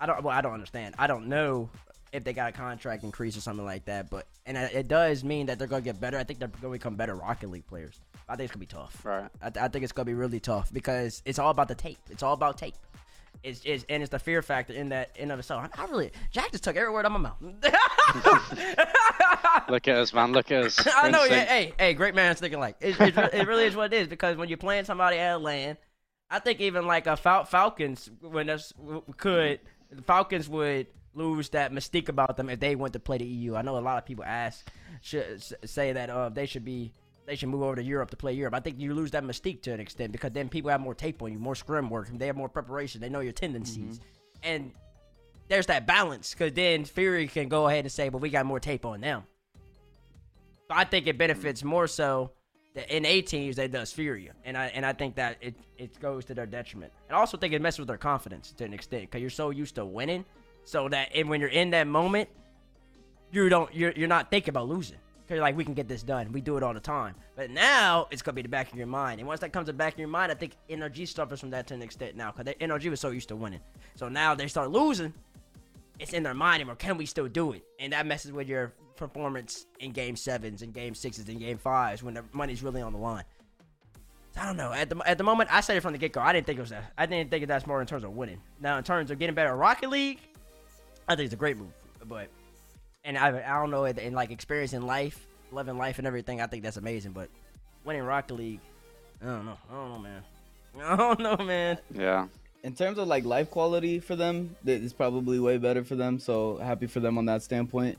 [0.00, 0.22] I don't.
[0.22, 0.94] Well, I don't understand.
[0.98, 1.68] I don't know
[2.12, 4.10] if they got a contract increase or something like that.
[4.10, 6.18] But and it it does mean that they're gonna get better.
[6.18, 8.00] I think they're gonna become better Rocket League players.
[8.28, 9.04] I think it's gonna be tough.
[9.04, 9.28] Right.
[9.40, 11.98] I, th- I think it's gonna be really tough because it's all about the tape.
[12.10, 12.74] It's all about tape.
[13.42, 15.68] It's, it's and it's the fear factor in that in of itself.
[15.76, 17.40] I, I really Jack just took every word out of my mouth.
[19.68, 20.32] Look at us, man.
[20.32, 20.86] Look at us.
[20.96, 21.24] I know.
[21.24, 24.08] Yeah, hey, hey, great man thinking like it, it, it really is what it is
[24.08, 25.76] because when you're playing somebody at LAN,
[26.30, 28.72] I think even like a Fal- Falcons when that's
[29.16, 33.24] could the Falcons would lose that mystique about them if they went to play the
[33.24, 33.56] EU.
[33.56, 34.66] I know a lot of people ask
[35.00, 36.92] should say that uh, they should be
[37.26, 38.54] they should move over to Europe to play Europe.
[38.54, 41.22] I think you lose that mystique to an extent because then people have more tape
[41.22, 44.00] on you, more scrim work, they have more preparation, they know your tendencies,
[44.42, 44.72] and
[45.48, 48.60] there's that balance because then Fury can go ahead and say, "But we got more
[48.60, 49.24] tape on them."
[50.68, 52.32] So I think it benefits more so
[52.86, 56.24] in A teams they does Furia, and I and I think that it it goes
[56.26, 56.92] to their detriment.
[57.08, 59.50] And I also think it messes with their confidence to an extent because you're so
[59.50, 60.24] used to winning,
[60.64, 62.28] so that and when you're in that moment,
[63.32, 64.98] you don't you're you're not thinking about losing.
[65.26, 67.14] Cause you're like we can get this done, we do it all the time.
[67.36, 69.72] But now it's gonna be the back of your mind, and once that comes to
[69.72, 72.30] the back of your mind, I think NRG suffers from that to an extent now,
[72.30, 73.60] cause they, NRG was so used to winning.
[73.94, 75.12] So now they start losing,
[75.98, 76.76] it's in their mind anymore.
[76.76, 77.62] Can we still do it?
[77.78, 82.02] And that messes with your performance in game sevens and game sixes and game fives
[82.02, 83.24] when the money's really on the line.
[84.36, 84.72] I don't know.
[84.72, 86.20] At the at the moment, I said it from the get go.
[86.20, 86.92] I didn't think it was that.
[86.96, 88.40] I didn't think that's more in terms of winning.
[88.60, 90.20] Now, in terms of getting better at Rocket League,
[91.08, 91.72] I think it's a great move.
[92.04, 92.28] But
[93.04, 96.40] and I I don't know in, in like experience in life, living life and everything.
[96.40, 97.12] I think that's amazing.
[97.12, 97.30] But
[97.84, 98.60] winning Rocket League,
[99.22, 99.58] I don't know.
[99.70, 100.22] I don't know, man.
[100.84, 101.78] I don't know, man.
[101.92, 102.26] Yeah.
[102.62, 106.20] in terms of like life quality for them, it's probably way better for them.
[106.20, 107.98] So happy for them on that standpoint.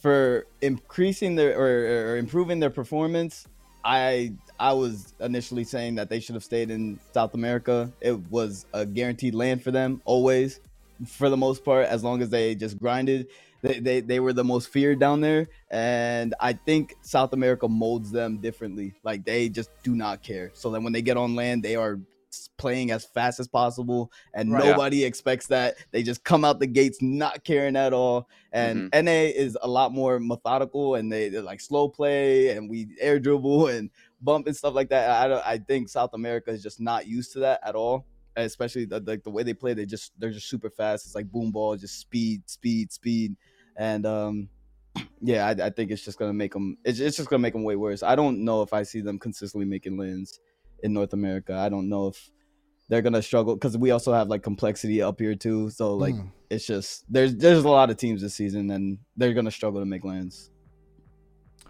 [0.00, 3.46] For increasing their or, or improving their performance,
[3.84, 7.92] I I was initially saying that they should have stayed in South America.
[8.00, 10.60] It was a guaranteed LAN for them always,
[11.06, 13.28] for the most part, as long as they just grinded.
[13.60, 18.12] They, they, they were the most feared down there, and I think South America molds
[18.12, 18.94] them differently.
[19.02, 20.52] Like they just do not care.
[20.54, 21.98] So then when they get on LAN, they are
[22.58, 24.66] playing as fast as possible, and Right.
[24.66, 25.76] nobody expects that.
[25.90, 28.28] They just come out the gates not caring at all.
[28.52, 32.88] And NA is a lot more methodical, and they they're like slow play, and we
[33.00, 33.90] air dribble and
[34.20, 35.10] bump and stuff like that.
[35.10, 38.06] I don't, I think South America is just not used to that at all.
[38.36, 41.06] Especially the, like the way they play, they just they're just super fast.
[41.06, 43.36] It's like boom ball, just speed, speed, speed,
[43.76, 44.48] and um,
[45.20, 46.78] yeah, I, I think it's just gonna make them.
[46.84, 48.02] It's, it's just gonna make them way worse.
[48.02, 50.38] I don't know if I see them consistently making LANs
[50.84, 51.54] in North America.
[51.54, 52.30] I don't know if
[52.88, 55.70] they're gonna struggle because we also have like complexity up here too.
[55.70, 56.30] So like Mm.
[56.50, 59.86] it's just there's there's a lot of teams this season and they're gonna struggle to
[59.86, 60.50] make LANs.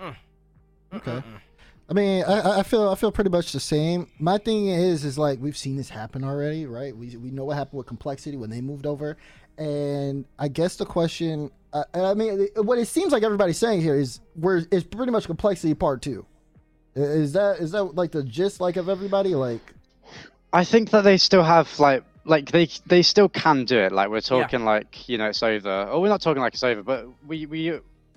[0.01, 1.11] Okay.
[1.11, 1.41] Mm-mm.
[1.91, 4.11] I mean, I, I feel I feel pretty much the same.
[4.19, 6.97] My thing is, is like we've seen this happen already, right?
[6.97, 9.17] We we know what happened with complexity when they moved over,
[9.57, 13.95] and I guess the question, uh, I mean, what it seems like everybody's saying here
[13.95, 16.27] is, we're it's pretty much complexity part two.
[16.95, 19.35] Is that is that like the gist like of everybody?
[19.35, 19.75] Like,
[20.59, 23.93] I think that they still have like like they they still can do it.
[23.93, 25.85] Like we're talking like you know it's over.
[25.91, 27.61] Or we're not talking like it's over, but we we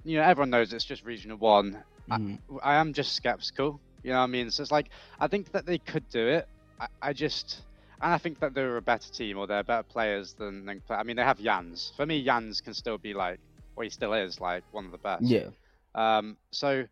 [0.04, 1.84] you know everyone knows it's just regional one.
[2.10, 2.40] Mhm.
[2.64, 3.80] I am just skeptical.
[4.04, 4.52] You know what I mean?
[4.52, 4.90] So it's like
[5.20, 6.48] I think that they could do it.
[6.80, 7.64] I, I just
[8.02, 11.04] and I think that they're a better team or they're better players than, than I
[11.04, 11.96] mean they have Yans.
[11.96, 13.40] For me, Yans can still be like
[13.76, 15.38] well he still is like one of the best.
[15.38, 15.50] Yeah.
[15.96, 16.86] Um, so,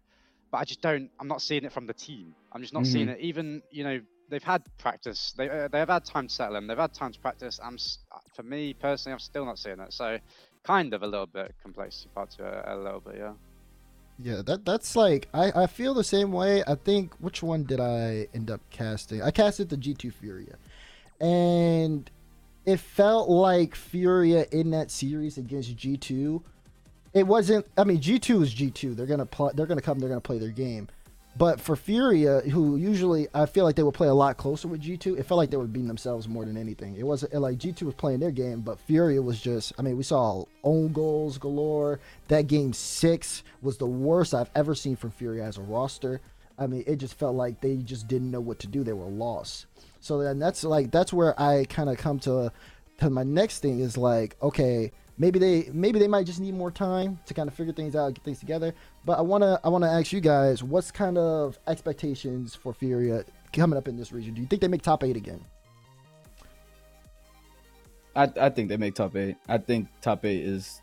[0.51, 1.09] but I just don't.
[1.19, 2.35] I'm not seeing it from the team.
[2.53, 3.09] I'm just not seeing Mm-hmm.
[3.09, 3.19] it.
[3.19, 3.99] Even you know
[4.29, 5.33] they've had practice.
[5.37, 6.67] They uh, they've had time to settle in.
[6.67, 7.59] They've had time to practice.
[7.63, 7.77] I'm
[8.35, 9.93] for me personally, I'm still not seeing it.
[9.93, 10.17] So,
[10.63, 13.33] kind of a little bit complexity part to it, a little bit, yeah.
[14.21, 16.63] yeah, that that's like I I feel the same way.
[16.67, 19.21] I think which one did I end up casting?
[19.21, 20.55] I casted the G two Furia,
[21.19, 22.09] and
[22.65, 26.43] it felt like Furia in that series against G two.
[27.13, 27.65] It wasn't.
[27.77, 28.93] I mean, G two is G two.
[28.93, 29.51] They're gonna play.
[29.55, 29.99] They're gonna come.
[29.99, 30.87] They're gonna play their game.
[31.39, 34.81] But for Furia, who usually I feel like they would play a lot closer with
[34.81, 36.97] G2, it felt like they were beating themselves more than anything.
[36.97, 40.03] It wasn't like G2 was playing their game, but Furia was just, I mean, we
[40.03, 42.01] saw own goals galore.
[42.27, 46.19] That game six was the worst I've ever seen from Furia as a roster.
[46.57, 48.83] I mean, it just felt like they just didn't know what to do.
[48.83, 49.67] They were lost.
[50.01, 52.51] So then that's like, that's where I kind of come to,
[52.97, 56.71] to my next thing is like, okay, maybe they maybe they might just need more
[56.71, 58.73] time to kind of figure things out, get things together.
[59.05, 63.77] But I wanna I wanna ask you guys, what's kind of expectations for Furia coming
[63.77, 64.33] up in this region?
[64.33, 65.43] Do you think they make top eight again?
[68.15, 69.35] I I think they make top eight.
[69.47, 70.81] I think top eight is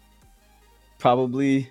[0.99, 1.71] probably.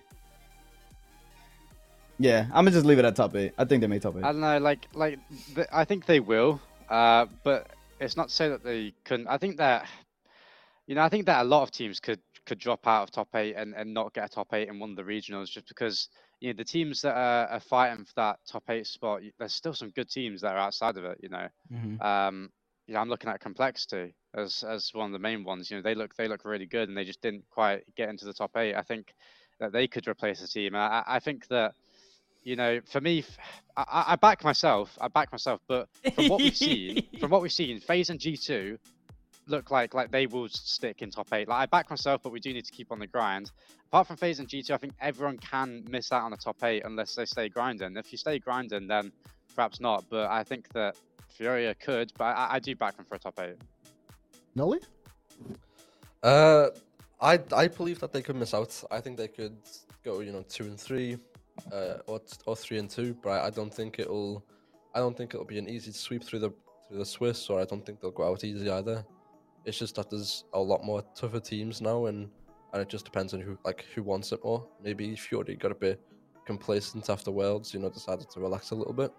[2.17, 3.53] Yeah, I'm gonna just leave it at top eight.
[3.57, 4.23] I think they make top eight.
[4.23, 5.19] I don't know, like like
[5.53, 7.67] th- I think they will, uh, but
[7.99, 9.27] it's not to say that they couldn't.
[9.27, 9.85] I think that,
[10.87, 13.29] you know, I think that a lot of teams could could drop out of top
[13.35, 16.09] eight and, and not get a top eight in one of the regionals just because
[16.39, 19.21] you know the teams that are, are fighting for that top eight spot.
[19.39, 21.17] There's still some good teams that are outside of it.
[21.21, 22.01] You know, Mhm.
[22.01, 22.51] um,
[22.87, 25.71] you know, I'm looking at complexity as as one of the main ones.
[25.71, 28.25] You know, they look they look really good and they just didn't quite get into
[28.25, 28.75] the top eight.
[28.75, 29.13] I think
[29.59, 30.75] that they could replace the team.
[30.75, 31.73] And I, I think that,
[32.43, 33.23] you know, for me,
[33.77, 34.97] I, I, back myself.
[34.99, 35.61] I back myself.
[35.65, 38.77] But from what we've seen, from what we've seen, FaZe and G2
[39.47, 41.47] look like like they will stick in top eight.
[41.47, 43.51] Like I back myself, but we do need to keep on the grind.
[43.87, 46.83] Apart from FaZe and G2, I think everyone can miss out on the top eight
[46.85, 47.95] unless they stay grinding.
[47.97, 49.11] If you stay grinding, then
[49.55, 50.05] perhaps not.
[50.09, 50.95] But I think that
[51.29, 52.11] Furia could.
[52.17, 53.55] But I, I do back them for a top eight.
[54.57, 54.81] Noly?
[56.23, 56.69] Uh,
[57.21, 58.83] I I believe that they could miss out.
[58.91, 59.57] I think they could
[60.03, 61.17] go, you know, two and three,
[61.71, 63.15] uh, or or three and two.
[63.21, 64.43] But I, I don't think it'll,
[64.93, 66.51] I don't think it'll be an easy sweep through the
[66.87, 69.05] through the Swiss, or I don't think they'll go out easy either.
[69.65, 72.29] It's just that there's a lot more tougher teams now, and
[72.73, 74.67] and it just depends on who like who wants it more.
[74.83, 76.01] Maybe Fury got a bit
[76.45, 79.11] complacent after Worlds, you know, decided to relax a little bit.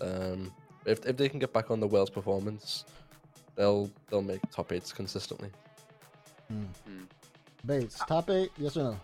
[0.00, 0.52] Um,
[0.84, 2.84] if if they can get back on the Worlds performance,
[3.56, 5.50] they'll they'll make top eights consistently.
[6.48, 6.64] Hmm.
[6.86, 7.04] Hmm.
[7.64, 8.04] Bates, ah.
[8.04, 8.50] top eight?
[8.58, 9.00] Yes or no?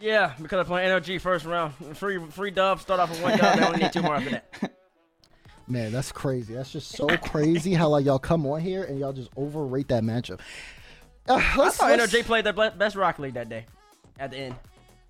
[0.00, 1.74] Yeah, because I play playing NRG first round.
[1.96, 4.72] Free free dub, start off with one dub, they only need two more after that.
[5.68, 6.54] Man, that's crazy.
[6.54, 10.02] That's just so crazy how like y'all come on here and y'all just overrate that
[10.02, 10.40] matchup.
[11.28, 13.66] Uh, I thought let's- NRG played their best Rock League that day.
[14.18, 14.54] At the end.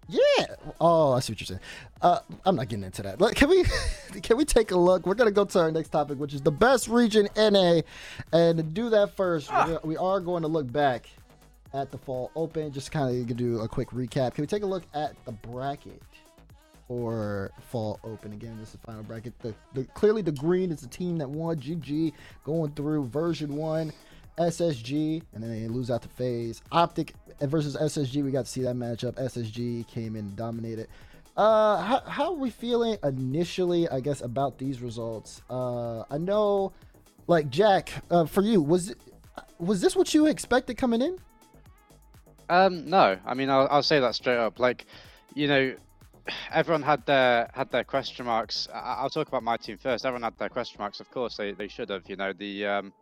[0.08, 0.46] Yeah.
[0.80, 1.60] Oh, I see what you're saying.
[2.00, 3.18] Uh, I'm not getting into that.
[3.36, 3.64] Can we
[4.22, 5.06] can we take a look?
[5.06, 7.80] We're gonna go to our next topic, which is the best region NA,
[8.32, 11.08] and to do that first, gonna- we are going to look back
[11.74, 12.72] at the fall open.
[12.72, 14.34] Just kind of do a quick recap.
[14.34, 16.02] Can we take a look at the bracket
[16.88, 18.56] for fall open again?
[18.58, 19.38] This is the final bracket.
[19.38, 21.56] The, the clearly the green is the team that won.
[21.56, 22.12] GG
[22.44, 23.92] going through version one.
[24.38, 26.62] SSG, and then they lose out to FaZe.
[26.70, 29.14] Optic versus SSG, we got to see that matchup.
[29.14, 30.86] SSG came in and dominated.
[31.36, 35.42] Uh, how, how are we feeling initially, I guess, about these results?
[35.48, 36.72] Uh, I know,
[37.26, 38.94] like Jack, uh, for you, was
[39.58, 41.18] was this what you expected coming in?
[42.48, 44.58] Um, no, I mean I'll, I'll say that straight up.
[44.58, 44.86] Like,
[45.34, 45.74] you know,
[46.50, 48.68] everyone had their had their question marks.
[48.72, 50.04] I, I'll talk about my team first.
[50.04, 51.00] Everyone had their question marks.
[51.00, 52.08] Of course, they, they should have.
[52.08, 52.92] You know, the um,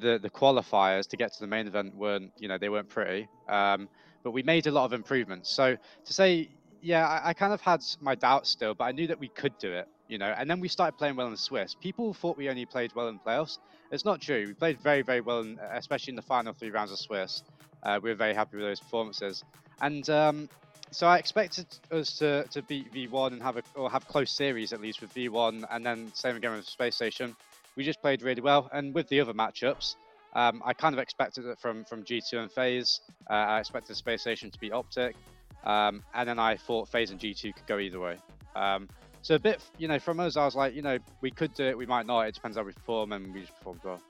[0.00, 3.28] the the qualifiers to get to the main event weren't you know they weren't pretty.
[3.48, 3.88] Um,
[4.22, 5.50] but we made a lot of improvements.
[5.50, 6.50] So to say,
[6.80, 9.58] yeah, I, I kind of had my doubts still, but I knew that we could
[9.58, 9.88] do it.
[10.08, 11.74] You know, and then we started playing well in Swiss.
[11.74, 13.58] People thought we only played well in playoffs.
[13.90, 14.44] It's not true.
[14.46, 17.42] We played very, very well, in, especially in the final three rounds of Swiss.
[17.82, 19.42] Uh, we were very happy with those performances,
[19.80, 20.48] and um,
[20.92, 24.72] so I expected us to, to beat V1 and have a or have close series
[24.72, 27.34] at least with V1, and then same again with Space Station.
[27.76, 29.96] We just played really well, and with the other matchups,
[30.34, 33.00] um, I kind of expected it from from G2 and FaZe.
[33.28, 35.16] Uh, I expected Space Station to beat Optic,
[35.64, 38.16] um, and then I thought FaZe and G2 could go either way.
[38.54, 38.88] Um,
[39.22, 41.64] So a bit, you know, from us, I was like, you know, we could do
[41.64, 42.22] it, we might not.
[42.22, 44.02] It depends how we perform, and we just performed well.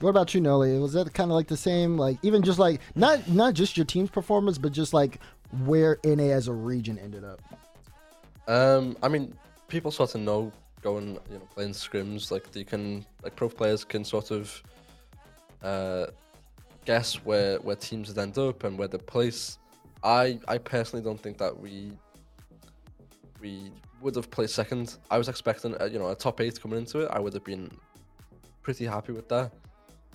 [0.00, 0.80] What about you, Noly?
[0.80, 1.96] Was that kind of like the same?
[1.96, 5.18] Like even just like not not just your team's performance, but just like
[5.64, 7.40] where NA as a region ended up.
[8.46, 9.34] Um, I mean,
[9.66, 10.52] people sort of know
[10.82, 12.30] going, you know, playing scrims.
[12.30, 14.62] Like they can, like pro players can sort of
[15.62, 16.06] uh,
[16.84, 19.58] guess where where teams would end up and where they place.
[20.04, 21.92] I I personally don't think that we
[23.40, 24.96] we would have placed second.
[25.10, 27.08] I was expecting, uh, you know, a top eight coming into it.
[27.10, 27.70] I would have been
[28.62, 29.52] pretty happy with that.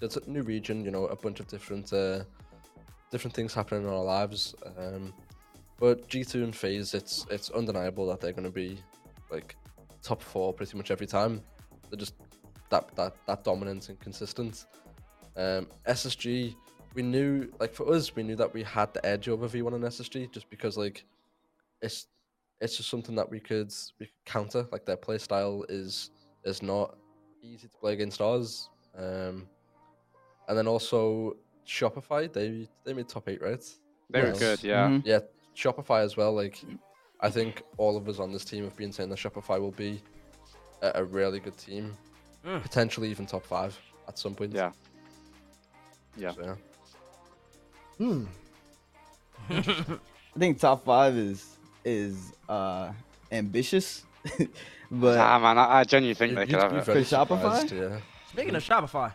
[0.04, 2.24] It's a new region, you know, a bunch of different uh,
[3.10, 4.56] different things happening in our lives.
[4.78, 5.14] Um,
[5.80, 8.80] but G2 and FaZe, it's it's undeniable that they're going to be
[9.32, 9.56] like
[10.02, 11.42] top four pretty much every time.
[11.90, 12.16] They're just
[12.70, 14.66] that that that dominant and consistent.
[15.36, 16.56] Um, SSG,
[16.94, 19.84] we knew like for us, we knew that we had the edge over V1 and
[19.84, 21.06] SSG just because like
[21.82, 22.08] it's
[22.62, 24.68] it's just something that we could we could counter.
[24.72, 26.12] Like their play style is
[26.46, 26.98] is not
[27.42, 28.70] easy to play against ours.
[28.98, 29.48] Um,
[30.48, 31.36] and then also
[31.68, 33.64] Shopify, they they made top eight, right?
[34.10, 34.88] They were good, yeah.
[34.90, 35.02] Mhm.
[35.06, 35.20] Yeah,
[35.56, 36.34] Shopify as well.
[36.34, 36.60] Like,
[37.22, 40.02] I think all of us on this team have been saying that Shopify will be
[40.82, 41.96] a, a really good team,
[42.46, 42.62] Mm.
[42.62, 44.52] potentially even top five at some point.
[44.54, 44.72] Yeah.
[46.18, 46.32] Yeah.
[46.32, 46.56] So, yeah.
[47.98, 48.26] Hmm.
[49.50, 52.92] I think top five is is uh
[53.32, 54.04] ambitious,
[54.92, 56.86] but Nah, man, I, I genuinely think they you'd could have be it.
[56.86, 57.72] For Shopify?
[57.72, 58.00] Yeah.
[58.32, 59.12] Speaking of Shopify,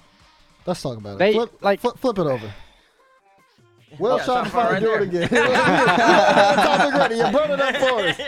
[0.69, 1.19] Let's talk about it.
[1.19, 2.53] They flip, like flip, flip it over.
[3.99, 5.03] Will Yeah, Shopify Shopify right do there.
[5.03, 5.29] it again?
[6.67, 7.15] Topic ready.
[7.17, 8.19] You brought it up for us.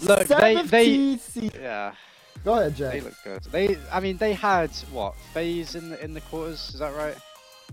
[0.00, 1.54] Look, they they TC.
[1.54, 1.92] yeah,
[2.44, 2.92] Go ahead, Jack.
[2.92, 3.42] they look good.
[3.52, 6.70] They, I mean, they had what FaZe in the in the quarters?
[6.74, 7.14] Is that right?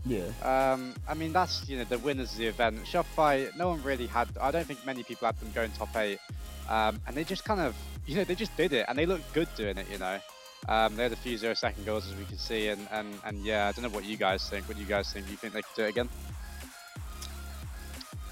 [0.05, 0.25] yeah.
[0.43, 2.83] Um, I mean, that's you know the winners of the event.
[2.85, 4.27] Shopify, no one really had.
[4.39, 6.19] I don't think many people had them going top eight,
[6.69, 7.75] um, and they just kind of,
[8.05, 9.87] you know, they just did it, and they looked good doing it.
[9.91, 10.19] You know,
[10.67, 13.45] um, they had a few zero second goals as we can see, and and and
[13.45, 14.67] yeah, I don't know what you guys think.
[14.67, 15.29] What do you guys think?
[15.29, 16.09] You think they could do it again?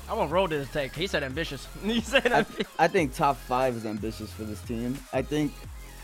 [0.09, 0.95] I want Roll to take.
[0.95, 1.67] He said ambitious.
[1.83, 2.67] He said I, ambitious.
[2.77, 4.97] I think top five is ambitious for this team.
[5.13, 5.53] I think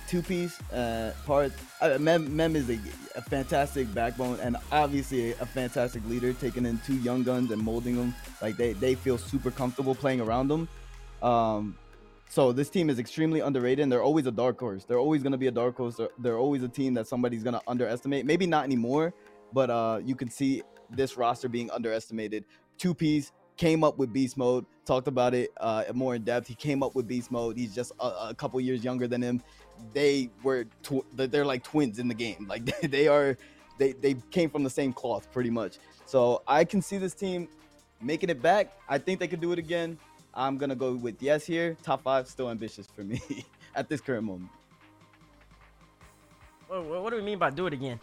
[0.07, 1.51] two piece uh, part.
[1.81, 2.79] Uh, Mem, Mem is a,
[3.15, 7.95] a fantastic backbone and obviously a fantastic leader, taking in two young guns and molding
[7.95, 8.15] them.
[8.41, 10.67] Like they, they feel super comfortable playing around them.
[11.21, 11.77] Um,
[12.29, 14.85] so this team is extremely underrated and they're always a dark horse.
[14.85, 15.95] They're always going to be a dark horse.
[15.95, 18.23] They're, they're always a team that somebody's going to underestimate.
[18.23, 19.15] Maybe not anymore,
[19.51, 20.61] but uh, you can see
[20.91, 22.45] this roster being underestimated.
[22.77, 26.55] Two piece came up with beast mode talked about it uh more in depth he
[26.55, 29.43] came up with beast mode he's just a, a couple years younger than him
[29.91, 33.37] they were tw- they're- like twins in the game like they are
[33.77, 37.49] they they came from the same cloth pretty much so i can see this team
[38.01, 39.99] making it back i think they could do it again
[40.33, 43.21] i'm gonna go with yes here top five still ambitious for me
[43.75, 44.49] at this current moment
[46.67, 47.99] What, what, what do we mean by do it again?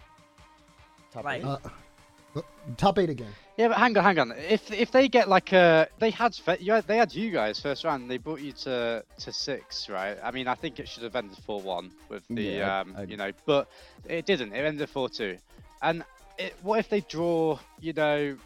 [1.13, 1.47] top Like- eight.
[1.47, 2.43] Uh,
[2.77, 3.31] top eight again.
[3.57, 4.33] Yeah, but hang on, hang on.
[4.33, 7.85] If if they get like a, they had you had, they had you guys first
[7.85, 8.11] round.
[8.11, 10.19] They brought you to to six, right?
[10.23, 12.95] I mean, I think it should have ended four one with the Yeah, I- um,
[12.99, 13.69] I- you know, but
[14.07, 14.53] it didn't.
[14.53, 15.39] It ended four two.
[15.81, 16.05] And
[16.39, 18.37] it, what if they draw, you know,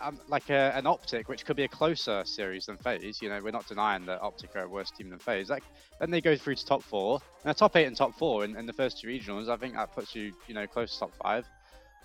[0.00, 3.20] um, like a, an optic, which could be a closer series than FaZe.
[3.22, 5.48] You know, we're not denying that optic are a worse team than FaZe.
[5.48, 5.64] Like,
[6.00, 8.56] then they go through to top four, and a top eight and top four in,
[8.56, 9.48] in the first two regionals.
[9.48, 11.46] I think that puts you, you know, close to top five.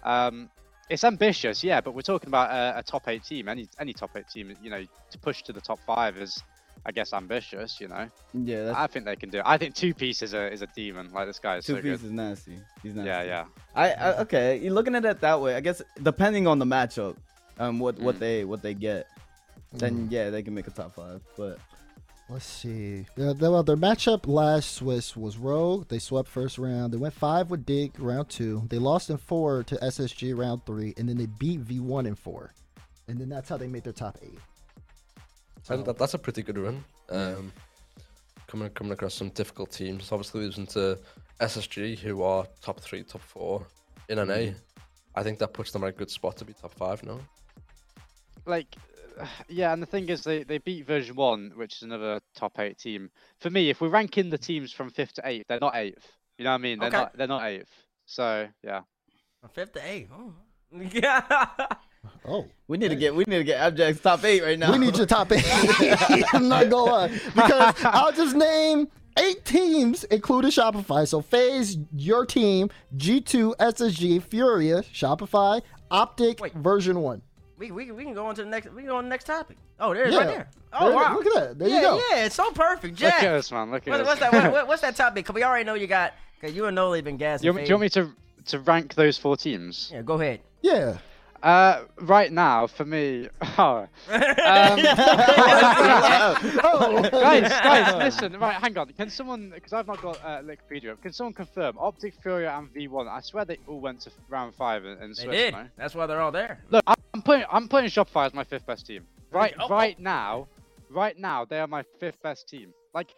[0.03, 0.49] Um,
[0.89, 3.47] it's ambitious, yeah, but we're talking about a, a top eight team.
[3.47, 6.43] Any any top eight team, you know, to push to the top five is,
[6.85, 7.79] I guess, ambitious.
[7.79, 9.39] You know, yeah that's I think they can do.
[9.39, 9.43] it.
[9.45, 11.11] I think two piece is a is a demon.
[11.13, 12.07] Like this guy is two so piece good.
[12.07, 13.45] is nasty he's nasty Yeah, yeah.
[13.73, 14.59] I, I okay.
[14.59, 15.55] You're looking at it that way.
[15.55, 17.15] I guess depending on the matchup,
[17.59, 18.19] um, what what Mm.
[18.19, 19.07] they what they get,
[19.71, 21.21] then yeah, they can make a top five.
[21.37, 21.57] But
[22.29, 23.05] Let's see.
[23.17, 25.89] Yeah, they- well, their matchup last was was Rogue.
[25.89, 26.93] They swept first round.
[26.93, 28.63] They went five with Dig round two.
[28.69, 32.53] They lost in four to SSG round three, and then they beat V1 in four,
[33.07, 34.39] and then that's how they made their top eight.
[35.17, 36.83] I think that, that's a pretty good run.
[37.09, 37.51] Um,
[38.47, 40.11] coming coming across some difficult teams.
[40.11, 40.97] Obviously losing to
[41.41, 43.67] SSG, who are top three, top four
[44.09, 44.23] in NA.
[44.33, 44.57] Mm-hmm.
[45.15, 47.19] I think that puts them in a good spot to be top five now.
[48.45, 48.75] Like
[49.47, 52.77] yeah and the thing is they, they beat version 1 which is another top 8
[52.77, 53.09] team
[53.39, 55.93] for me if we're ranking the teams from 5th to 8th they're not 8th
[56.37, 56.97] you know what i mean they're Okay.
[56.97, 57.67] not they're not 8th
[58.07, 58.81] so yeah
[59.41, 60.09] From fifth to eighth.
[60.13, 60.33] Oh.
[60.91, 61.21] Yeah.
[62.27, 64.71] Oh, we need to get we need to get Abject's top eight right now.
[64.71, 65.45] we need your top eight.
[66.33, 68.87] I'm not gonna lie because I'll just name
[69.19, 71.07] eight teams, including Shopify.
[71.07, 75.61] So FaZe, your team, G2, SSG, Furia, Shopify,
[75.91, 76.53] Optic, Wait.
[76.53, 77.21] version one.
[77.63, 78.69] We, we, we can go on to the next.
[78.73, 79.57] We can go on to the next topic.
[79.79, 80.19] Oh, there's Yeah.
[80.19, 80.47] right there.
[80.73, 81.13] Oh There- wow.
[81.15, 81.59] Look at that.
[81.59, 82.01] There yeah, you go.
[82.11, 83.23] yeah, it's so perfect, Look Jack.
[83.23, 83.71] at us, man.
[83.71, 84.07] Look at What, us.
[84.07, 84.33] what's that?
[84.33, 85.25] What, what- what's that topic?
[85.25, 86.13] Cause we already know you got.
[86.41, 87.45] Cause you and Noly been gassing.
[87.45, 88.09] you, do you want me to
[88.47, 89.89] to rank those four teams?
[89.93, 90.41] Yeah, go ahead.
[90.61, 90.97] Yeah.
[91.43, 94.07] Uh, right now, for me, oh, Oh.
[97.11, 98.39] guys, guys, listen.
[98.39, 98.87] Right, hang on.
[98.93, 102.73] Can someone, because I've not got uh, Liquipedia up, can someone confirm Optic Furia and
[102.73, 103.09] V1?
[103.09, 105.31] I swear they all went to round five and, and They switched.
[105.37, 105.53] did.
[105.53, 105.65] no?
[105.77, 106.59] That's why they're all there.
[106.69, 109.05] Look, I'm I'm putting I'm putting Shopify as my fifth best team.
[109.31, 109.69] Right, Oh, oh.
[109.69, 110.47] right now,
[110.89, 112.73] right now they are my fifth best team.
[112.93, 113.13] Like,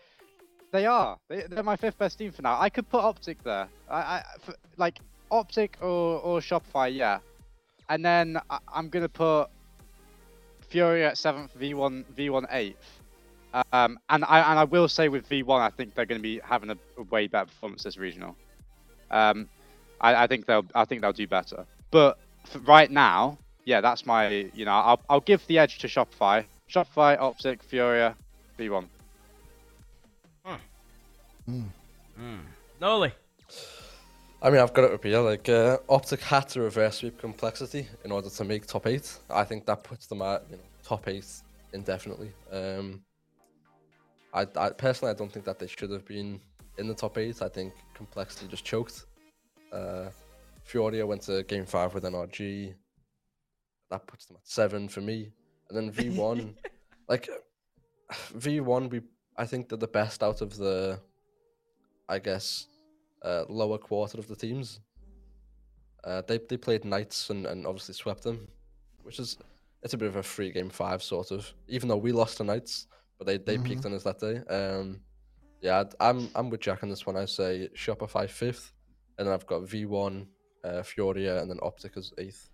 [0.72, 1.18] they are.
[1.30, 2.60] They, they're my fifth best team for now.
[2.60, 3.68] I could put Optic there.
[3.90, 4.98] I, I for, like
[5.30, 7.20] Optic or or Shopify, yeah.
[7.90, 9.50] And then I, I'm gonna put
[10.70, 13.02] Fury at seventh, V1 V1 eighth.
[13.72, 16.42] Um, and I and I will say with V1, I think they're going to be
[16.44, 18.36] having a, a way better performance this regional.
[19.12, 19.48] Um,
[20.02, 21.66] I, I think they'll I think they'll do better.
[21.92, 25.88] But for right now, yeah, that's my you know I'll I'll give the edge to
[25.88, 28.16] Shopify, Shopify, Optic, Furia,
[28.60, 28.86] V1.
[31.50, 32.42] Mm.
[32.82, 33.12] Noly.
[34.42, 35.20] I mean, I've got it up here.
[35.20, 39.18] Like, uh, Optic had to reverse sweep complexity in order to make top eight.
[39.30, 41.26] I think that puts them at you know top eight
[41.74, 42.32] indefinitely.
[42.52, 43.02] Um,
[44.34, 46.40] I, I personally, I don't think that they should have been
[46.78, 47.42] in the top eight.
[47.42, 49.06] I think complexity just choked.
[49.72, 50.10] Uh,
[50.64, 52.74] Furia went to game five with NRG.
[53.90, 55.32] That puts them at seven for me.
[55.70, 56.54] And then V1,
[57.10, 57.30] like
[58.38, 59.02] V1, we
[59.38, 61.00] I think they're the best out of the,
[62.08, 62.68] I guess,
[63.26, 64.80] uh, lower quarter of the teams.
[66.04, 68.48] Uh, they they played Knights and, and obviously swept them,
[69.04, 69.38] which is
[69.82, 71.52] it's a bit of a free game five sort of.
[71.68, 72.88] Even though we lost to Knights,
[73.18, 74.38] but they, they peaked on us that day.
[74.54, 75.02] Um,
[75.62, 77.18] yeah, I'm I'm with Jack on this one.
[77.18, 78.74] I say Shopify fifth,
[79.18, 80.28] and then I've got V1,
[80.64, 82.50] uh, Furia, and then Optic as eighth.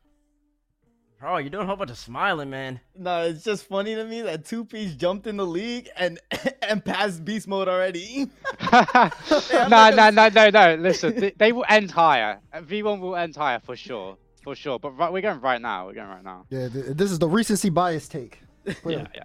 [1.22, 2.80] Bro, you're doing a whole bunch of smiling, man.
[2.98, 6.20] No, it's just funny to me that two piece jumped in the league and
[6.68, 8.28] and passed beast mode already.
[8.72, 10.76] no, no, no, no, no.
[10.80, 12.40] Listen, they, they will end higher.
[12.52, 14.80] Uh, V1 will end higher for sure, for sure.
[14.80, 15.86] But right, we're going right now.
[15.86, 16.46] We're going right now.
[16.50, 18.40] Yeah, th- this is the recency bias take.
[18.86, 19.24] Yeah, yeah.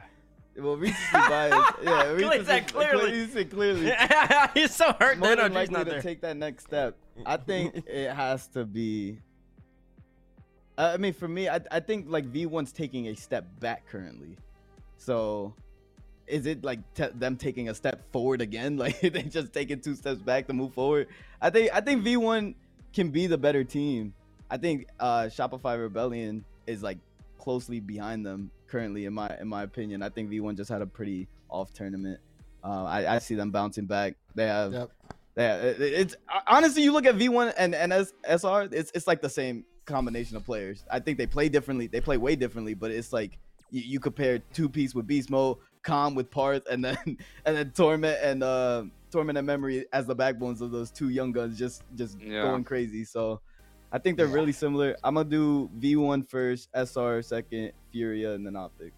[0.58, 1.52] well, recency bias.
[1.82, 3.12] Yeah, Clear recency, that clearly.
[3.12, 3.92] recency clearly.
[4.54, 5.16] He's so hurt.
[5.18, 6.02] More The than energy's likely not to there.
[6.02, 6.96] take that next step.
[7.24, 9.18] I think it has to be.
[10.78, 14.36] I I mean, for me, I, I think like V1's taking a step back currently.
[14.98, 15.54] So,
[16.26, 18.76] is it like te- them taking a step forward again?
[18.82, 21.08] Like they just taking two steps back to move forward?
[21.40, 22.54] I think I think V1
[22.94, 24.14] can be the better team.
[24.50, 26.98] I think uh, Shopify Rebellion is like
[27.38, 30.02] closely behind them currently, in my in my opinion.
[30.02, 32.20] I think V1 just had a pretty off tournament.
[32.64, 34.16] Uh, I, I see them bouncing back.
[34.34, 34.90] They have Yep.
[35.36, 36.16] yeah, it- it's
[36.48, 40.36] honestly you look at V1 and and S, SR, it's it's like the same combination
[40.36, 40.84] of players.
[40.90, 41.86] I think they play differently.
[41.86, 43.38] They play way differently, but it's like
[43.70, 46.96] you, you compare two piece with Beast Mode, Calm with Parth, and then
[47.46, 51.32] and then Torment and uh Torment and Memory as the backbones of those two young
[51.32, 52.42] guns, just just Yeah.
[52.42, 53.04] going crazy.
[53.04, 53.40] So
[53.92, 54.96] I think they're really similar.
[55.04, 58.92] I'm gonna do V1 first, SR second, Furia, and then Optic.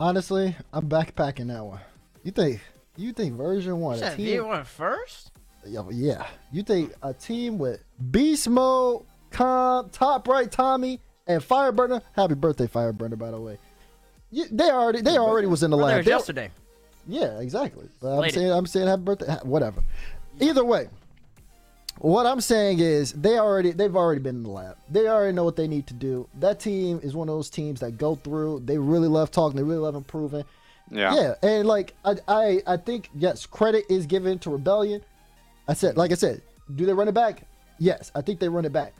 [0.00, 1.80] Honestly, I'm backpacking that one.
[2.24, 2.60] You think
[2.96, 4.42] you think version one You a said team?
[4.42, 5.30] V1 first?
[5.66, 6.26] Yeah, yeah.
[6.52, 12.02] You think a team with Beast Mode, Com, Top Right Tommy, and Fireburner?
[12.14, 13.58] Happy birthday, Fireburner, by the way.
[14.30, 16.06] You, they already they already was in the Well, there lab.
[16.06, 16.50] yesterday.
[17.06, 17.86] Yeah, exactly.
[18.00, 18.34] But I'm Lady.
[18.34, 19.82] saying I'm saying happy birthday, whatever.
[20.40, 20.88] Either way,
[21.98, 24.76] what I'm saying is they already they've already been in the lab.
[24.90, 26.28] They already know what they need to do.
[26.40, 28.62] That team is one of those teams that go through.
[28.64, 29.56] They really love talking.
[29.56, 30.44] They really love improving.
[30.90, 31.14] Yeah.
[31.14, 35.02] Yeah, and like I, I, I think yes, credit is given to Rebellion.
[35.68, 36.42] I said, like I said,
[36.74, 37.46] do they run it back?
[37.78, 38.94] Yes, I think they run it back.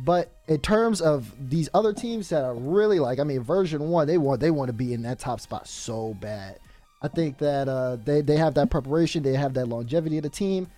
[0.00, 4.06] But in terms of these other teams that are really like, I mean, version one,
[4.06, 6.58] they want they want to be in that top spot so bad.
[7.02, 10.30] I think that uh, they they have that preparation, they have that longevity of the
[10.30, 10.68] team.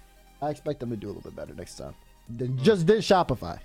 [0.40, 1.94] I expect them to do a little bit better next time.
[2.28, 3.59] Than just did Shopify.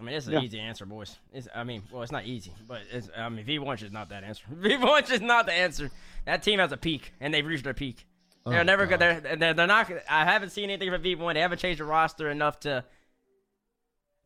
[0.00, 0.40] I mean, it's an Yeah.
[0.40, 1.18] easy answer, boys.
[1.32, 4.24] It's, I mean, well, it's not easy, but it's, I mean, V1 is not that
[4.24, 4.44] answer.
[4.50, 5.90] V1 is not the answer.
[6.24, 8.06] That team has a peak, and they've reached their peak.
[8.46, 8.98] They're Oh, never God.
[9.00, 9.20] gonna.
[9.20, 9.90] They're, they're, they're not.
[10.08, 11.34] I haven't seen anything from V1.
[11.34, 12.84] They haven't changed the roster enough to.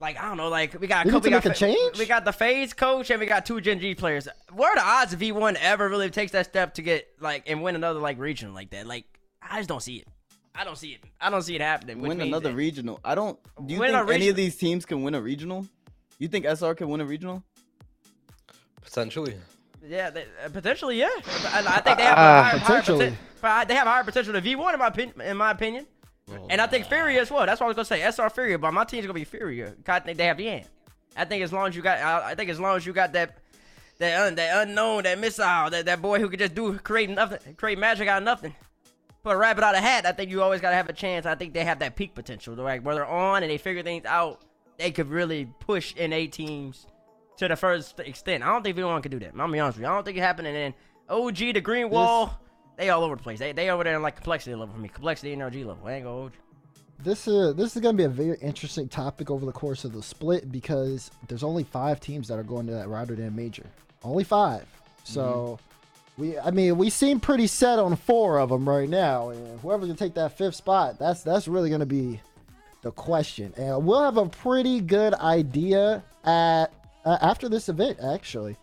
[0.01, 1.59] Like I don't know, like we got We co- need to got make a fa-
[1.59, 1.99] change?
[1.99, 4.29] We got the FaZe coach and we got two Gen.G players.
[4.53, 7.75] What are the odds V1 ever really takes that step to get like and win
[7.77, 8.87] another like region like that?
[8.87, 9.05] Like
[9.41, 10.09] I just don't see it.
[10.55, 11.01] I don't see it.
[11.21, 12.01] I don't see it happening.
[12.01, 13.01] win another that- regional.
[13.05, 13.39] I don't.
[13.67, 15.67] Do you think any regional- of these teams can win a regional?
[16.19, 17.43] You think SR can win a regional?
[18.83, 19.37] Potentially.
[19.87, 21.09] Yeah, they, uh, potentially, yeah.
[21.53, 23.17] I, I think they have Uh, a higher, higher potentially.
[23.43, 25.21] poten- they have higher potential than V1 in my opinion.
[25.21, 25.87] In my opinion,
[26.49, 27.45] and I think Furia as well.
[27.45, 28.01] That's what I was gonna say.
[28.03, 29.67] SR Furia, but my team's gonna be Furia.
[29.73, 30.69] 'cause I think they have the end.
[31.17, 33.13] I think as long as you got, I, I think as long as you got
[33.13, 33.37] that,
[33.99, 37.55] that un, that unknown, that missile, that, that boy who could just do create nothing,
[37.57, 38.55] create magic out of nothing.
[39.23, 40.05] Put a rabbit out of hat.
[40.07, 41.25] I think you always gotta have a chance.
[41.27, 42.57] I think they have that peak potential.
[42.57, 44.41] They're like where they're on and they figure things out,
[44.79, 46.87] they could really push in eight teams
[47.37, 48.43] to the first extent.
[48.43, 49.31] I don't think anyone could do that.
[49.31, 49.91] I'm gonna be honest with you.
[49.91, 50.49] I don't think it happened.
[50.49, 50.75] And then
[51.09, 52.39] OG, the Green Wall,
[52.77, 53.39] they all over the place.
[53.39, 54.89] They they over there in like complexity level for me.
[54.89, 55.81] Complexity and OG level.
[55.85, 56.39] I ain't gonna hold you.
[57.03, 60.03] This is this is gonna be a very interesting topic over the course of the
[60.03, 63.67] split because there's only five teams that are going to that Rotterdam major.
[64.03, 64.67] Only five.
[65.03, 65.59] So
[66.17, 66.23] mm-hmm.
[66.23, 69.87] we I mean we seem pretty set on four of them right now, and whoever
[69.87, 72.21] can take that fifth spot, that's that's really gonna be
[72.83, 73.53] the question.
[73.57, 76.73] And we'll have a pretty good idea at
[77.05, 78.57] uh, after this event actually.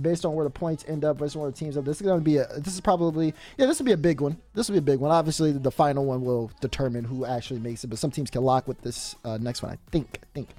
[0.00, 2.06] Based on where the points end up, based on where the teams up, this is
[2.06, 2.46] going to be a.
[2.58, 3.66] This is probably yeah.
[3.66, 4.36] This will be a big one.
[4.54, 5.10] This will be a big one.
[5.10, 8.68] Obviously, the final one will determine who actually makes it, but some teams can lock
[8.68, 9.72] with this uh, next one.
[9.72, 10.20] I think.
[10.22, 10.50] I think.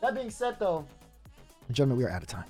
[0.00, 0.86] That being said, though,
[1.72, 2.44] gentlemen, we are out of time.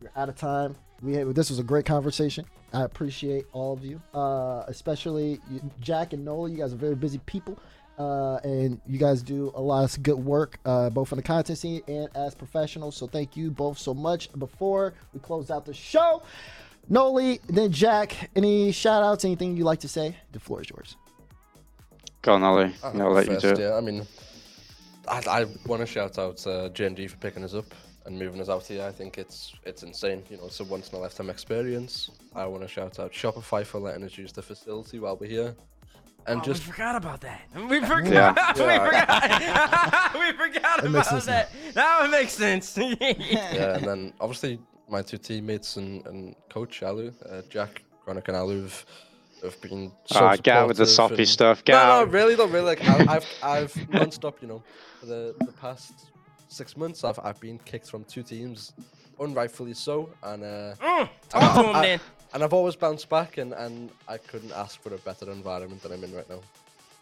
[0.00, 0.74] We're out of time.
[1.02, 2.46] We had, this was a great conversation.
[2.72, 6.52] I appreciate all of you, uh, especially you, Jack and Noly.
[6.52, 7.58] You guys are very busy people,
[8.00, 11.58] uh, and you guys do a lot of good work, uh, both on the content
[11.58, 12.96] scene and as professionals.
[12.96, 14.32] So thank you both so much.
[14.38, 16.22] Before we close out the show,
[16.90, 20.16] Noly, then Jack, any shout outs, anything you'd like to say?
[20.32, 20.96] The floor is yours.
[22.22, 22.72] Go on, Ollie.
[22.82, 23.58] I'll I'll let you do it.
[23.58, 24.06] Yeah, I mean,
[25.06, 27.66] I, I want to shout out uh, Gen.G for picking us up
[28.06, 28.82] and moving us out here.
[28.82, 30.22] I think it's it's insane.
[30.30, 32.10] You know, it's a once in a lifetime experience.
[32.34, 35.54] I want to shout out Shopify for letting us use the facility while we're here,
[36.26, 37.42] and Oh, just we forgot about that.
[37.68, 38.06] We forgot.
[38.06, 38.34] Yeah.
[38.54, 40.14] we forgot.
[40.14, 41.50] we forgot It makes about sense that.
[41.74, 42.76] Now it makes sense.
[42.78, 48.36] yeah, and then obviously my two teammates and, and coach Alu, uh, Jack Chronic and
[48.36, 48.84] Alu have,
[49.42, 51.64] have been so Ah, get out with the supportive soppy and- stuff.
[51.64, 52.06] Get no, out.
[52.06, 52.66] no, really, though, really.
[52.66, 54.62] Like I, I've, I've non-stop, you know,
[54.98, 55.92] for the, the past
[56.48, 58.72] six months, I've, I've been kicked from two teams,
[59.20, 62.00] unrightfully so, and uh, Mm, talk to him I- then.
[62.34, 65.92] and I've always bounced back, and, and I couldn't ask for a better environment than
[65.92, 66.40] I'm in right now.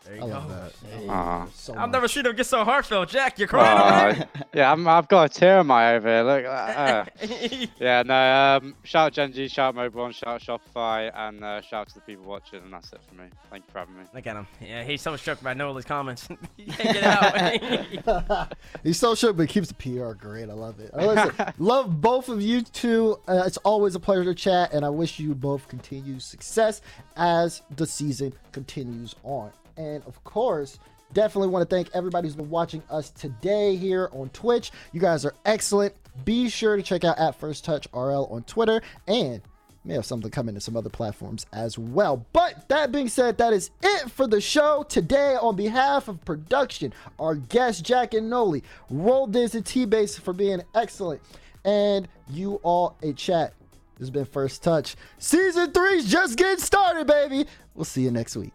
[0.04, 0.32] There you I go.
[0.32, 0.72] love that.
[1.08, 1.46] Ah.
[1.54, 1.90] So I've much.
[1.90, 3.08] never seen him get so heartfelt.
[3.10, 4.22] Jack, you're crying.
[4.22, 6.22] Ah, yeah, I'm, I've got a tear in my eye over here.
[6.22, 6.44] Look.
[6.46, 7.04] Uh,
[7.78, 8.58] yeah, no.
[8.62, 11.94] Um, shout out Gen.G, shout out Mobil, shout out Shopify, and uh, shout out to
[11.94, 12.62] the people watching.
[12.62, 13.28] And that's it for me.
[13.50, 14.04] Thank you for having me.
[14.14, 14.46] Look at him.
[14.60, 16.28] Yeah, he's so struck by Noly's comments.
[16.56, 18.54] he can't get it out.
[18.82, 20.48] He's so shook, but he keeps the PR great.
[20.48, 20.90] I love it.
[20.94, 23.18] I listen, love both of you two.
[23.28, 26.80] Uh, it's always a pleasure to chat, and I wish you both continued success
[27.16, 29.52] as the season continues on.
[29.78, 30.78] And of course,
[31.12, 34.72] definitely want to thank everybody who's been watching us today here on Twitch.
[34.92, 35.94] You guys are excellent.
[36.24, 39.40] Be sure to check out at First Touch RL on Twitter and
[39.84, 42.26] may have something coming to some other platforms as well.
[42.32, 45.36] But that being said, that is it for the show today.
[45.40, 50.60] On behalf of production, our guests Jack and Noly, Roll and T Bates for being
[50.74, 51.22] excellent,
[51.64, 53.54] and you all a chat.
[53.94, 54.96] This has been First Touch.
[55.18, 57.46] Season three's just getting started, baby.
[57.74, 58.52] We'll see you next week.